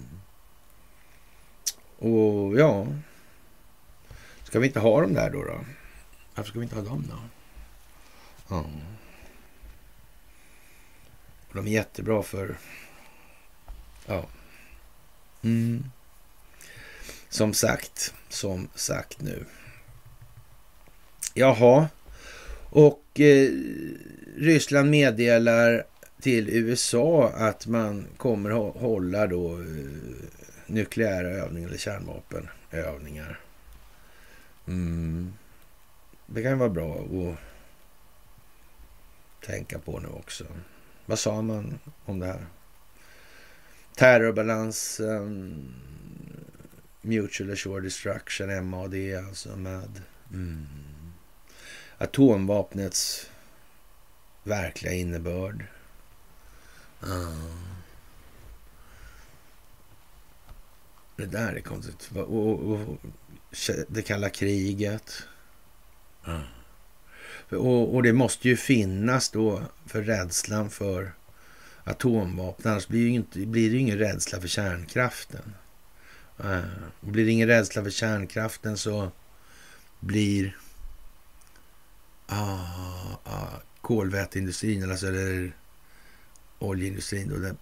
[2.03, 2.87] Och ja,
[4.45, 5.45] ska vi inte ha dem där då?
[5.45, 5.61] då?
[6.35, 7.19] Varför ska vi inte ha dem då?
[8.49, 8.65] Ja.
[11.49, 12.57] Och de är jättebra för...
[14.07, 14.27] Ja.
[15.43, 15.85] Mm.
[17.29, 19.45] Som sagt, som sagt nu.
[21.35, 21.89] Jaha.
[22.71, 23.51] Och eh,
[24.37, 25.85] Ryssland meddelar
[26.21, 30.42] till USA att man kommer hålla då eh,
[30.73, 33.41] nukleära övningar eller kärnvapenövningar.
[34.67, 35.33] Mm.
[36.27, 37.37] Det kan ju vara bra att
[39.47, 40.45] tänka på nu också.
[41.07, 42.47] Vad sa man om det här?
[43.95, 45.75] Terrorbalansen,
[47.01, 48.95] Mutual Assured Destruction, MAD
[49.27, 50.01] alltså med
[50.33, 50.67] mm.
[51.99, 53.31] atomvapnets
[54.43, 55.65] verkliga innebörd.
[57.03, 57.73] Mm
[61.17, 62.11] Det där är konstigt.
[62.15, 62.99] Och, och, och
[63.89, 65.23] det kalla kriget.
[66.27, 66.43] Mm.
[67.49, 71.13] Och, och, det måste ju finnas då för rädslan för
[71.85, 72.73] atomvapen.
[72.73, 75.55] Annars blir, ju inte, blir det ju ingen rädsla för kärnkraften.
[76.45, 76.63] Mm.
[77.01, 79.13] Blir det ingen rädsla för kärnkraften så
[80.01, 80.57] blir
[82.27, 85.53] ah, ah, kolväteindustrin, alltså eller
[86.59, 87.57] oljeindustrin, då, det,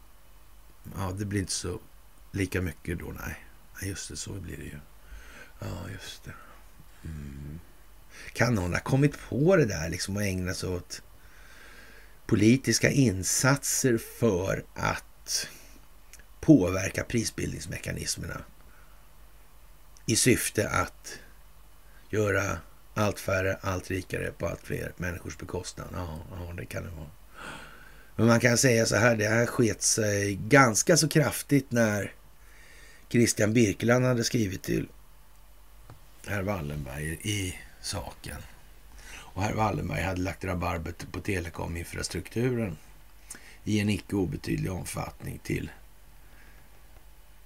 [0.97, 1.79] ah, det blir inte så
[2.31, 3.15] lika mycket då.
[3.21, 3.37] Nej,
[3.83, 4.79] just det, så blir det ju.
[5.59, 6.35] Ja, just det.
[7.05, 7.61] Mm.
[8.33, 11.03] Kan någon ha kommit på det där liksom och ägna sig åt
[12.27, 15.49] politiska insatser för att
[16.41, 18.41] påverka prisbildningsmekanismerna
[20.07, 21.19] i syfte att
[22.11, 22.59] göra
[22.95, 25.89] allt färre, allt rikare på allt fler människors bekostnad.
[25.93, 27.11] Ja, ja det kan det vara.
[28.17, 32.13] Men man kan säga så här, det här sket sig ganska så kraftigt när
[33.11, 34.89] Christian Birkeland hade skrivit till
[36.27, 38.43] herr Wallenberg i saken.
[39.13, 42.77] Och herr Wallenberg hade lagt rabarbet på telekominfrastrukturen
[43.65, 45.71] i en icke obetydlig omfattning till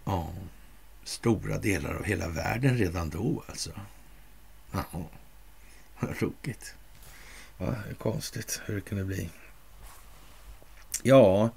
[0.04, 0.32] ja,
[1.04, 3.70] stora delar av hela världen redan då alltså.
[4.72, 4.84] Ja,
[6.00, 6.74] vad roligt.
[7.58, 9.30] Ja, konstigt hur det kunde bli.
[11.06, 11.50] Ja,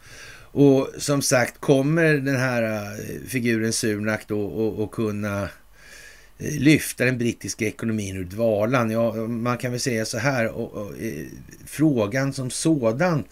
[0.52, 5.44] och som sagt, kommer den här äh, figuren Sunak då att kunna
[6.38, 8.91] äh, lyfta den brittiska ekonomin ur dvalan?
[8.91, 11.26] Ja, man kan väl säga så här, och, och, äh,
[11.65, 13.24] frågan som sådan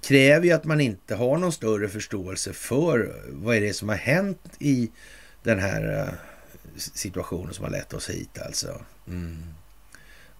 [0.00, 3.96] kräver ju att man inte har någon större förståelse för vad är det som har
[3.96, 4.90] hänt i
[5.42, 6.14] den här
[6.76, 8.80] situationen som har lett oss hit alltså.
[9.06, 9.36] Mm.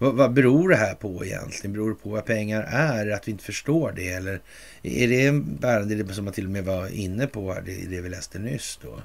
[0.02, 1.72] Vad, vad beror det här på egentligen?
[1.72, 3.10] Beror det på vad pengar är?
[3.10, 4.08] Att vi inte förstår det?
[4.08, 4.40] Eller
[4.82, 7.74] är det en bärande idé som man till och med var inne på här, det,
[7.74, 9.00] det vi läste nyss då?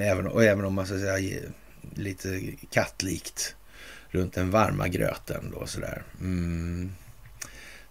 [0.00, 1.40] Även, och även om man så att säga
[1.94, 2.40] lite
[2.70, 3.56] kattlikt
[4.10, 6.02] runt den varma gröten då sådär.
[6.20, 6.92] Mm.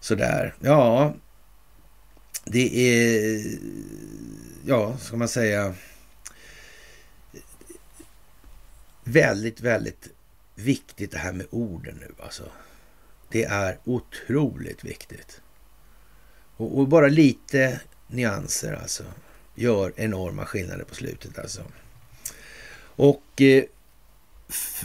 [0.00, 1.14] Sådär, ja.
[2.44, 3.44] Det är,
[4.66, 5.74] ja, ska man säga,
[9.04, 10.08] väldigt, väldigt
[10.62, 12.44] viktigt det här med orden nu alltså.
[13.28, 15.40] Det är otroligt viktigt.
[16.56, 19.04] Och, och, bara lite nyanser alltså
[19.54, 21.62] gör enorma skillnader på slutet alltså.
[22.96, 23.64] Och eh,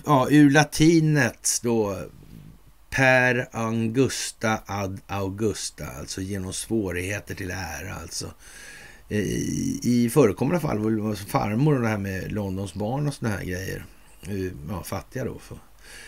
[0.06, 1.98] ja, ur latinets då
[2.90, 8.34] per angusta ad augusta, alltså genom svårigheter till ära alltså.
[9.10, 13.32] Eh, I, i förekommande fall var farmor och det här med Londons barn och såna
[13.32, 13.86] här grejer.
[14.22, 15.40] Eh, ja, fattiga då.
[15.40, 15.58] För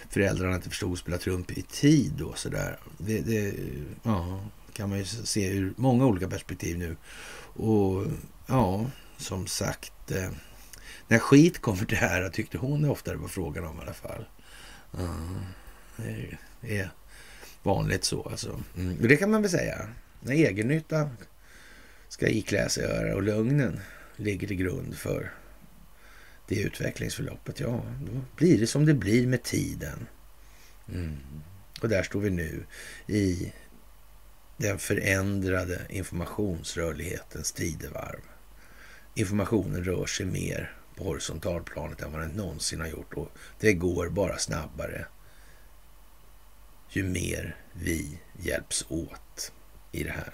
[0.09, 2.79] föräldrarna inte förstod att spela trump i tid då sådär.
[2.97, 3.53] Det, det
[4.03, 6.95] ja, kan man ju se ur många olika perspektiv nu.
[7.53, 8.05] Och
[8.47, 8.85] ja,
[9.17, 10.29] som sagt, eh,
[11.07, 13.93] när skit kommer till här tyckte hon det ofta det var frågan om i alla
[13.93, 14.25] fall.
[14.91, 15.15] Ja,
[16.61, 16.89] det är
[17.63, 18.63] vanligt så alltså.
[18.77, 18.97] Mm.
[19.07, 19.89] Det kan man väl säga.
[20.21, 21.09] När egennytta
[22.07, 23.79] ska iklä sig och lögnen
[24.15, 25.31] ligger till grund för
[26.49, 30.07] det utvecklingsförloppet, ja, då blir det som det blir med tiden.
[30.93, 31.17] Mm.
[31.81, 32.65] Och där står vi nu
[33.07, 33.53] i
[34.57, 38.21] den förändrade informationsrörlighetens tidevarv.
[39.15, 44.09] Informationen rör sig mer på horisontalplanet än vad den någonsin har gjort och det går
[44.09, 45.05] bara snabbare
[46.89, 49.51] ju mer vi hjälps åt
[49.91, 50.33] i det här.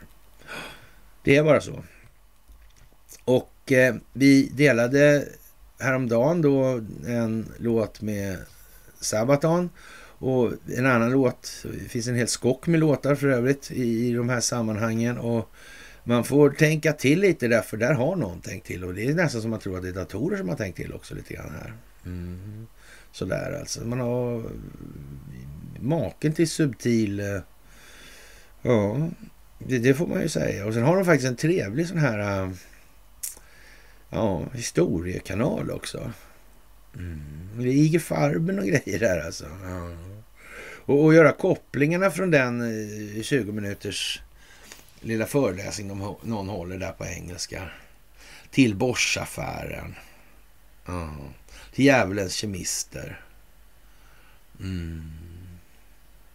[1.24, 1.84] Det är bara så.
[3.26, 5.28] Och eh, vi delade
[5.80, 8.38] häromdagen då en låt med
[9.00, 9.70] Sabaton
[10.18, 11.66] och en annan låt.
[11.74, 15.18] Det finns en hel skock med låtar för övrigt i, i de här sammanhangen.
[15.18, 15.50] Och
[16.04, 18.84] man får tänka till lite där, för där har någon tänkt till.
[18.84, 20.94] Och det är nästan som man tror att det är datorer som har tänkt till
[20.94, 21.74] också lite grann här.
[22.06, 22.68] Mm.
[23.12, 23.86] Sådär alltså.
[23.86, 24.44] Man har
[25.80, 27.20] maken till subtil...
[27.20, 27.40] Eh,
[28.62, 29.10] ja,
[29.60, 30.66] det, det, får man ju säga.
[30.66, 32.52] Och sen har de faktiskt en trevlig sån här...
[34.10, 36.12] Ja, historiekanal också.
[36.96, 37.50] Mm.
[37.58, 39.46] Det är IG Farben och grejer där alltså.
[39.64, 39.92] Ja.
[40.86, 42.62] Och, och göra kopplingarna från den
[43.18, 44.22] eh, 20 minuters
[45.02, 47.70] lilla föreläsning de, någon håller där på engelska.
[48.52, 49.96] Till Boschaffären.
[50.86, 51.16] Ja.
[51.74, 53.22] Till Djävulens kemister.
[54.60, 55.12] Mm.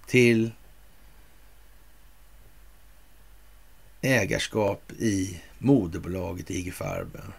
[0.06, 0.50] Till
[4.00, 7.32] ägarskap i moderbolaget IG Farben.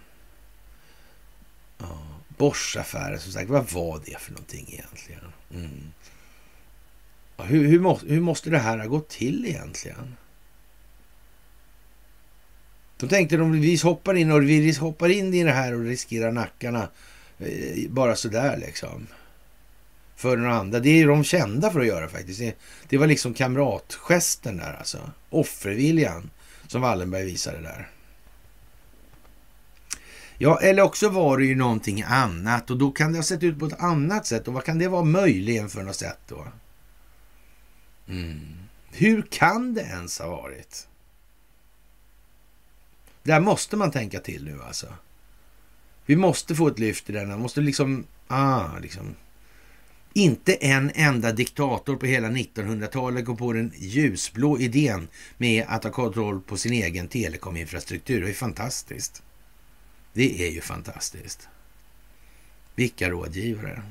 [1.81, 1.97] Ja.
[2.37, 5.21] Boschaffären, som sagt, vad var det för någonting egentligen?
[5.53, 5.91] Mm.
[7.37, 10.15] Ja, hur, hur, må, hur måste det här ha gått till egentligen?
[12.97, 16.31] De tänkte att vi hoppar in och vi hoppar in i det här och riskerar
[16.31, 16.87] nackarna
[17.39, 19.07] eh, bara sådär liksom.
[20.15, 20.79] För några andra.
[20.79, 22.39] Det är de kända för att göra faktiskt.
[22.39, 22.55] Det,
[22.89, 25.11] det var liksom kamratgesten där alltså.
[25.29, 26.29] Offerviljan
[26.67, 27.89] som Wallenberg visade där.
[30.43, 33.59] Ja, eller också var det ju någonting annat och då kan det ha sett ut
[33.59, 34.47] på ett annat sätt.
[34.47, 36.47] Och vad kan det vara möjligen för något sätt då?
[38.07, 38.39] Mm.
[38.91, 40.87] Hur kan det ens ha varit?
[43.23, 44.87] Där måste man tänka till nu alltså.
[46.05, 47.37] Vi måste få ett lyft i denna.
[47.37, 49.15] Måste liksom, ah, liksom.
[50.13, 55.07] Inte en enda diktator på hela 1900-talet går på den ljusblå idén
[55.37, 58.21] med att ha kontroll på sin egen telekominfrastruktur.
[58.21, 59.23] Det är fantastiskt.
[60.13, 61.47] Det är ju fantastiskt.
[62.75, 63.83] Vilka rådgivare.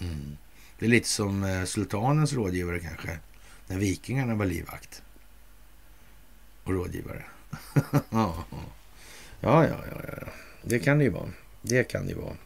[0.00, 0.36] Mm.
[0.78, 3.18] Det är lite som eh, sultanens rådgivare kanske,
[3.66, 5.02] när vikingarna var livvakt
[6.64, 7.24] och rådgivare.
[8.10, 8.44] ja,
[9.40, 10.26] ja, ja, ja,
[10.62, 11.30] det kan det ju vara.
[11.62, 12.36] Det kan det ju vara.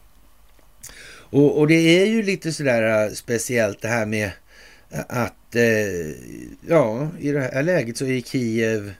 [1.31, 4.31] Och, och det är ju lite sådär eh, speciellt det här med
[4.89, 6.09] eh, att eh,
[6.67, 8.93] ja, i det här läget så är Kiev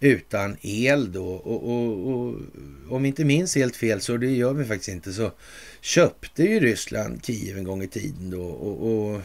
[0.00, 1.26] utan el då.
[1.26, 2.40] Och, och, och,
[2.90, 5.32] om vi inte minns helt fel, så det gör vi faktiskt inte, så
[5.80, 8.42] köpte ju Ryssland Kiev en gång i tiden då.
[8.42, 9.20] Och, och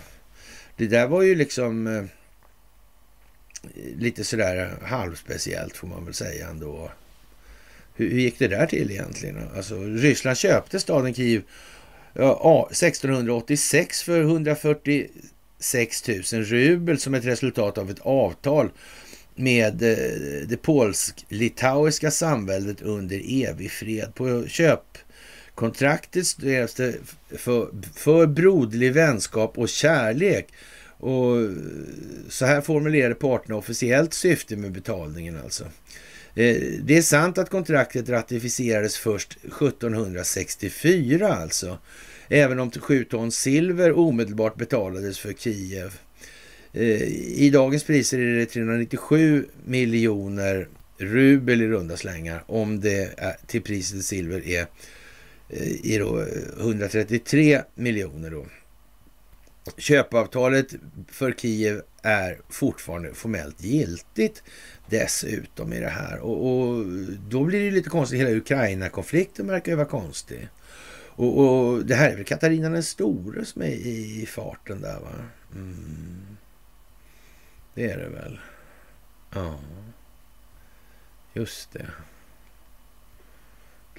[0.75, 2.03] det där var ju liksom eh,
[3.97, 6.91] lite sådär halvspeciellt får man väl säga ändå.
[7.95, 9.37] Hur, hur gick det där till egentligen?
[9.55, 11.41] Alltså Ryssland köpte staden Kiev
[12.13, 18.69] ja, 1686 för 146 000 rubel som ett resultat av ett avtal
[19.41, 24.15] med eh, det polsk-litauiska samväldet under evig fred.
[24.15, 26.95] På köpkontraktet skrevs det
[27.37, 30.47] för, för broderlig vänskap och kärlek.
[30.97, 31.49] Och eh,
[32.29, 35.63] så här formulerade parterna officiellt syfte med betalningen alltså.
[36.35, 41.77] Eh, det är sant att kontraktet ratificerades först 1764 alltså.
[42.27, 45.99] Även om 7 ton silver omedelbart betalades för Kiev.
[46.73, 47.03] Eh,
[47.43, 50.67] I dagens priser är det 397 miljoner
[50.97, 54.67] rubel i runda slängar om det är, till priset silver är
[55.49, 56.25] eh, i då
[56.59, 58.31] 133 miljoner.
[58.31, 58.45] Då.
[59.77, 60.73] Köpavtalet
[61.07, 64.43] för Kiev är fortfarande formellt giltigt
[64.89, 66.19] dessutom i det här.
[66.19, 66.85] Och, och
[67.29, 68.19] då blir det lite konstigt.
[68.19, 70.47] Hela Ukraina-konflikten verkar ju vara konstig.
[71.15, 75.09] Och, och, det här är väl Katarina den store som är i farten där va?
[75.55, 76.30] Mm.
[77.73, 78.39] Det är det väl.
[79.33, 79.59] Ja.
[81.33, 81.87] Just det.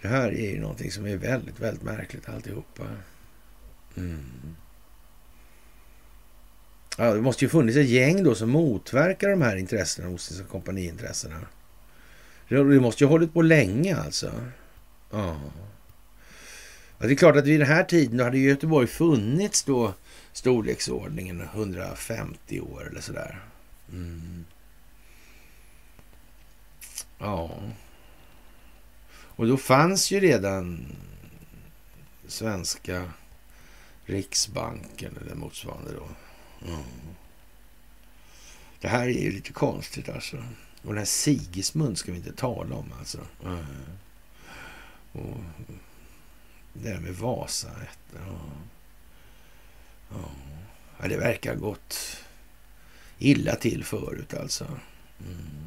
[0.03, 2.82] Det här är ju någonting som är väldigt, väldigt märkligt alltihopa.
[3.97, 4.57] Mm.
[6.99, 11.40] Ja, det måste ju funnits ett gäng då som motverkar de här intressena, Ostindiska kompaniintressena.
[12.49, 14.32] Det måste ju ha hållit på länge alltså.
[15.11, 15.40] Ja.
[16.99, 17.07] ja.
[17.07, 19.94] Det är klart att vid den här tiden då hade Göteborg funnits då
[20.32, 23.43] storleksordningen 150 år eller sådär.
[23.93, 24.44] Mm.
[27.19, 27.51] Ja.
[29.12, 30.97] Och då fanns ju redan
[32.27, 33.12] svenska
[34.05, 36.09] Riksbanken eller motsvarande då.
[36.69, 36.82] Mm.
[38.81, 40.36] Det här är ju lite konstigt alltså.
[40.82, 43.19] Och den här Sigismund ska vi inte tala om alltså.
[43.44, 43.64] Mm.
[45.12, 45.36] Och
[46.73, 47.70] det där med Vasa.
[48.14, 48.40] Ja.
[50.98, 51.09] Ja.
[51.09, 52.23] det verkar gott
[53.27, 54.65] illa till förut alltså.
[54.65, 55.62] Mm.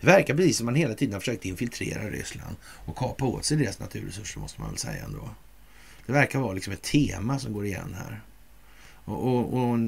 [0.00, 3.56] Det verkar precis som man hela tiden har försökt infiltrera Ryssland och kapa åt sig
[3.56, 5.30] deras naturresurser måste man väl säga ändå.
[6.06, 8.20] Det verkar vara liksom ett tema som går igen här.
[9.04, 9.78] Och, och, och,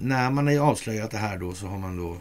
[0.00, 2.16] när man har avslöjat det här då så har man då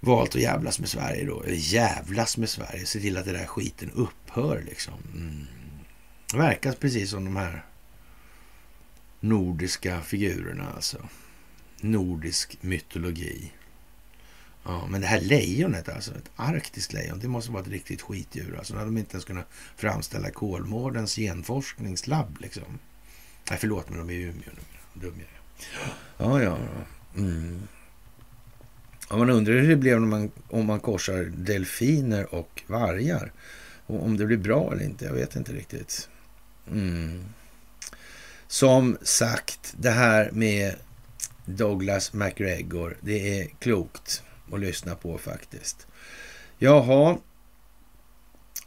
[0.00, 1.42] valt att jävlas med Sverige då.
[1.42, 2.86] Eller jävlas med Sverige.
[2.86, 4.94] Se till att den där skiten upphör liksom.
[5.14, 5.46] Mm.
[6.32, 7.64] Det verkar precis som de här
[9.20, 10.98] nordiska figurerna alltså.
[11.84, 13.52] Nordisk mytologi.
[14.64, 18.56] Ja, men det här lejonet alltså, ett arktiskt lejon, det måste vara ett riktigt skitdjur.
[18.58, 22.78] Alltså, hade de inte ens kunnat framställa Kolmårdens genforskningslabb liksom.
[23.50, 25.00] Nej, förlåt, men de är ju Umeå nu.
[25.00, 25.28] Dum jag
[26.16, 26.58] Ja, ja.
[27.16, 27.68] Mm.
[29.10, 29.16] ja.
[29.16, 33.32] Man undrar hur det blev om man, om man korsar delfiner och vargar.
[33.86, 36.08] Och om det blir bra eller inte, jag vet inte riktigt.
[36.70, 37.24] Mm.
[38.46, 40.74] Som sagt, det här med
[41.44, 44.22] Douglas McGregor, det är klokt
[44.52, 45.86] att lyssna på faktiskt.
[46.58, 47.18] Jaha,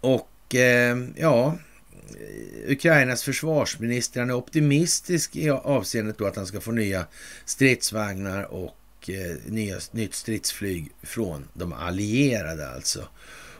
[0.02, 1.58] och eh, ja,
[2.68, 7.08] Ukrainas försvarsminister han är optimistisk i avseendet då att han ska få nya
[7.46, 13.08] stridsvagnar och eh, nya, nytt stridsflyg från de allierade alltså.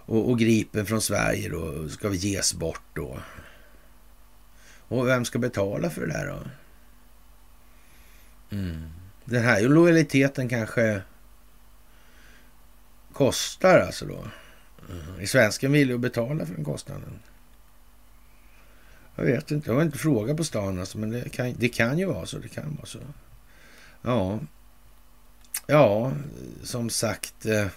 [0.06, 3.20] Och, och Gripen från Sverige då ska ges bort då.
[4.88, 6.44] Och vem ska betala för det där då?
[8.56, 8.97] Mm.
[9.30, 11.02] Den här lojaliteten kanske
[13.14, 14.26] kostar alltså då.
[14.90, 15.20] Mm.
[15.22, 17.20] Är svensken villig att betala för den kostnaden?
[19.16, 19.70] Jag vet inte.
[19.70, 22.38] Jag har inte frågat på stan alltså, men det kan, det kan ju vara så.
[22.38, 23.00] Det kan vara så.
[24.02, 24.40] Ja,
[25.68, 26.12] ja
[26.64, 27.46] som sagt.
[27.46, 27.68] Eh,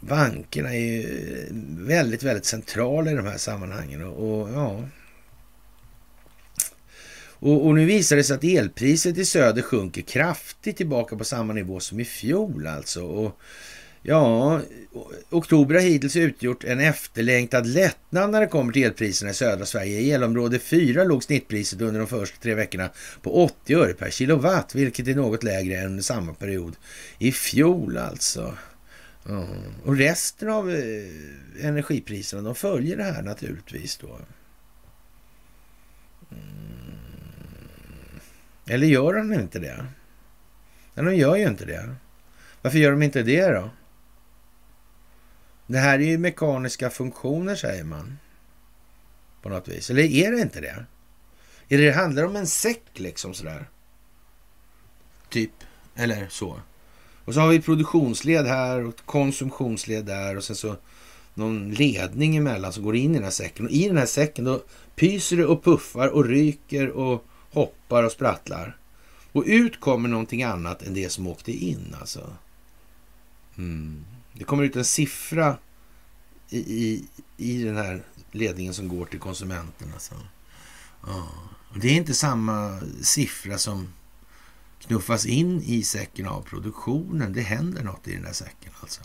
[0.00, 1.46] bankerna är ju
[1.78, 4.04] väldigt, väldigt centrala i de här sammanhangen.
[4.04, 4.82] Och, och ja,
[7.40, 11.52] och, och, nu visar det sig att elpriset i söder sjunker kraftigt tillbaka på samma
[11.52, 13.02] nivå som i fjol alltså.
[13.02, 13.40] Och
[14.02, 14.60] Ja,
[15.30, 20.00] oktober har hittills utgjort en efterlängtad lättnad när det kommer till elpriserna i södra Sverige.
[20.00, 22.90] I elområde 4 låg snittpriset under de första tre veckorna
[23.22, 26.76] på 80 öre per kilowatt, vilket är något lägre än under samma period
[27.18, 28.54] i fjol alltså.
[29.28, 29.46] Mm.
[29.84, 34.18] Och resten av eh, energipriserna, de följer det här naturligtvis då.
[36.30, 37.07] Mm.
[38.68, 39.86] Eller gör de inte det?
[40.94, 41.94] Nej, de gör ju inte det.
[42.62, 43.70] Varför gör de inte det då?
[45.66, 48.18] Det här är ju mekaniska funktioner säger man.
[49.42, 49.90] På något vis.
[49.90, 50.84] Eller är det inte det?
[51.68, 53.68] Är det, handlar om en säck liksom sådär?
[55.28, 55.52] Typ.
[55.96, 56.60] Eller så.
[57.24, 60.76] Och så har vi produktionsled här och konsumtionsled där och sen så
[61.34, 63.66] någon ledning emellan som går in i den här säcken.
[63.66, 64.62] Och i den här säcken då
[64.96, 67.24] pyser det och puffar och ryker och
[67.58, 68.76] hoppar och sprattlar.
[69.32, 72.32] Och ut kommer någonting annat än det som åkte in alltså.
[73.58, 74.04] Mm.
[74.32, 75.56] Det kommer ut en siffra
[76.48, 77.04] i, i,
[77.36, 78.02] i den här
[78.32, 79.90] ledningen som går till konsumenten.
[79.92, 80.14] Alltså.
[81.06, 81.28] Ja.
[81.80, 83.88] Det är inte samma siffra som
[84.80, 87.32] knuffas in i säcken av produktionen.
[87.32, 89.02] Det händer något i den där säcken alltså.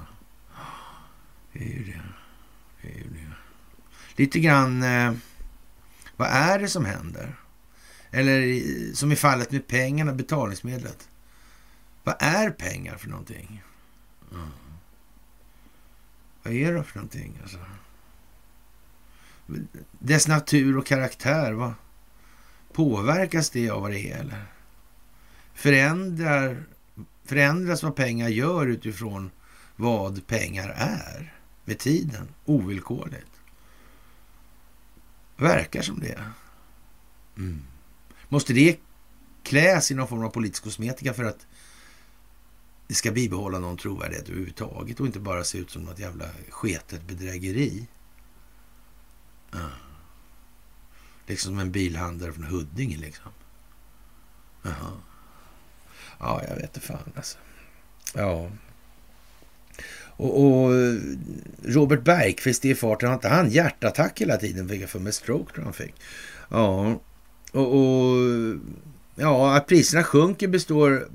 [1.54, 2.02] Det är ju det.
[2.82, 3.34] det, är ju det.
[4.16, 5.14] Lite grann, eh,
[6.18, 7.36] vad är det som händer?
[8.16, 11.10] Eller som i fallet med pengarna, betalningsmedlet.
[12.04, 13.64] Vad är pengar för någonting?
[14.32, 14.48] Mm.
[16.44, 17.40] Vad är det för någonting?
[17.42, 17.58] Alltså?
[20.00, 21.74] Dess natur och karaktär, vad
[22.74, 24.20] påverkas det av vad det är?
[24.20, 24.46] Eller?
[25.54, 26.64] Förändrar,
[27.26, 29.32] förändras vad pengar gör utifrån
[29.76, 31.34] vad pengar är
[31.66, 33.42] med tiden, ovillkorligt?
[35.38, 36.24] Verkar som det.
[37.38, 37.62] Mm.
[38.34, 38.80] Måste det
[39.44, 41.48] kläs i någon form av politisk kosmetika för att
[42.88, 47.08] det ska bibehålla någon trovärdighet överhuvudtaget och inte bara se ut som något jävla sketet
[47.08, 47.88] bedrägeri.
[49.52, 49.70] Ja.
[51.28, 53.32] Liksom som en bilhandlare från Huddinge liksom.
[54.64, 54.92] Jaha.
[56.20, 57.38] Ja, jag vet inte fan alltså.
[58.14, 58.52] Ja.
[60.06, 60.72] Och, och,
[61.64, 63.10] Robert Bergqvist i farten.
[63.10, 64.70] Har inte han hjärtattack hela tiden?
[64.70, 65.96] Fick jag för mig stroke tror han fick.
[66.50, 67.00] Ja.
[67.54, 68.18] Och, och
[69.16, 71.10] Ja, att priserna sjunker består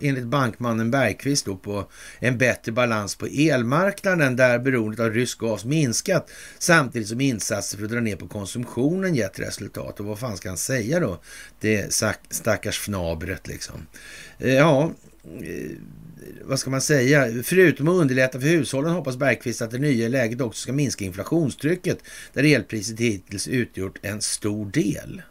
[0.00, 1.84] enligt bankmannen Bergqvist då på
[2.18, 7.84] en bättre balans på elmarknaden där beroendet av rysk gas minskat samtidigt som insatser för
[7.84, 10.00] att dra ner på konsumtionen gett resultat.
[10.00, 11.20] Och vad fan ska han säga då?
[11.60, 11.94] Det
[12.30, 13.86] stackars fnabret liksom.
[14.38, 14.92] Eh, ja,
[15.40, 15.70] eh,
[16.44, 17.42] vad ska man säga?
[17.42, 21.98] Förutom att underlätta för hushållen hoppas Bergqvist att det nya läget också ska minska inflationstrycket
[22.32, 25.22] där elpriset hittills utgjort en stor del.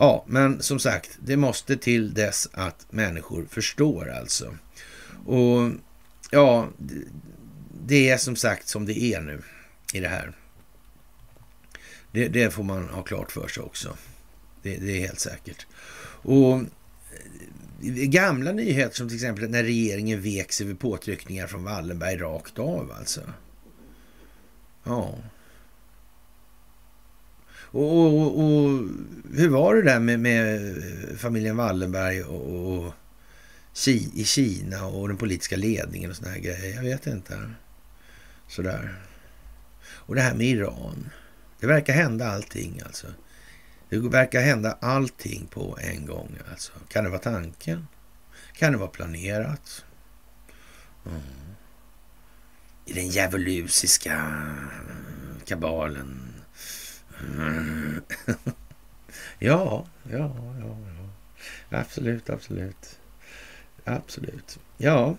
[0.00, 4.56] Ja, men som sagt, det måste till dess att människor förstår alltså.
[5.26, 5.70] Och
[6.30, 6.68] ja,
[7.86, 9.42] det är som sagt som det är nu
[9.92, 10.32] i det här.
[12.12, 13.96] Det, det får man ha klart för sig också.
[14.62, 15.66] Det, det, är helt säkert.
[16.22, 16.66] Och eh,
[18.06, 22.92] gamla nyheter som till exempel när regeringen vek sig vid påtryckningar från Wallenberg rakt av
[22.98, 23.20] alltså.
[24.84, 25.18] Ja,
[27.70, 28.88] och, och, och,
[29.34, 30.74] hur var det där med, med
[31.18, 32.94] familjen Wallenberg och, och
[34.14, 36.74] i Kina och den politiska ledningen och såna här grejer?
[36.74, 37.50] Jag vet inte.
[38.48, 38.94] Sådär.
[39.92, 41.10] Och det här med Iran.
[41.60, 43.06] Det verkar hända allting alltså.
[43.88, 46.72] Det verkar hända allting på en gång alltså.
[46.88, 47.86] Kan det vara tanken?
[48.52, 49.84] Kan det vara planerat?
[51.06, 51.20] Mm.
[52.86, 54.44] I den djävulusiska
[55.44, 56.29] kabalen
[59.38, 60.76] ja, ja, ja,
[61.70, 61.78] ja.
[61.78, 62.98] Absolut, absolut.
[63.84, 64.58] Absolut.
[64.76, 65.16] Ja,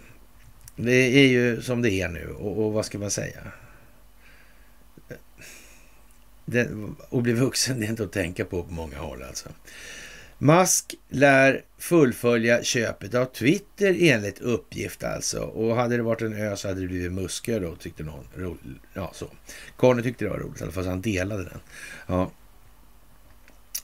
[0.75, 3.51] det är ju som det är nu och, och vad ska man säga?
[6.45, 6.69] Det,
[7.11, 9.49] att bli vuxen det är inte att tänka på på många håll alltså.
[10.43, 15.39] Musk lär fullfölja köpet av Twitter enligt uppgift alltså.
[15.39, 18.25] Och hade det varit en ö så hade det blivit muskö då tyckte någon.
[18.93, 19.27] Ja, så.
[19.77, 21.59] Conny tyckte det var roligt, i alla fall han delade den.
[22.07, 22.31] Ja.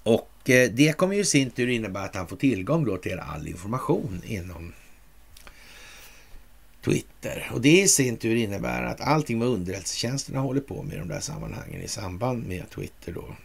[0.03, 3.19] Och eh, det kommer ju i sin tur innebära att han får tillgång då till
[3.19, 4.73] all information inom
[6.85, 7.49] Twitter.
[7.53, 11.07] Och det i sin tur innebär att allting med underrättelsetjänsterna håller på med i de
[11.07, 13.35] där sammanhangen i samband med Twitter då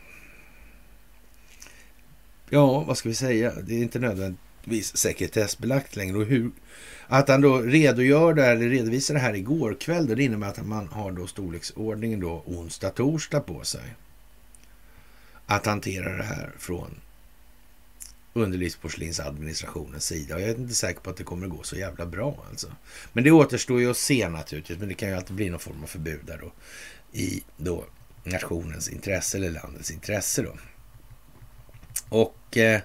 [2.52, 6.16] ja, vad ska vi säga, det är inte nödvändigtvis sekretessbelagt längre.
[6.16, 6.50] Och hur,
[7.06, 10.88] att han då redogör det, eller redovisar det här igår kväll, det innebär att man
[10.88, 13.94] har då storleksordningen då onsdag, torsdag på sig.
[15.46, 17.00] Att hantera det här från
[18.32, 20.34] underlivsporslinsadministrationens sida.
[20.34, 22.66] Och jag är inte säker på att det kommer att gå så jävla bra alltså.
[23.12, 24.78] Men det återstår ju att se naturligtvis.
[24.78, 26.52] Men det kan ju alltid bli någon form av förbud där då
[27.18, 27.84] i då
[28.24, 30.56] nationens intresse eller landets intresse då.
[32.12, 32.80] Och eh,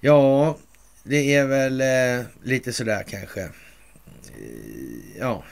[0.00, 0.56] ja,
[1.02, 3.40] det är väl eh, lite sådär kanske.
[3.42, 3.50] Eh,
[5.18, 5.44] ja,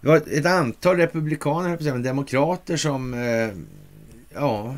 [0.00, 3.50] det var ett antal republikaner, demokrater som, eh,
[4.34, 4.76] ja,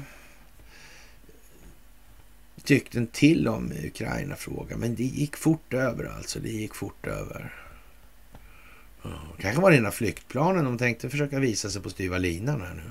[2.65, 4.81] tyckte en till om Ukraina-frågan.
[4.81, 6.39] Men det gick fort över alltså.
[6.39, 7.55] Det gick fort över.
[9.03, 12.75] Ja, kanske var det ena flyktplanen de tänkte försöka visa sig på styva linan här
[12.75, 12.91] nu.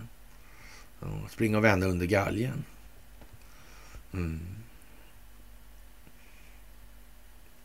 [1.00, 2.64] Ja, springa och vända under galgen.
[4.14, 4.59] Mm.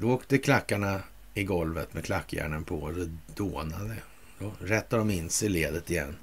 [0.05, 1.03] Då åkte klackarna
[1.35, 3.95] i golvet med klackjärnen på och det dånade.
[4.39, 6.17] Då rättade de in sig i ledet igen.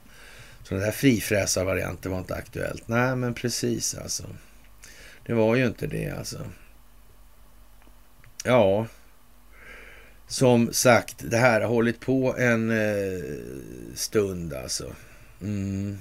[0.63, 2.87] Så den där frifräsarvarianten var inte aktuellt.
[2.87, 4.23] Nej, men precis alltså.
[5.25, 6.39] Det var ju inte det alltså.
[8.43, 8.87] Ja,
[10.27, 13.23] som sagt, det här har hållit på en eh,
[13.95, 14.95] stund alltså.
[15.41, 15.97] Mm.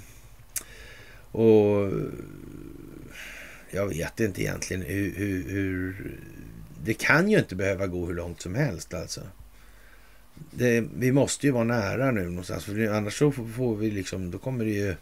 [1.33, 1.93] Och
[3.71, 6.21] jag vet inte egentligen hur, hur, hur,
[6.85, 9.21] det kan ju inte behöva gå hur långt som helst alltså.
[10.51, 14.39] Det, vi måste ju vara nära nu någonstans, för annars så får vi liksom, då
[14.39, 14.95] kommer det ju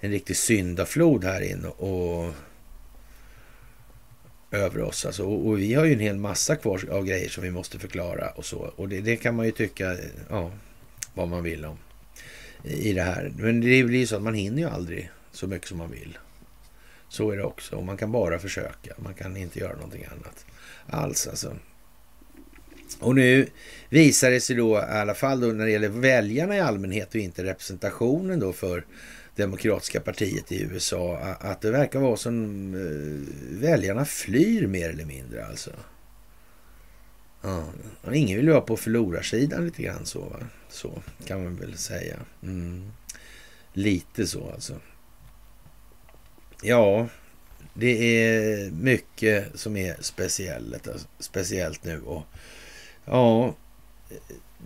[0.00, 2.34] en riktig syndaflod här in och
[4.50, 5.06] över oss.
[5.06, 7.78] Alltså, och, och, vi har ju en hel massa kvar av grejer som vi måste
[7.78, 8.58] förklara och så.
[8.58, 9.96] Och det, det kan man ju tycka
[10.30, 10.50] ja,
[11.14, 11.78] vad man vill om
[12.64, 13.32] i det här.
[13.36, 16.18] Men det blir ju så att man hinner ju aldrig så mycket som man vill.
[17.12, 17.76] Så är det också.
[17.76, 18.94] Och man kan bara försöka.
[18.96, 20.46] Man kan inte göra någonting annat
[20.86, 21.56] alls alltså.
[23.00, 23.48] Och nu
[23.88, 27.20] visar det sig då i alla fall då när det gäller väljarna i allmänhet och
[27.20, 28.84] inte representationen då för
[29.36, 35.46] Demokratiska partiet i USA att det verkar vara som eh, väljarna flyr mer eller mindre
[35.46, 35.70] alltså.
[37.42, 37.64] Ja,
[38.12, 40.20] ingen vill vara på förlorarsidan lite grann så.
[40.20, 40.38] Va?
[40.68, 42.16] Så kan man väl säga.
[42.42, 42.92] Mm.
[43.72, 44.74] Lite så alltså.
[46.62, 47.08] Ja,
[47.74, 52.00] det är mycket som är speciellt, alltså, speciellt nu.
[52.00, 52.22] Och
[53.04, 53.54] ja,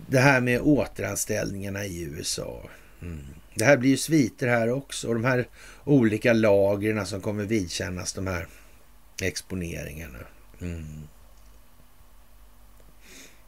[0.09, 2.63] det här med återanställningarna i USA.
[3.03, 3.27] Mm.
[3.55, 5.09] Det här blir ju sviter här också.
[5.09, 5.49] Och de här
[5.85, 8.47] olika lagren som kommer vidkännas de här
[9.23, 10.19] exponeringarna.
[10.61, 11.09] Mm.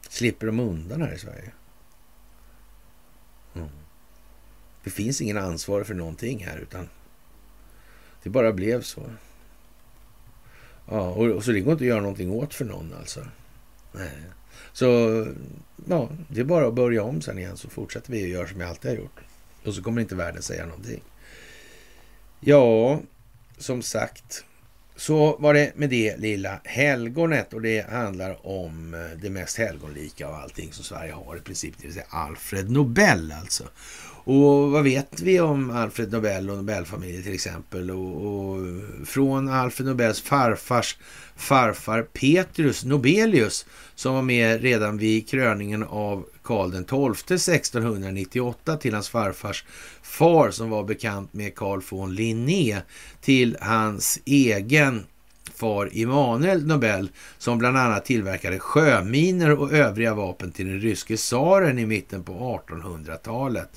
[0.09, 1.51] Slipper de undan här i Sverige?
[3.55, 3.69] Mm.
[4.83, 6.89] Det finns ingen ansvar för någonting här utan
[8.23, 9.01] det bara blev så.
[10.85, 13.25] Ja, och, och så det går inte att göra någonting åt för någon alltså.
[13.91, 14.21] Nej.
[14.73, 14.85] Så
[15.87, 18.61] ja, det är bara att börja om sen igen så fortsätter vi att göra som
[18.61, 19.19] jag alltid har gjort.
[19.65, 21.01] Och så kommer inte världen säga någonting.
[22.39, 22.99] Ja,
[23.57, 24.43] som sagt.
[24.95, 30.27] Så var det med det lilla helgonet och det handlar om eh, det mest helgonlika
[30.27, 33.63] av allting som Sverige har i princip, det vill säga Alfred Nobel alltså.
[34.23, 37.91] Och vad vet vi om Alfred Nobel och Nobelfamiljen till exempel?
[37.91, 38.57] Och, och,
[39.05, 40.97] från Alfred Nobels farfars
[41.35, 43.65] farfar Petrus Nobelius
[43.95, 49.65] som var med redan vid kröningen av Karl XII 1698 till hans farfars
[50.01, 52.81] far som var bekant med Carl von Linné
[53.21, 55.05] till hans egen
[55.55, 61.79] far Immanuel Nobel som bland annat tillverkade sjöminer och övriga vapen till den ryske tsaren
[61.79, 63.69] i mitten på 1800-talet.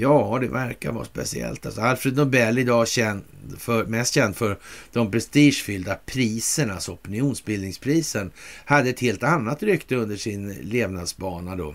[0.00, 1.66] Ja, det verkar vara speciellt.
[1.66, 3.22] Alltså Alfred Nobel idag känd
[3.58, 4.58] för, mest känd för
[4.92, 8.30] de prestigefyllda priserna, alltså opinionsbildningsprisen,
[8.64, 11.74] hade ett helt annat rykte under sin levnadsbana då.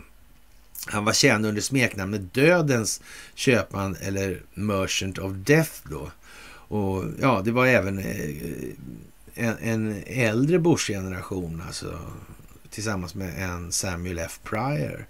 [0.86, 3.02] Han var känd under smeknamnet Dödens
[3.36, 6.12] köpman eller Merchant of Death då.
[6.68, 8.36] Och ja, det var även eh,
[9.34, 12.00] en, en äldre Bush-generation, alltså
[12.70, 14.40] tillsammans med en Samuel F.
[14.44, 15.08] Pryor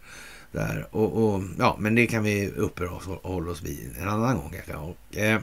[0.53, 0.87] där.
[0.91, 4.73] Och, och, ja, men det kan vi uppehålla oss vid en annan gång kanske.
[4.73, 5.41] Och, eh,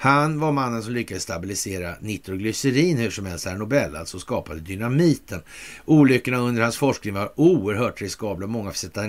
[0.00, 5.42] han var mannen som lyckades stabilisera nitroglycerin hur som helst, här Nobel, alltså skapade dynamiten.
[5.84, 9.02] Olyckorna under hans forskning var oerhört riskabla och många fick sätta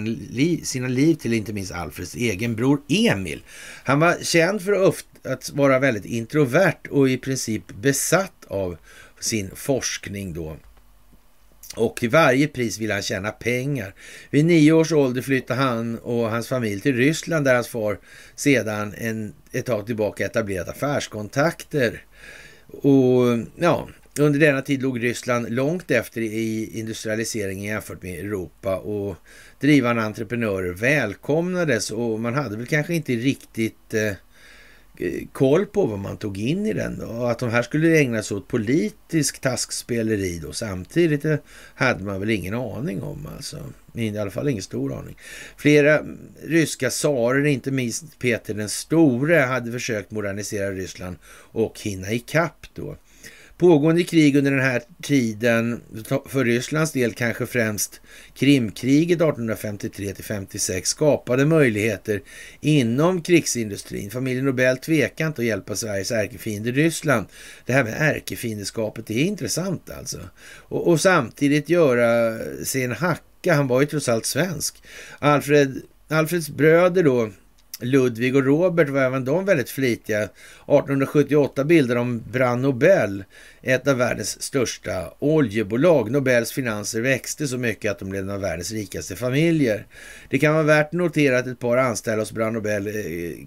[0.63, 3.43] sina liv till, inte minst Alfreds egen bror Emil.
[3.83, 4.87] Han var känd för
[5.23, 8.77] att vara väldigt introvert och i princip besatt av
[9.19, 10.57] sin forskning då.
[11.79, 13.93] Och till varje pris ville han tjäna pengar.
[14.29, 17.99] Vid nio års ålder flyttade han och hans familj till Ryssland där hans far
[18.35, 22.03] sedan en, ett tag tillbaka etablerat affärskontakter.
[22.67, 23.89] Och ja,
[24.19, 29.15] under denna tid låg Ryssland långt efter i industrialiseringen jämfört med Europa och
[29.59, 34.11] drivande entreprenörer välkomnades och man hade väl kanske inte riktigt eh,
[35.01, 37.01] Eh, koll på vad man tog in i den.
[37.01, 41.39] Och att de här skulle ägna sig åt politisk taskspeleri då samtidigt det
[41.75, 43.57] hade man väl ingen aning om alltså.
[43.93, 45.17] I alla fall ingen stor aning.
[45.57, 46.05] Flera
[46.43, 51.15] ryska tsarer, inte minst Peter den store, hade försökt modernisera Ryssland
[51.51, 52.95] och hinna ikapp då.
[53.59, 55.81] Pågående krig under den här tiden,
[56.25, 58.01] för Rysslands del kanske främst
[58.33, 62.21] Krimkriget 1853 till 56, skapade möjligheter
[62.61, 64.11] inom krigsindustrin.
[64.11, 67.25] Familjen Nobel tvekar inte att hjälpa Sveriges ärkefiende Ryssland.
[67.65, 70.19] Det här med ärkefiendeskapet, det är intressant alltså.
[70.57, 74.83] Och, och samtidigt göra sig en hacka, han var ju trots allt svensk.
[75.19, 77.29] Alfred, Alfreds bröder då,
[77.79, 80.23] Ludvig och Robert var även de väldigt flitiga.
[80.23, 83.23] 1878 bildade de Brand Nobel,
[83.61, 86.11] ett av världens största oljebolag.
[86.11, 89.85] Nobels finanser växte så mycket att de blev en av världens rikaste familjer.
[90.29, 92.93] Det kan vara värt att notera att ett par anställda hos Brand Nobel, eh,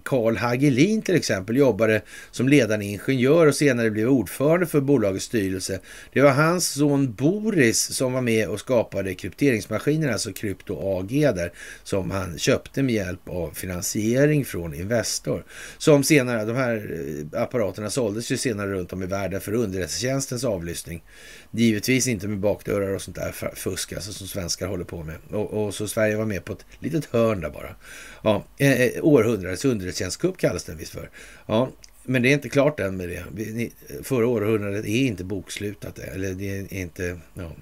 [0.03, 5.81] Carl Hagelin till exempel, jobbade som ledande ingenjör och senare blev ordförande för bolagets styrelse.
[6.13, 11.53] Det var hans son Boris som var med och skapade krypteringsmaskinen, alltså Krypto AG där,
[11.83, 15.45] som han köpte med hjälp av finansiering från Investor.
[15.79, 16.91] Som senare, de här
[17.35, 21.03] eh, apparaterna såldes ju senare runt om i världen för underrättelse säkerhetstjänstens avlyssning.
[21.51, 25.17] Givetvis inte med bakdörrar och sånt där fusk alltså, som svenskar håller på med.
[25.31, 27.77] Och, och, så Sverige var med på ett litet hörn där bara.
[28.23, 31.11] Ja, eh, eh århundradets underrättelsetjänstkupp kallas den visst för.
[31.47, 31.71] Ja,
[32.05, 33.71] men det är inte klart än med det.
[34.03, 35.99] Förra århundradet är inte bokslutat.
[35.99, 37.19] Eller det är inte...
[37.35, 37.53] Ja,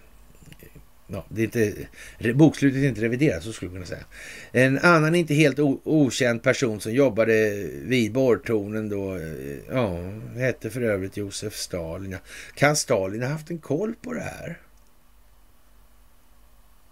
[1.13, 4.05] ja, det är inte, bokslutet är inte reviderat, så skulle man kunna säga.
[4.53, 9.99] En annan inte helt okänd person som jobbade vid borrtornen då, eh, ja,
[10.37, 12.17] hette för övrigt Josef Stalin.
[12.55, 14.61] Kan Stalin ha haft en koll på det här?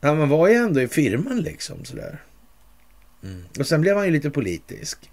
[0.00, 2.22] Ja, man var ju ändå i firman liksom sådär.
[3.22, 3.42] Mm.
[3.58, 5.10] Och sen blev han ju lite politisk.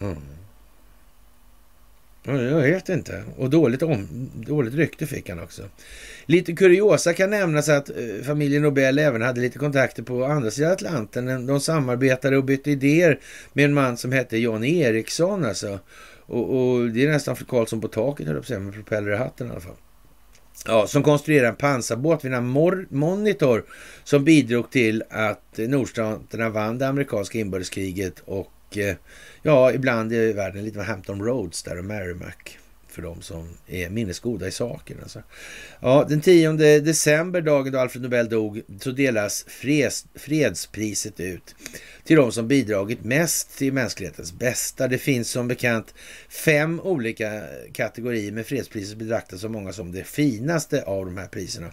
[0.00, 0.16] Mm.
[2.24, 3.24] Jag vet inte.
[3.36, 5.62] Och dåligt, om, dåligt rykte fick han också.
[6.26, 10.72] Lite kuriosa kan nämnas att eh, familjen Nobel även hade lite kontakter på andra sidan
[10.72, 11.46] Atlanten.
[11.46, 13.20] De samarbetade och bytte idéer
[13.52, 15.44] med en man som hette John Eriksson.
[15.44, 15.78] Alltså.
[16.26, 19.16] Och, och det är nästan för Karlsson på taket, höll jag på med propeller i
[19.16, 19.76] hatten i alla fall.
[20.66, 23.64] Ja, som konstruerade en pansarbåt vid namn Monitor
[24.04, 28.96] som bidrog till att nordstaterna vann det amerikanska inbördeskriget och eh,
[29.42, 32.58] ja, ibland är världen lite med Hampton Roads där och Merrimack
[32.92, 34.96] för de som är minnesgoda i saken.
[35.02, 35.22] Alltså.
[35.80, 41.54] Ja, den 10 december, dagen då Alfred Nobel dog, så delas freds, fredspriset ut
[42.04, 44.88] till de som bidragit mest till mänsklighetens bästa.
[44.88, 45.94] Det finns som bekant
[46.28, 47.42] fem olika
[47.72, 51.70] kategorier, med fredspriset betraktas som många som det finaste av de här priserna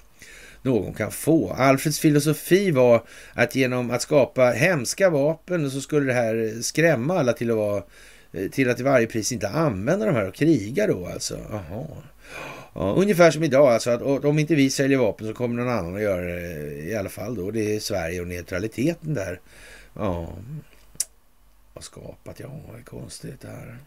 [0.62, 1.54] någon kan få.
[1.54, 3.04] Alfreds filosofi var
[3.34, 7.84] att genom att skapa hemska vapen så skulle det här skrämma alla till att vara
[8.32, 11.38] eh, till att till varje pris inte använda de här och kriga då alltså.
[11.52, 11.88] Aha.
[12.74, 15.96] Ja, ungefär som idag alltså att om inte vi säljer vapen så kommer någon annan
[15.96, 17.52] att göra det eh, i alla fall då.
[17.52, 19.40] Det är Sverige och neutraliteten där.
[19.94, 20.34] Ja,
[21.74, 22.40] vad skapat.
[22.40, 23.78] Ja, vad är konstigt det här.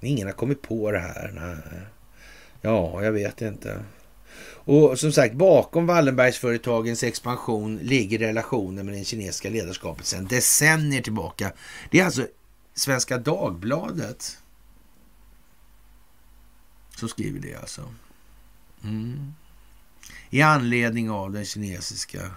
[0.00, 1.32] Ingen har kommit på det här.
[1.34, 1.80] Nej.
[2.62, 3.78] Ja, jag vet inte.
[4.70, 11.52] Och som sagt, bakom Wallenbergsföretagens expansion ligger relationen med det kinesiska ledarskapet sedan decennier tillbaka.
[11.90, 12.26] Det är alltså
[12.74, 14.38] Svenska Dagbladet
[16.96, 17.94] som skriver det alltså.
[18.84, 19.34] Mm.
[20.30, 22.30] I anledning av den kinesiska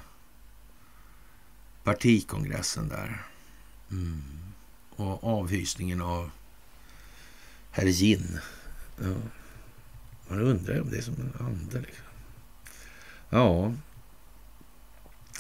[1.84, 3.26] partikongressen där.
[3.92, 4.24] Mm.
[4.96, 6.32] Och avhysningen av
[7.72, 8.40] herr Jin.
[9.02, 9.16] Ja.
[10.28, 11.80] Man undrar om det är som en ande.
[11.80, 12.03] Liksom.
[13.34, 13.74] Ja,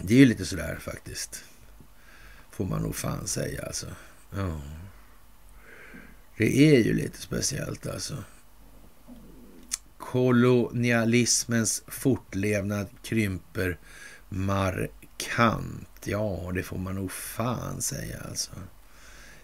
[0.02, 1.44] det är ju lite sådär faktiskt.
[2.52, 3.88] Får man nog fan säga alltså.
[4.36, 4.61] Ja.
[6.38, 8.24] Det är ju lite speciellt alltså.
[9.98, 13.78] Kolonialismens fortlevnad krymper
[14.30, 15.90] markant.
[16.03, 18.52] Ja, det får man nog fan säga alltså.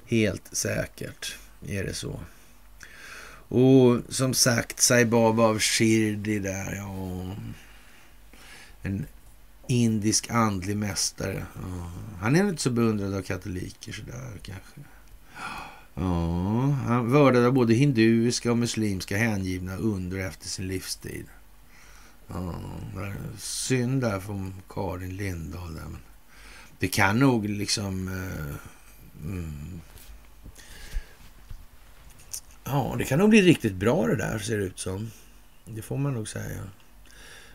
[0.06, 2.20] Helt säkert är det så.
[3.48, 7.36] Och som sagt, Saibaba av Shirdi där, ja.
[8.82, 9.06] En
[9.68, 11.46] indisk andlig mästare.
[11.56, 11.92] Ja.
[12.22, 14.82] Han är inte så beundrad av katoliker sådär kanske.
[15.94, 21.26] Ja, han vördade både hinduiska och muslimska hängivna under och efter sin livstid.
[22.28, 22.56] Ja,
[23.38, 25.74] synd där från Karin Lindahl.
[25.74, 25.82] Där.
[25.82, 26.02] Men
[26.80, 28.08] det kan nog liksom...
[28.08, 28.56] Eh,
[29.26, 29.82] mm,
[32.64, 35.12] ja, det kan nog bli riktigt bra det där ser det ut som.
[35.66, 36.62] Det får man nog säga.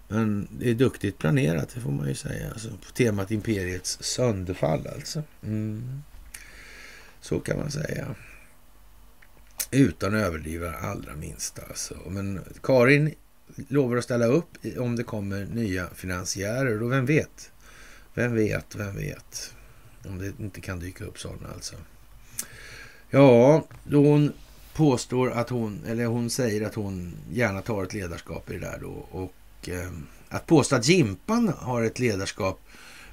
[0.08, 2.50] Men det är duktigt planerat, det får man ju säga.
[2.50, 5.22] Alltså, på temat Imperiets sönderfall alltså.
[5.42, 6.02] Mm.
[7.20, 8.14] Så kan man säga.
[9.70, 11.62] Utan att överdriva allra minsta.
[11.68, 11.94] Alltså.
[12.08, 13.14] Men Karin
[13.68, 16.82] lovar att ställa upp om det kommer nya finansiärer.
[16.82, 17.52] Och vem vet?
[18.14, 19.54] Vem vet, vem vet?
[20.04, 21.76] Om det inte kan dyka upp sådana alltså.
[23.10, 24.32] Ja, då hon
[24.74, 28.78] påstår att hon, eller hon säger att hon gärna tar ett ledarskap i det där
[28.80, 29.06] då.
[29.10, 29.32] Och
[29.68, 29.90] Eh,
[30.28, 32.60] att påstå att Jimpan har ett ledarskap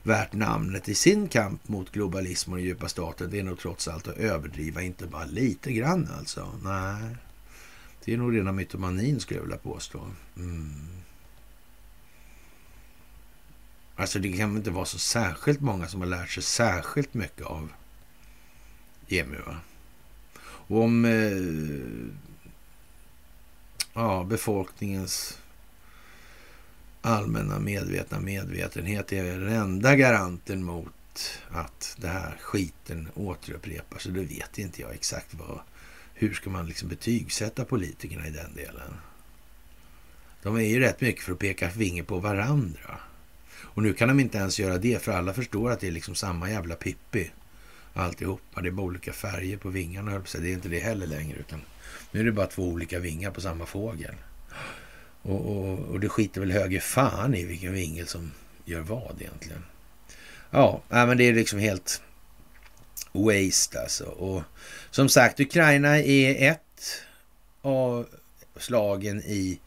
[0.04, 3.88] värt namnet i sin kamp mot globalism och den djupa staten, det är nog trots
[3.88, 6.54] allt att överdriva, inte bara lite grann alltså.
[6.64, 7.16] Nej,
[8.06, 10.08] det är nog rena mytomanin skulle jag vilja påstå.
[10.38, 10.88] Mm.
[13.96, 17.46] Alltså det kan väl inte vara så särskilt många som har lärt sig särskilt mycket
[17.46, 17.72] av
[19.08, 19.42] EMU.
[19.46, 19.58] Va?
[20.44, 21.32] Och om eh,
[23.94, 25.41] ja, befolkningens
[27.02, 34.12] allmänna medvetna medvetenhet är den enda garanten mot att det här skiten återupprepar sig.
[34.12, 35.60] Då vet inte jag exakt vad,
[36.14, 38.94] hur ska man liksom betygsätta politikerna i den delen.
[40.44, 42.98] De är ju rätt mycket för att peka finger på varandra.
[43.64, 46.16] Och nu kan de inte ens göra det, för alla förstår att det är liksom
[46.16, 47.32] samma jävla Pippi.
[47.94, 48.62] Alltihopa.
[48.62, 51.62] Det är bara olika färger på vingarna, höll Det är inte det heller längre, utan
[52.12, 54.16] nu är det bara två olika vingar på samma fågel.
[55.22, 58.32] Och, och, och det skiter väl höger fan i vilken vingel som
[58.66, 59.64] gör vad egentligen.
[60.52, 62.02] Ja, men det är liksom helt
[63.12, 64.06] waste alltså.
[64.06, 64.44] Och
[64.92, 67.02] som sagt, Ukraina är ett
[67.62, 68.08] av
[68.58, 69.60] slagen i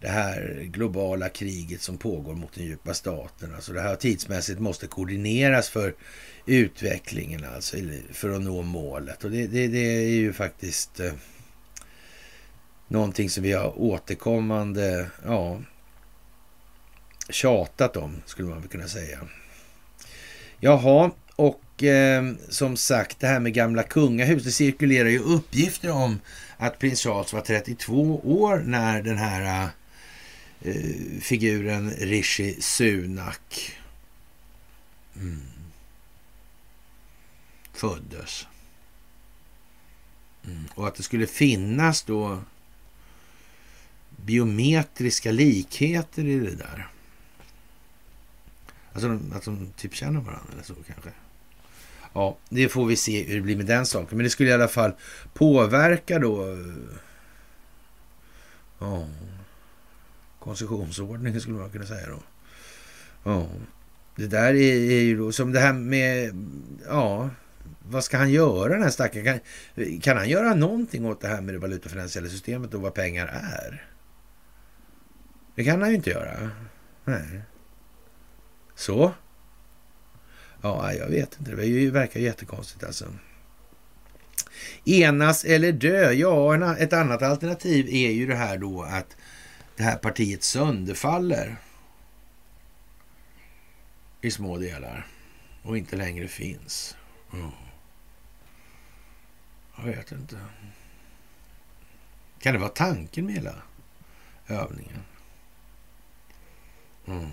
[0.00, 3.54] det här globala kriget som pågår mot den djupa staten.
[3.54, 5.94] Alltså det här tidsmässigt måste koordineras för
[6.46, 7.76] utvecklingen, alltså
[8.12, 9.24] för att nå målet.
[9.24, 11.12] Och det, det, det är ju faktiskt eh,
[12.88, 15.58] någonting som vi har återkommande ja,
[17.30, 19.18] tjatat om, skulle man kunna säga.
[20.60, 24.44] Jaha, och eh, som sagt, det här med gamla kungahus.
[24.44, 26.20] Det cirkulerar ju uppgifter om
[26.56, 29.68] att prins Charles var 32 år när den här
[30.60, 33.72] eh, figuren Rishi Sunak
[35.16, 35.42] mm,
[37.72, 38.46] föddes.
[40.44, 40.64] Mm.
[40.74, 42.42] Och att det skulle finnas då
[44.28, 46.88] biometriska likheter i det där.
[48.92, 51.10] Alltså att de typ känner varandra eller så kanske.
[52.12, 54.16] Ja, det får vi se hur det blir med den saken.
[54.16, 54.92] Men det skulle i alla fall
[55.34, 56.52] påverka då...
[56.52, 56.58] Eh,
[58.78, 59.08] ja,
[60.38, 62.22] koncessionsordningen skulle man kunna säga då.
[63.24, 63.48] Ja,
[64.16, 66.34] det där är, är ju då som det här med...
[66.86, 67.30] Ja,
[67.90, 69.24] vad ska han göra den här stackaren?
[69.24, 73.26] Kan, kan han göra någonting åt det här med det valutafinansiella systemet och vad pengar
[73.26, 73.87] är?
[75.58, 76.50] Det kan han ju inte göra.
[77.04, 77.40] Nej.
[78.74, 79.12] Så?
[80.62, 81.50] Ja, jag vet inte.
[81.50, 83.14] Det verkar jättekonstigt alltså.
[84.84, 86.12] Enas eller dö?
[86.12, 89.16] Ja, ett annat alternativ är ju det här då att
[89.76, 91.56] det här partiet sönderfaller
[94.20, 95.06] i små delar
[95.62, 96.96] och inte längre finns.
[97.32, 97.50] Mm.
[99.76, 100.36] Jag vet inte.
[102.38, 103.54] Kan det vara tanken med hela
[104.46, 105.00] övningen?
[107.08, 107.30] Mm.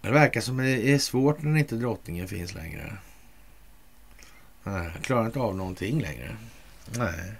[0.00, 2.96] Det verkar som det är svårt när inte drottningen finns längre.
[4.64, 6.36] Nej, jag klarar inte av någonting längre.
[6.98, 7.32] Nej,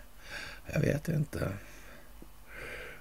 [0.72, 1.52] jag vet inte.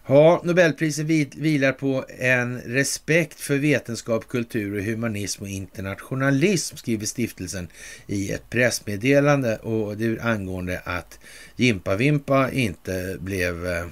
[0.06, 7.68] Ja, Nobelpriset vilar på en respekt för vetenskap, kultur och humanism och internationalism, skriver stiftelsen
[8.08, 11.20] i ett pressmeddelande och det är angående att
[11.56, 13.88] Jimpa Vimpa inte blev eh,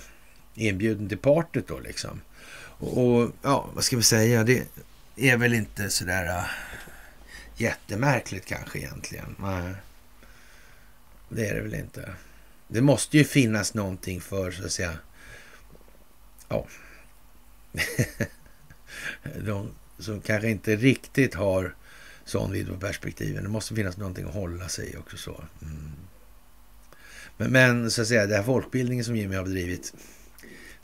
[0.56, 2.22] inbjuden till partyt då liksom.
[2.80, 4.44] Och, ja, vad ska vi säga?
[4.44, 4.68] Det
[5.16, 6.46] är väl inte sådär uh,
[7.56, 9.36] jättemärkligt kanske egentligen.
[9.40, 9.74] Nej,
[11.30, 12.14] det är det väl inte.
[12.68, 14.94] Det måste ju finnas någonting för så att säga,
[16.50, 16.68] ja,
[19.46, 21.76] de som kanske inte riktigt har
[22.26, 23.44] sån vidd på perspektiven.
[23.44, 25.44] Det måste finnas någonting att hålla sig i också så.
[25.62, 25.92] Mm.
[27.38, 29.94] Men, men så att säga, den här folkbildningen som Jimmy har bedrivit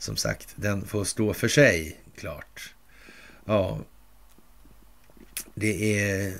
[0.04, 2.74] som sagt, den får stå för sig, klart.
[3.44, 3.78] Ja,
[5.54, 6.34] det är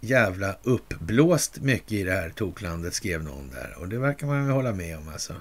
[0.00, 3.74] jävla uppblåst mycket i det här toklandet, skrev någon där.
[3.78, 5.34] Och det verkar man ju hålla med om alltså.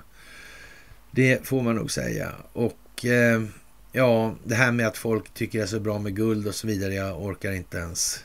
[1.11, 2.31] Det får man nog säga.
[2.53, 3.43] Och eh,
[3.91, 6.67] ja, det här med att folk tycker det är så bra med guld och så
[6.67, 6.93] vidare.
[6.93, 8.23] Jag orkar inte ens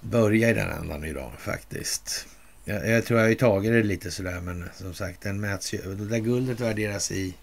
[0.00, 2.26] börja i den ändan idag faktiskt.
[2.64, 5.94] Jag, jag tror jag har tagit det lite sådär, men som sagt, den mäts ju.
[5.94, 7.34] Det där guldet värderas i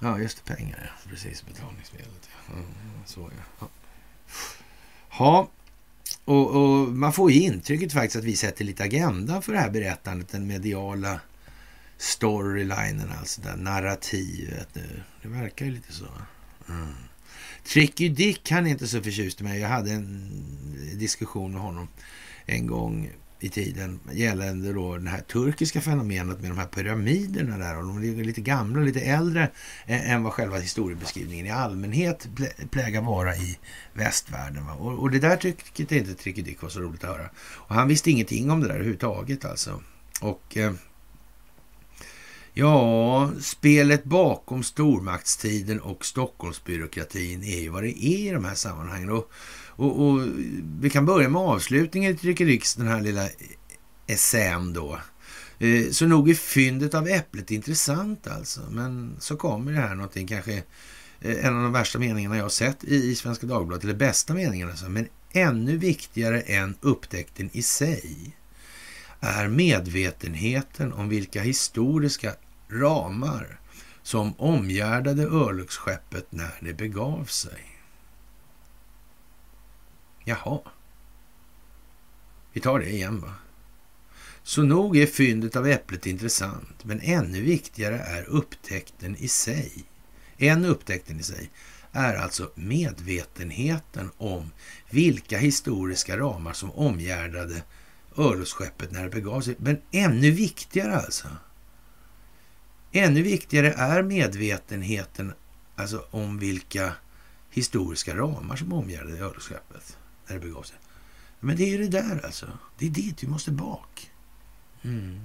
[0.00, 0.54] Ja, just det.
[0.54, 1.10] Pengar, ja.
[1.10, 1.46] Precis.
[1.46, 2.28] Betalningsmedlet.
[2.48, 2.54] Ja.
[3.06, 3.68] så ja.
[5.18, 5.50] Ja,
[6.24, 9.70] och, och, man får ju intrycket faktiskt att vi sätter lite agenda för det här
[9.70, 11.20] berättandet, den mediala
[11.98, 14.68] storylinen, alltså det narrativet.
[15.22, 16.06] Det verkar ju lite så.
[16.68, 16.94] Mm.
[17.64, 19.60] Tricky Dick, han är inte så förtjust i mig.
[19.60, 20.42] Jag hade en
[20.98, 21.88] diskussion med honom
[22.46, 23.10] en gång
[23.40, 27.78] i tiden gällande då det här turkiska fenomenet med de här pyramiderna där.
[27.78, 29.50] Och de är lite gamla, lite äldre
[29.86, 32.28] än vad själva historiebeskrivningen i allmänhet
[32.70, 33.58] plägar vara i
[33.92, 34.66] västvärlden.
[34.66, 34.72] Va?
[34.72, 37.30] Och, och, det där tyckte inte Tricky Dick var så roligt att höra.
[37.40, 39.82] Och han visste ingenting om det där överhuvudtaget alltså.
[40.20, 40.72] Och eh,
[42.52, 49.10] ja, spelet bakom stormaktstiden och Stockholmsbyråkratin är ju vad det är i de här sammanhangen.
[49.10, 49.30] Och
[49.80, 50.20] och, och,
[50.80, 53.28] vi kan börja med avslutningen i Tryckericks, den här lilla
[54.06, 54.98] essän då.
[55.58, 58.60] Eh, så nog är fyndet av äpplet intressant alltså.
[58.70, 60.62] Men så kommer det här någonting, kanske
[61.20, 64.70] eh, en av de värsta meningarna jag har sett i, Svenska Dagbladet, eller bästa meningen
[64.70, 64.88] alltså.
[64.88, 68.36] Men ännu viktigare än upptäckten i sig
[69.20, 72.32] är medvetenheten om vilka historiska
[72.68, 73.60] ramar
[74.02, 77.69] som omgärdade örlogsskeppet när det begav sig.
[80.30, 80.60] Jaha.
[82.52, 83.34] Vi tar det igen va.
[84.42, 89.84] Så nog är fyndet av äpplet intressant, men ännu viktigare är upptäckten i sig.
[90.36, 91.50] En upptäckten i sig
[91.92, 94.50] är alltså medvetenheten om
[94.90, 97.62] vilka historiska ramar som omgärdade
[98.16, 99.54] örlogsskeppet när det begav sig.
[99.58, 101.28] Men ännu viktigare alltså.
[102.92, 105.32] Ännu viktigare är medvetenheten
[105.76, 106.92] alltså om vilka
[107.50, 109.96] historiska ramar som omgärdade örlogsskeppet
[110.30, 110.76] när det begav sig.
[111.40, 112.58] Men det är ju det där alltså.
[112.78, 114.10] Det är dit vi måste bak.
[114.82, 115.20] Mm.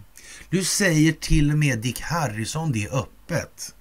[0.49, 3.76] Nu säger till och med Dick Harrison det öppet.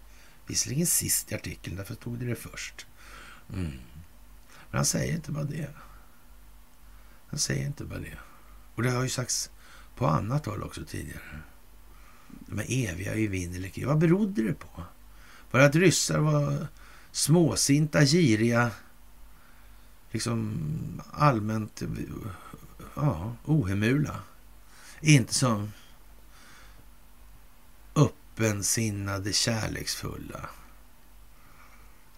[0.47, 2.87] Visserligen sist i artikeln, därför stod det det först.
[3.53, 3.71] Mm.
[4.71, 5.69] Men han säger inte bara det.
[7.27, 8.19] Han säger inte bara det.
[8.75, 9.51] Och det har ju sagts
[9.97, 11.41] på annat håll också tidigare.
[12.47, 13.87] De är eviga krig.
[13.87, 14.85] Vad berodde det på?
[15.51, 16.67] Var det att ryssar var
[17.13, 18.71] småsinta, giriga,
[20.15, 21.83] liksom allmänt
[22.95, 24.23] ja, ohemula.
[25.01, 25.73] Inte som
[27.95, 30.49] öppensinnade, kärleksfulla,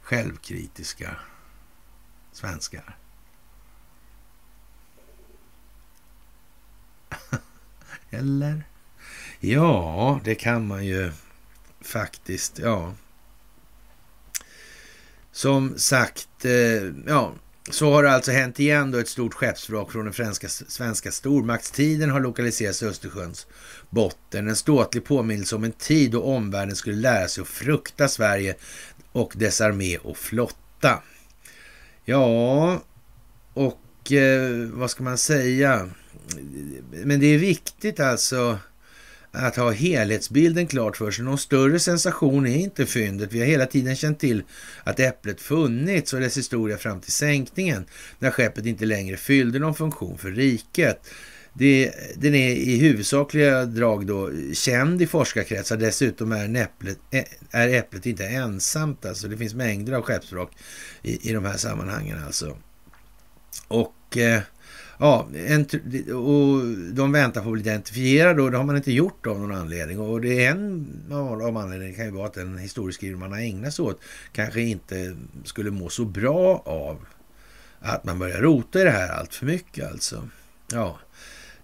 [0.02, 1.16] självkritiska
[2.32, 2.96] svenskar.
[8.10, 8.64] Eller?
[9.40, 11.12] Ja, det kan man ju
[11.80, 12.58] faktiskt.
[12.58, 12.94] Ja.
[15.32, 17.34] Som sagt, eh, ja,
[17.70, 22.10] så har det alltså hänt igen då ett stort skeppsvrak från den franska, svenska stormaktstiden
[22.10, 23.46] har lokaliserats i Östersjöns
[23.90, 24.48] botten.
[24.48, 28.54] En ståtlig påminnelse om en tid då omvärlden skulle lära sig att frukta Sverige
[29.12, 31.02] och dess armé och flotta.
[32.04, 32.82] Ja,
[33.54, 35.90] och eh, vad ska man säga?
[36.90, 38.58] Men det är viktigt alltså
[39.36, 41.24] att ha helhetsbilden klart för sig.
[41.24, 43.32] Någon större sensation är inte fyndet.
[43.32, 44.42] Vi har hela tiden känt till
[44.84, 47.86] att äpplet funnits och dess historia fram till sänkningen
[48.18, 51.00] när skeppet inte längre fyllde någon funktion för riket.
[51.58, 55.76] Det, den är i huvudsakliga drag då känd i forskarkretsar.
[55.76, 56.98] Dessutom är äpplet,
[57.50, 59.06] är äpplet inte ensamt.
[59.06, 60.52] Alltså det finns mängder av skeppsvrak
[61.02, 62.24] i, i de här sammanhangen.
[62.26, 62.56] Alltså.
[63.68, 64.40] Och eh,
[64.98, 65.28] Ja,
[66.14, 69.54] och de väntar på att bli identifierade och det har man inte gjort av någon
[69.54, 70.00] anledning.
[70.00, 73.74] Och det är en av anledningarna kan ju vara att den historieskrivning man har ägnat
[73.74, 74.00] sig åt
[74.32, 77.06] kanske inte skulle må så bra av
[77.80, 80.28] att man börjar rota i det här allt för mycket alltså.
[80.72, 80.98] Ja,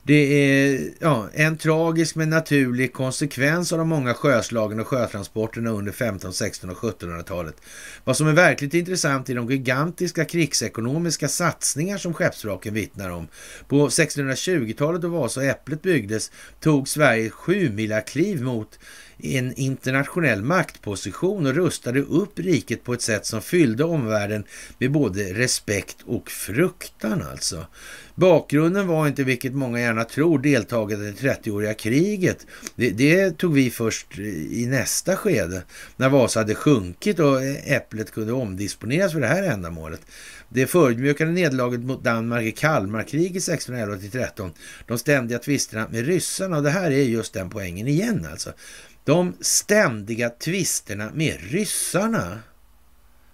[0.05, 5.93] det är ja, en tragisk men naturlig konsekvens av de många sjöslagen och sjötransporterna under
[5.93, 7.57] 15, 16 och 1700-talet.
[8.05, 13.29] Vad som är verkligt intressant är de gigantiska krigsekonomiska satsningar som skeppsvraken vittnar om.
[13.69, 16.31] På 1620-talet då Vasa och Äpplet byggdes
[16.61, 18.79] tog Sverige sju kliv mot
[19.23, 24.45] en internationell maktposition och rustade upp riket på ett sätt som fyllde omvärlden
[24.79, 27.67] med både respekt och fruktan alltså.
[28.15, 32.47] Bakgrunden var inte, vilket många gärna tror, deltagandet i 30-åriga kriget.
[32.77, 35.63] Det, det, tog vi först i nästa skede,
[35.97, 40.01] när Vasa hade sjunkit och Äpplet kunde omdisponeras för det här ändamålet.
[40.49, 44.51] Det förödmjukande nederlaget mot Danmark i Kalmarkriget 1611-13,
[44.87, 48.53] de ständiga tvisterna med ryssarna och det här är just den poängen igen alltså.
[49.05, 52.41] De ständiga tvisterna med ryssarna.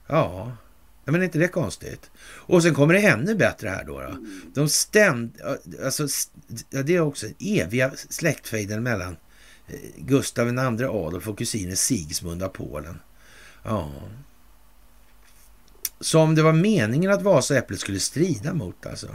[0.07, 0.57] Ja,
[1.05, 2.11] men är inte det konstigt?
[2.21, 4.01] Och sen kommer det ännu bättre här då.
[4.01, 4.17] då.
[4.55, 5.41] De ständ,
[5.85, 6.07] alltså,
[6.71, 9.17] det är också eviga släktfejden mellan
[9.69, 13.01] eh, Gustav II Adolf och kusinen Sigismund av Polen.
[13.63, 13.93] Ja.
[16.01, 19.09] Som det var meningen att Vasa Äpplet skulle strida mot alltså.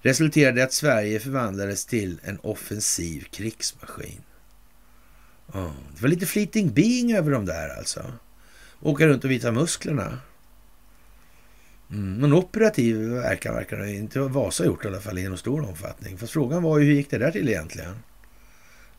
[0.00, 4.22] Resulterade i att Sverige förvandlades till en offensiv krigsmaskin.
[5.52, 5.72] Ja.
[5.94, 8.12] Det var lite fleeting being över dem där alltså.
[8.80, 10.18] Åka runt och visa musklerna.
[11.90, 15.68] Mm, någon operativ verkan verkar det inte Vasa gjort i alla fall i någon stor
[15.68, 16.18] omfattning.
[16.18, 17.94] Fast frågan var ju hur gick det där till egentligen?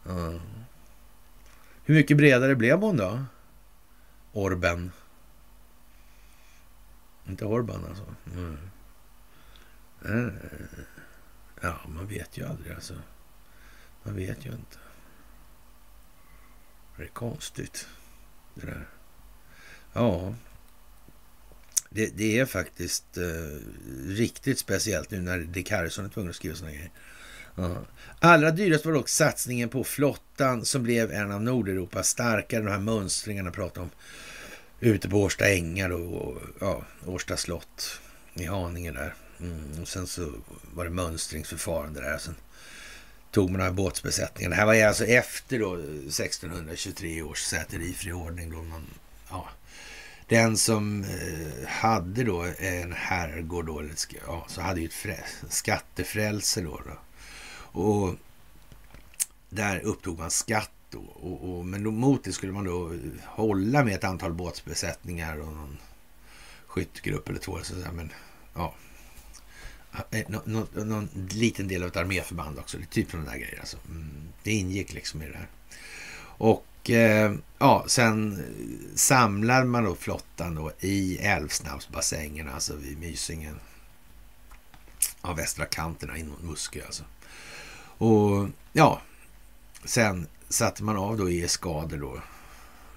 [0.10, 0.40] Mm.
[1.86, 3.26] Hur mycket bredare blev hon då?
[4.34, 4.92] Orben.
[7.28, 8.04] Inte Orban alltså.
[8.36, 8.58] Mm.
[10.06, 10.34] Eh, eh.
[11.62, 12.94] Ja, man vet ju aldrig alltså.
[14.04, 14.78] Man vet ju inte.
[16.98, 17.88] Det är konstigt
[18.54, 18.88] det där.
[19.94, 20.36] Ja,
[21.90, 23.58] det, det är faktiskt eh,
[24.08, 26.92] riktigt speciellt nu när Dick Harrison är tvungen att skriva sådana grejer.
[27.56, 27.78] Ja.
[28.20, 32.64] Allra dyrast var dock satsningen på flottan som blev en av Nordeuropas starkare.
[32.64, 33.90] De här mönstringarna pratade om
[34.80, 38.00] ute på Årsta ängar och, ja, Årsta slott
[38.34, 39.14] i Haninge där.
[39.40, 39.82] Mm.
[39.82, 40.32] Och sen så
[40.74, 42.18] var det mönstringsförfarande där.
[42.18, 42.36] Sen
[43.38, 44.52] tog man den här båtsbesättningen.
[44.52, 48.50] Det här var alltså efter då 1623 års säterifriordning.
[48.52, 48.86] Då man,
[49.30, 49.50] ja,
[50.28, 53.84] den som eh, hade då en herrgård då,
[54.28, 57.00] ja, så hade ju ett skattefrälse då, då.
[57.82, 58.16] Och
[59.50, 61.00] där upptog man skatt då.
[61.00, 62.94] Och, och, men då, mot det skulle man då
[63.26, 65.78] hålla med ett antal båtsbesättningar och någon
[66.68, 67.60] skyttegrupp eller två.
[67.64, 68.12] Så men
[68.54, 68.74] ja,
[70.12, 72.78] Eh, någon, någon, någon liten del av ett arméförband också.
[72.90, 73.60] Typ sådana där grejer.
[73.60, 73.78] Alltså.
[73.90, 75.48] Mm, det ingick liksom i det här.
[76.38, 78.44] Och eh, ja, sen
[78.96, 83.60] samlar man då flottan då i Älvsnabbsbassängen, alltså vid Mysingen.
[85.22, 87.04] Av västra kanterna in mot Muskö alltså.
[87.98, 89.02] Och ja,
[89.86, 92.22] sen satte man av då e i skador då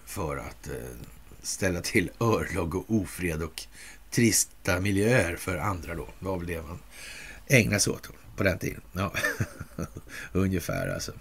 [0.07, 0.75] för att eh,
[1.43, 3.63] ställa till örlog och ofred och
[4.11, 6.09] trista miljöer för andra då.
[6.19, 6.79] Det var väl det man
[7.47, 8.81] ägnade sig åt på den tiden.
[8.93, 9.13] Ja,
[10.33, 11.13] ungefär alltså.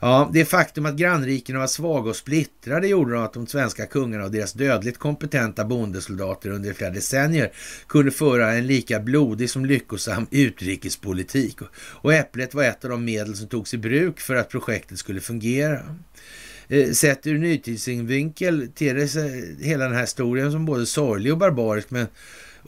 [0.00, 4.30] Ja, det faktum att grannrikena var svaga och splittrade gjorde att de svenska kungarna och
[4.30, 7.52] deras dödligt kompetenta bondesoldater under flera decennier
[7.88, 11.58] kunde föra en lika blodig som lyckosam utrikespolitik.
[11.76, 15.20] Och äpplet var ett av de medel som togs i bruk för att projektet skulle
[15.20, 15.96] fungera.
[16.68, 21.90] Eh, sett ur nytidssynvinkel ter sig hela den här historien som både sorglig och barbarisk
[21.90, 22.06] men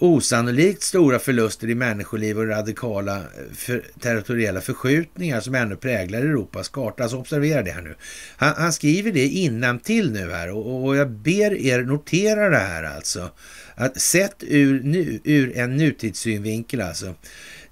[0.00, 3.22] osannolikt stora förluster i människoliv och radikala eh,
[3.54, 7.02] för, territoriella förskjutningar som ännu präglar Europas karta.
[7.02, 7.94] Alltså observera det här nu.
[8.36, 12.56] Han, han skriver det innan till nu här och, och, jag ber er notera det
[12.56, 13.30] här alltså.
[13.74, 17.14] Att sett ur, nu, ur en nutidssynvinkel alltså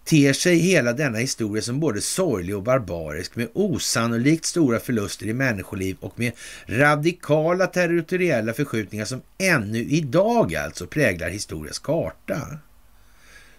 [0.07, 5.33] ter sig hela denna historia som både sorglig och barbarisk med osannolikt stora förluster i
[5.33, 6.33] människoliv och med
[6.67, 12.59] radikala territoriella förskjutningar som ännu idag alltså präglar historiens karta.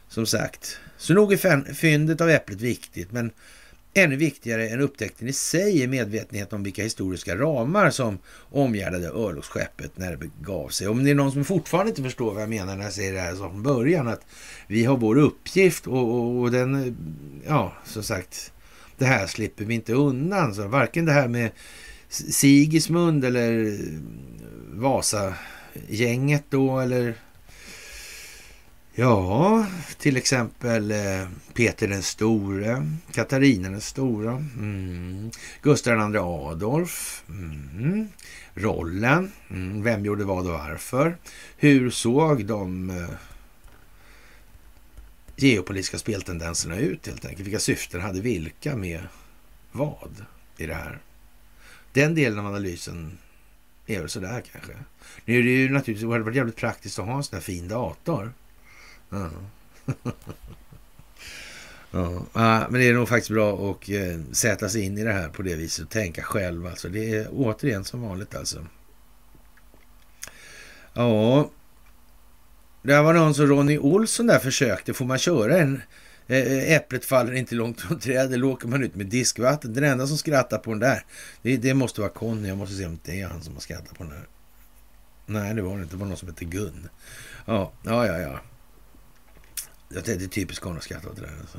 [0.09, 3.31] Som sagt, så nog är fyndet av äpplet viktigt, men
[3.93, 8.17] Ännu viktigare än upptäckten i sig är medvetenheten om vilka historiska ramar som
[8.51, 10.87] omgärdade örlogsskeppet när det begav sig.
[10.87, 13.19] Om det är någon som fortfarande inte förstår vad jag menar när jag säger det
[13.19, 14.21] här från början, att
[14.67, 16.97] vi har vår uppgift och, och, och, den,
[17.47, 18.51] ja, som sagt,
[18.97, 20.55] det här slipper vi inte undan.
[20.55, 21.51] Så varken det här med
[22.09, 23.77] Sigismund eller
[24.73, 27.15] Vasa-gänget då, eller
[28.99, 29.65] Ja,
[29.97, 35.31] till exempel eh, Peter den store, Katarina den stora, mm.
[35.61, 38.07] Gustav II Adolf, mm.
[38.53, 39.83] rollen, mm.
[39.83, 41.17] vem gjorde vad och varför,
[41.57, 43.09] hur såg de eh,
[45.35, 49.01] geopolitiska speltendenserna ut helt enkelt, vilka syften hade vilka med
[49.71, 50.25] vad
[50.57, 50.99] i det här.
[51.93, 53.17] Den delen av analysen
[53.87, 54.73] är väl sådär kanske.
[55.25, 57.43] Nu är det ju naturligtvis, det hade varit jävligt praktiskt att ha en sån här
[57.43, 58.33] fin dator
[61.91, 62.25] Ja.
[62.33, 62.67] ja.
[62.69, 65.41] men det är nog faktiskt bra att eh, sätta sig in i det här på
[65.41, 66.67] det viset och tänka själv.
[66.67, 66.89] Alltså.
[66.89, 68.65] Det är återigen som vanligt alltså.
[70.93, 71.49] Ja,
[72.81, 74.93] det var någon som Ronny Olsson där försökte.
[74.93, 75.81] Får man köra en
[76.27, 79.73] eh, Äpplet faller inte långt från trädet, eller åker man ut med diskvatten.
[79.73, 81.05] Den enda som skrattar på den där,
[81.41, 82.47] det, det måste vara Conny.
[82.47, 84.27] Jag måste se om det är han som har skrattat på den där.
[85.25, 85.95] Nej, det var det inte.
[85.95, 86.89] Det var någon som hette Gun.
[87.45, 88.17] Ja, ja, ja.
[88.19, 88.39] ja.
[89.89, 91.37] Det är typiskt honom att skratta åt det där.
[91.41, 91.57] Alltså.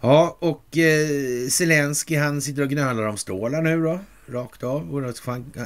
[0.00, 5.14] Ja, och eh, Zelensky han sitter och gnölar om stålar nu då, rakt av.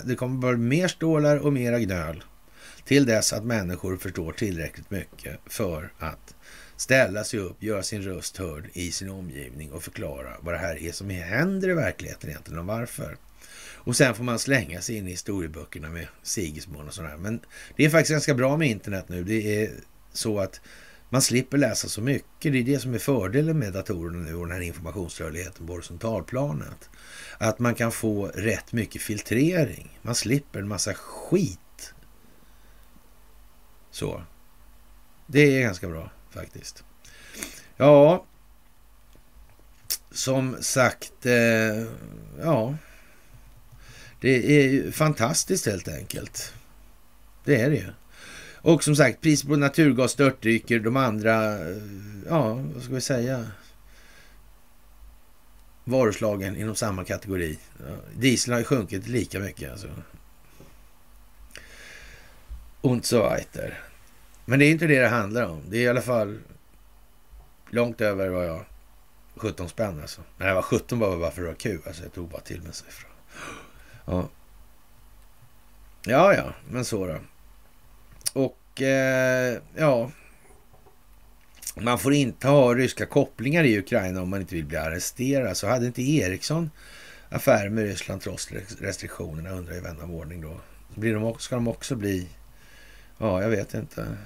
[0.04, 2.24] Det kommer bara mer stålar och mera gnöl.
[2.84, 6.34] Till dess att människor förstår tillräckligt mycket för att
[6.76, 10.82] ställa sig upp, göra sin röst hörd i sin omgivning och förklara vad det här
[10.82, 13.16] är som händer i verkligheten egentligen och varför.
[13.74, 17.16] Och sen får man slänga sig in i historieböckerna med Sigismund och sådär.
[17.16, 17.40] Men
[17.76, 19.24] det är faktiskt ganska bra med internet nu.
[19.24, 19.70] Det är
[20.12, 20.60] så att
[21.08, 22.52] man slipper läsa så mycket.
[22.52, 26.90] Det är det som är fördelen med datorerna nu och den här informationsrörligheten på horisontalplanet.
[27.38, 29.98] Att man kan få rätt mycket filtrering.
[30.02, 31.94] Man slipper en massa skit.
[33.90, 34.22] Så.
[35.26, 36.84] Det är ganska bra faktiskt.
[37.76, 38.24] Ja,
[40.10, 41.86] som sagt, eh,
[42.40, 42.76] ja.
[44.20, 46.54] Det är fantastiskt helt enkelt.
[47.44, 47.92] Det är det ju.
[48.68, 50.78] Och som sagt, priset på naturgas störtdyker.
[50.78, 51.76] De andra, eh,
[52.28, 53.46] ja, vad ska vi säga?
[55.84, 57.58] Varuslagen inom samma kategori.
[58.14, 59.70] Dieseln har ju sjunkit lika mycket.
[59.70, 59.88] Alltså.
[62.80, 63.80] Und so weiter.
[64.44, 65.62] Men det är inte det det handlar om.
[65.68, 66.38] Det är i alla fall
[67.70, 68.64] långt över vad jag...
[69.36, 70.20] 17 spänn alltså.
[70.38, 71.80] Nej, det var 17 bara, bara för att det var kul.
[71.86, 73.08] Alltså jag tog bara till mig en siffra.
[74.04, 74.28] Ja.
[76.04, 77.18] Ja, ja, men så då.
[78.32, 80.10] Och eh, ja,
[81.74, 85.56] man får inte ha ryska kopplingar i Ukraina om man inte vill bli arresterad.
[85.56, 86.70] Så hade inte Ericsson
[87.28, 90.60] affärer med Ryssland trots restriktionerna undrar ju vän av ordning då.
[90.94, 92.28] Blir de, ska de också bli...
[93.18, 94.16] Ja, jag vet inte.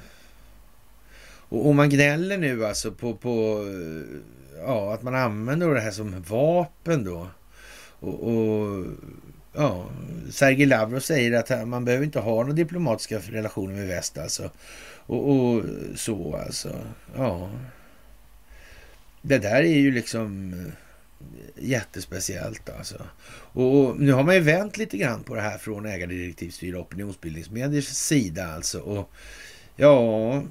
[1.48, 3.64] Och, och man gnäller nu alltså på, på
[4.58, 7.28] ja, att man använder det här som vapen då.
[8.00, 8.84] Och, och
[9.52, 9.90] ja,
[10.30, 14.50] Sergej Lavrov säger att man behöver inte ha några diplomatiska relationer med väst alltså.
[15.06, 15.64] Och, och,
[15.94, 16.78] så alltså.
[17.16, 17.50] Ja.
[19.22, 23.06] Det där är ju liksom eh, jättespeciellt alltså.
[23.52, 28.46] Och, nu har man ju vänt lite grann på det här från ägardirektivstyrda opinionsbildningsmediers sida
[28.46, 28.80] alltså.
[28.80, 29.10] Och
[29.76, 30.42] ja, eh,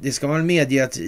[0.00, 0.98] det ska man medge att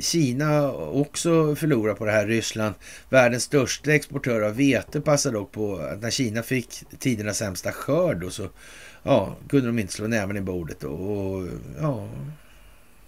[0.00, 2.26] Kina också förlorar på det här.
[2.26, 2.74] Ryssland,
[3.08, 8.24] världens största exportör av vete, passade dock på att när Kina fick tidernas sämsta skörd
[8.24, 8.48] och så
[9.02, 10.84] ja, kunde de inte slå näven i bordet.
[10.84, 11.48] Och,
[11.80, 12.08] ja,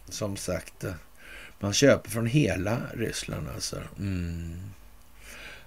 [0.08, 0.84] som sagt,
[1.60, 3.76] man köper från hela Ryssland alltså.
[3.98, 4.60] Mm.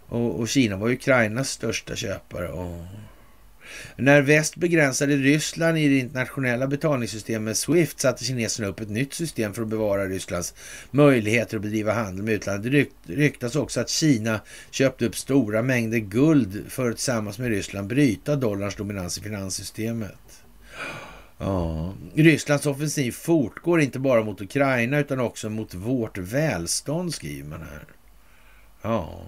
[0.08, 2.50] Och, och, Kina var Ukrainas största köpare.
[2.50, 2.86] Och,
[3.96, 9.54] när väst begränsade Ryssland i det internationella betalningssystemet Swift satte kineserna upp ett nytt system
[9.54, 10.54] för att bevara Rysslands
[10.92, 12.90] möjligheter att bedriva handel med utlandet.
[13.06, 14.40] Det ryktas också att Kina
[14.72, 20.44] köpte upp stora mängder guld för att tillsammans med Ryssland bryta dollarns dominans i finanssystemet.
[21.38, 21.94] Ja.
[22.16, 27.86] Rysslands offensiv fortgår inte bara mot Ukraina utan också mot vårt välstånd, skriver man här.
[28.82, 29.26] Ja.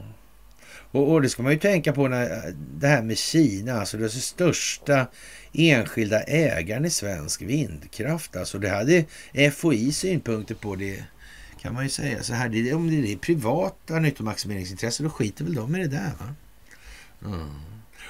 [0.92, 4.10] Och, och det ska man ju tänka på när det här med Kina, alltså det
[4.10, 5.08] största
[5.54, 8.36] enskilda ägaren i svensk vindkraft.
[8.36, 9.06] Alltså det hade
[9.52, 11.04] FOI synpunkter på det
[11.62, 12.24] kan man ju säga.
[12.24, 16.12] Så här, det, om det är privata nyttomaximeringsintressen då skiter väl de i det där.
[16.20, 16.36] Va?
[17.26, 17.50] Mm.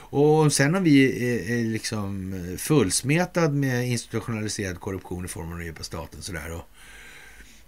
[0.10, 5.66] Och sen om vi är, är liksom fullsmetad med institutionaliserad korruption i form av den
[5.66, 6.22] djupa staten.
[6.22, 6.70] Sådär, och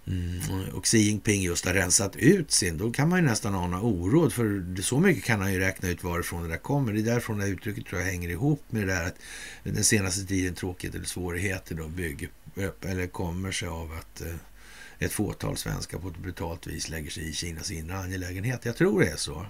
[0.06, 0.68] Mm.
[0.74, 4.32] Och Xi Jinping just har rensat ut sin, då kan man ju nästan ana oråd.
[4.32, 6.92] För så mycket kan han ju räkna ut varifrån det där kommer.
[6.92, 9.16] Det är därifrån det uttrycket tror jag hänger ihop med det där att
[9.62, 14.34] den senaste tiden tråkigheter eller svårigheter då bygger upp, eller kommer sig av att eh,
[14.98, 18.64] ett fåtal svenskar på ett brutalt vis lägger sig i Kinas inre angelägenhet.
[18.64, 19.46] Jag tror det är så.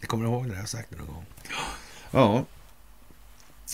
[0.00, 1.24] Jag kommer ihåg det, jag sagt någon gång.
[2.10, 2.44] Ja,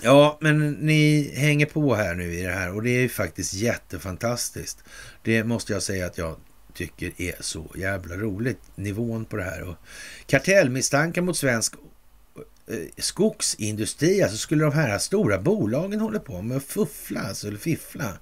[0.02, 3.54] Ja, men ni hänger på här nu i det här och det är ju faktiskt
[3.54, 4.84] jättefantastiskt.
[5.22, 6.36] Det måste jag säga att jag
[6.74, 9.62] tycker är så jävla roligt, nivån på det här.
[9.62, 9.76] Och
[10.26, 11.74] kartellmisstankar mot svensk
[12.68, 17.58] eh, skogsindustri, alltså skulle de här stora bolagen hålla på med att fuffla, alltså, eller
[17.58, 18.18] fiffla?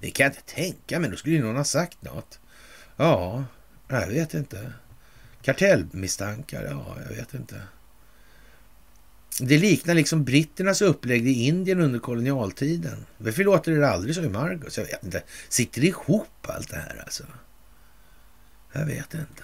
[0.00, 2.38] Det kan jag inte tänka mig, då skulle ju någon ha sagt något.
[2.96, 3.44] Ja,
[3.88, 4.72] jag vet inte.
[5.42, 7.60] Kartellmisstankar, ja, jag vet inte.
[9.40, 13.06] Det liknar liksom britternas upplägg i Indien under kolonialtiden.
[13.18, 14.78] Varför låter det aldrig så i Marcus?
[14.78, 15.22] Jag vet inte.
[15.48, 17.24] Sitter det ihop allt det här alltså?
[18.72, 19.42] Jag vet inte.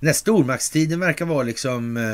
[0.00, 2.12] Den här stormaktstiden verkar vara liksom eh,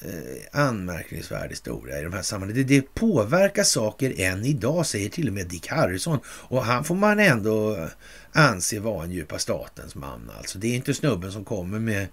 [0.00, 2.66] eh, anmärkningsvärd historia i de här sammanhangen.
[2.66, 6.18] Det, det påverkar saker än idag, säger till och med Dick Harrison.
[6.26, 7.88] Och han får man ändå
[8.32, 10.30] anse vara en djupa statens man.
[10.38, 12.06] Alltså, det är inte snubben som kommer med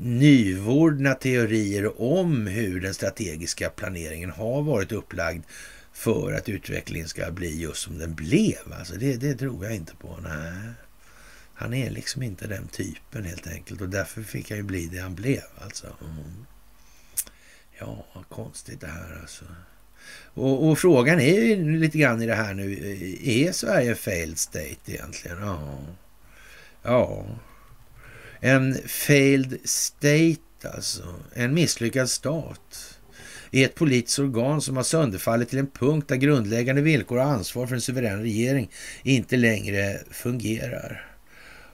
[0.00, 5.44] nyvordna teorier om hur den strategiska planeringen har varit upplagd
[5.92, 8.72] för att utvecklingen ska bli just som den blev.
[8.78, 10.18] Alltså det, det tror jag inte på.
[10.22, 10.72] Nej.
[11.54, 14.98] Han är liksom inte den typen helt enkelt och därför fick han ju bli det
[14.98, 15.42] han blev.
[15.58, 15.86] Alltså.
[15.86, 16.46] Mm.
[17.78, 19.44] Ja, konstigt det här alltså.
[20.34, 22.72] Och, och, frågan är ju lite grann i det här nu.
[23.22, 25.38] Är Sverige failed state egentligen?
[25.40, 25.78] Ja.
[26.82, 27.26] Ja.
[28.44, 30.38] En failed state
[30.74, 31.14] alltså.
[31.34, 32.98] En misslyckad stat
[33.50, 37.66] är ett politiskt organ som har sönderfallit till en punkt där grundläggande villkor och ansvar
[37.66, 38.70] för en suverän regering
[39.02, 41.06] inte längre fungerar.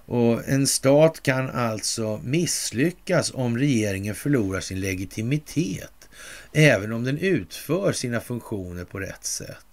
[0.06, 6.08] Och En stat kan alltså misslyckas om regeringen förlorar sin legitimitet,
[6.52, 9.67] även om den utför sina funktioner på rätt sätt.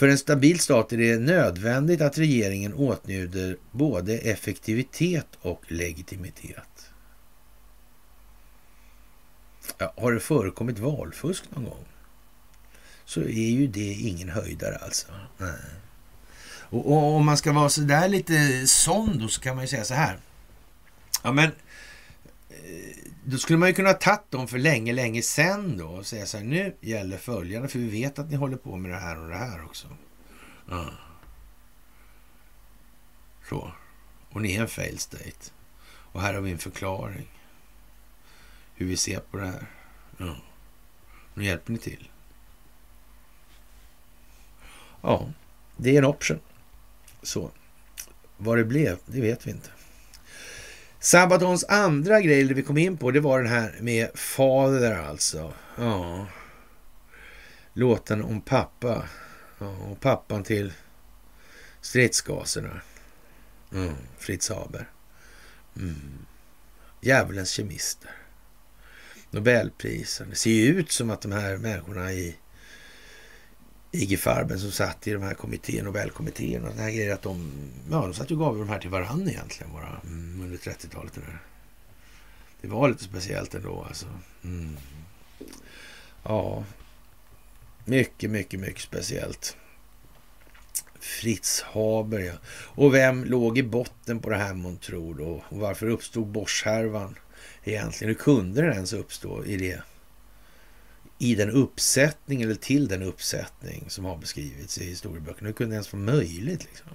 [0.00, 6.90] För en stabil stat är det nödvändigt att regeringen åtnjuter både effektivitet och legitimitet.
[9.78, 11.84] Ja, har det förekommit valfusk någon gång?
[13.04, 15.06] Så är ju det ingen höjdare alltså.
[15.38, 15.50] Nej.
[16.50, 19.68] Och, och om man ska vara så där lite sån då så kan man ju
[19.68, 20.18] säga så här.
[21.22, 21.50] Ja men
[23.24, 26.26] då skulle man ju kunna ha tagit dem för länge, länge sen då och säga
[26.26, 29.18] så här, nu gäller följande, för vi vet att ni håller på med det här
[29.18, 29.88] och det här också.
[30.68, 30.90] Ja.
[33.48, 33.72] Så.
[34.30, 35.50] Och ni är en fail state.
[36.12, 37.28] Och här har vi en förklaring.
[38.74, 39.66] Hur vi ser på det här.
[40.16, 40.36] Ja.
[41.34, 42.10] Nu hjälper ni till.
[45.02, 45.32] Ja,
[45.76, 46.40] det är en option.
[47.22, 47.50] Så.
[48.36, 49.70] Vad det blev, det vet vi inte.
[51.00, 55.52] Sabatons andra grej det vi kom in på, det var den här med fader alltså.
[55.78, 56.26] Ja.
[57.72, 59.08] Låten om pappa.
[59.58, 60.72] Ja, och pappan till
[61.80, 62.80] stridsgaserna.
[63.72, 63.94] Mm.
[64.18, 64.88] Fritz Haber.
[65.76, 66.26] Mm.
[67.00, 68.10] Djävulens kemister.
[69.30, 70.30] Nobelprisen.
[70.30, 72.36] Det ser ju ut som att de här människorna i
[73.92, 77.52] IG Farben som satt i de här kommittéerna, Nobelkommittéerna och här grejer, att de,
[77.90, 81.12] ja, de satt ju och gav de här till varandra egentligen bara mm, under 30-talet.
[81.14, 81.20] Det,
[82.60, 84.06] det var lite speciellt ändå alltså.
[84.44, 84.76] Mm.
[86.22, 86.64] Ja,
[87.84, 89.56] mycket, mycket, mycket speciellt.
[91.00, 92.34] Fritz Haber, ja.
[92.48, 95.44] Och vem låg i botten på det här månntro då?
[95.48, 97.14] Och varför uppstod Bosch-härvan
[97.64, 98.14] egentligen?
[98.14, 99.82] Hur kunde den ens uppstå i det
[101.22, 105.46] i den uppsättning eller till den uppsättning som har beskrivits i historieböckerna.
[105.46, 106.64] Hur kunde det ens vara möjligt?
[106.64, 106.88] Liksom?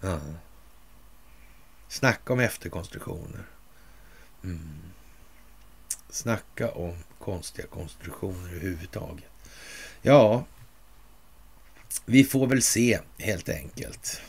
[0.00, 0.20] Ja.
[1.88, 3.44] Snacka om efterkonstruktioner.
[4.44, 4.60] Mm.
[6.10, 9.30] Snacka om konstiga konstruktioner överhuvudtaget.
[10.02, 10.44] Ja,
[12.04, 14.22] vi får väl se helt enkelt.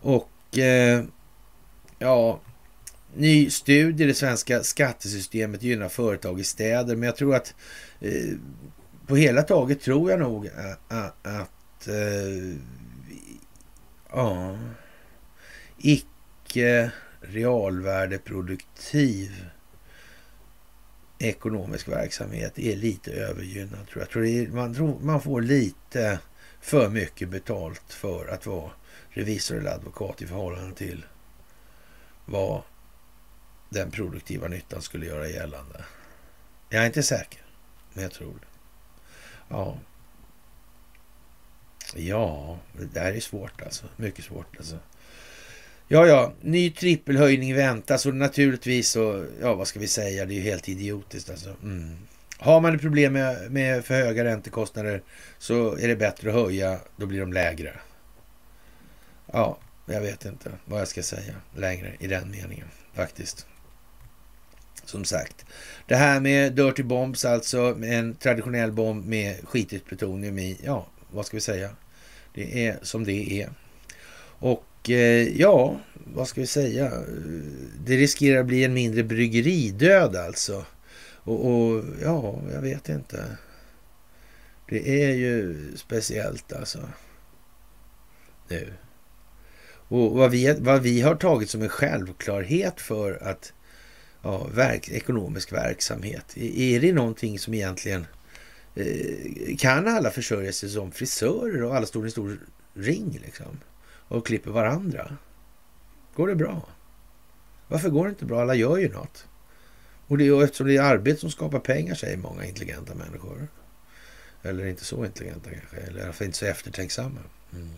[0.00, 1.04] Och eh,
[1.98, 2.40] ja,
[3.14, 6.96] ny studie, det svenska skattesystemet gynnar företag i städer.
[6.96, 7.54] Men jag tror att
[8.00, 8.36] eh,
[9.06, 10.52] på hela taget tror jag nog eh,
[10.88, 12.56] att, att eh,
[14.12, 14.58] ja,
[15.78, 16.90] icke
[17.20, 19.46] realvärdeproduktiv
[21.18, 23.88] ekonomisk verksamhet är lite övergynnad.
[23.88, 24.10] Tror jag.
[24.10, 26.18] tror är, man, tror man får lite
[26.60, 28.70] för mycket betalt för att vara
[29.10, 31.04] revisor eller advokat i förhållande till
[32.24, 32.62] vad
[33.72, 35.84] den produktiva nyttan skulle göra gällande.
[36.68, 37.40] Jag är inte säker,
[37.92, 38.46] men jag tror det.
[39.48, 39.78] Ja.
[41.94, 43.86] Ja, det där är svårt alltså.
[43.96, 44.78] Mycket svårt alltså.
[45.88, 50.36] Ja, ja, ny trippelhöjning väntas och naturligtvis så, ja vad ska vi säga, det är
[50.36, 51.56] ju helt idiotiskt alltså.
[51.62, 51.96] Mm.
[52.38, 55.02] Har man ett problem med, med för höga räntekostnader
[55.38, 57.80] så är det bättre att höja, då blir de lägre.
[59.32, 63.46] Ja, jag vet inte vad jag ska säga längre i den meningen faktiskt
[64.84, 65.44] som sagt.
[65.86, 70.58] Det här med Dirty Bombs, alltså en traditionell bomb med skitigt plutonium i.
[70.64, 71.70] Ja, vad ska vi säga?
[72.34, 73.50] Det är som det är.
[74.38, 76.92] Och eh, ja, vad ska vi säga?
[77.84, 80.64] Det riskerar att bli en mindre bryggeridöd alltså.
[81.24, 83.24] Och, och ja, jag vet inte.
[84.68, 86.78] Det är ju speciellt alltså.
[88.48, 88.72] Nu.
[89.88, 93.52] Och vad vi, vad vi har tagit som en självklarhet för att
[94.22, 96.36] ja, verk, ekonomisk verksamhet.
[96.36, 98.06] Är det någonting som egentligen
[98.74, 102.38] eh, kan alla försörja sig som frisörer och alla står i en stor
[102.74, 103.60] ring liksom
[104.08, 105.16] och klipper varandra?
[106.14, 106.68] Går det bra?
[107.68, 108.40] Varför går det inte bra?
[108.40, 109.26] Alla gör ju något.
[110.06, 113.48] Och det är eftersom det är arbete som skapar pengar, säger många intelligenta människor.
[114.42, 117.20] Eller inte så intelligenta kanske, eller i alla fall inte så eftertänksamma.
[117.52, 117.68] Mm.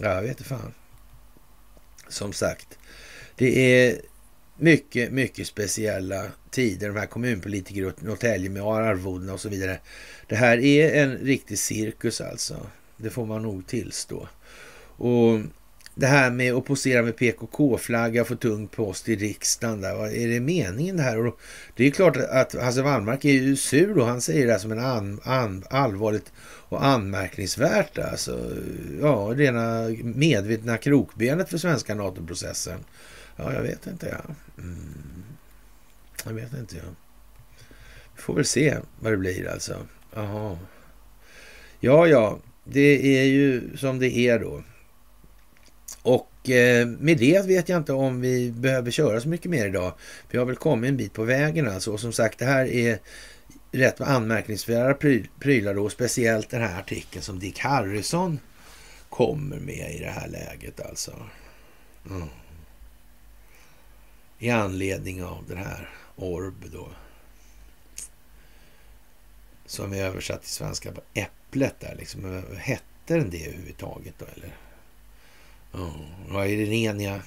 [0.00, 0.74] Ja, jag vet inte fan.
[2.08, 2.78] Som sagt,
[3.36, 4.00] det är
[4.60, 6.88] mycket, mycket speciella tider.
[6.88, 9.78] De här kommunpolitiker i Norrtälje med arvodena och så vidare.
[10.26, 12.66] Det här är en riktig cirkus alltså.
[12.96, 14.28] Det får man nog tillstå.
[14.96, 15.40] Och
[15.94, 19.80] det här med att posera med PKK-flagga, få tung post i riksdagen.
[19.80, 19.94] Där.
[19.94, 21.26] Vad är det meningen det här?
[21.26, 21.40] Och
[21.76, 24.72] det är klart att Hasse Wallmark är ju sur och han säger det här som
[24.72, 26.32] en an, an, allvarligt
[26.68, 27.98] och anmärkningsvärt.
[27.98, 28.50] Alltså,
[29.00, 32.78] ja, rena medvetna krokbenet för svenska NATO-processen.
[33.40, 34.08] Ja, jag vet inte.
[34.08, 34.34] Ja.
[34.62, 35.24] Mm.
[36.24, 36.76] Jag vet inte.
[36.76, 36.82] Ja.
[38.16, 39.86] Vi får väl se vad det blir alltså.
[40.16, 40.58] Aha.
[41.80, 44.62] Ja, ja, det är ju som det är då.
[46.02, 49.92] Och eh, med det vet jag inte om vi behöver köra så mycket mer idag.
[50.30, 51.92] Vi har väl kommit en bit på vägen alltså.
[51.92, 52.98] Och som sagt, det här är
[53.72, 54.94] rätt anmärkningsvärda
[55.40, 55.88] prylar då.
[55.88, 58.38] Speciellt den här artikeln som Dick Harrison
[59.08, 61.12] kommer med i det här läget alltså.
[62.10, 62.28] Mm.
[64.42, 66.88] I anledning av den här Orb då.
[69.66, 72.44] Som är översatt till svenska på äpplet där liksom.
[72.58, 74.56] Hette den det överhuvudtaget då eller?
[76.30, 77.22] Ja, är det eniga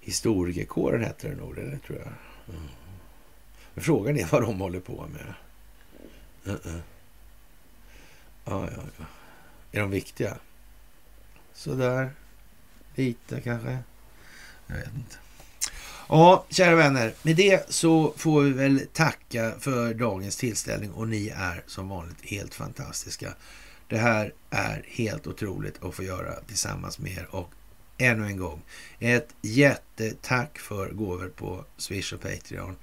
[0.00, 2.08] historikerkåren heter den nog, det tror jag.
[2.56, 2.62] Oh.
[3.74, 5.34] Men frågan är vad de håller på med.
[6.46, 6.80] Uh -uh.
[8.44, 9.04] Ja, ja, ja.
[9.72, 10.38] Är de viktiga?
[11.52, 12.12] Sådär.
[12.94, 13.78] Lite kanske.
[14.66, 15.21] Jag vet inte.
[16.14, 17.14] Ja, kära vänner.
[17.22, 22.24] Med det så får vi väl tacka för dagens tillställning och ni är som vanligt
[22.24, 23.34] helt fantastiska.
[23.88, 27.50] Det här är helt otroligt att få göra tillsammans med er och
[27.98, 28.62] ännu en gång
[28.98, 32.76] ett jättetack för gåvor på Swish och Patreon.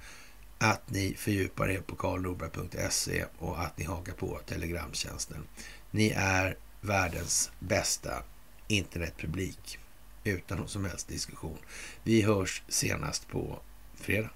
[0.58, 5.44] Att ni fördjupar er på karlnorberg.se och att ni hakar på Telegramtjänsten.
[5.90, 8.22] Ni är världens bästa
[8.68, 9.78] internetpublik
[10.24, 11.58] utan någon som helst diskussion.
[12.02, 13.60] Vi hörs senast på
[13.94, 14.30] fredag.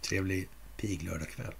[0.00, 1.54] Trevlig piglördagkväll.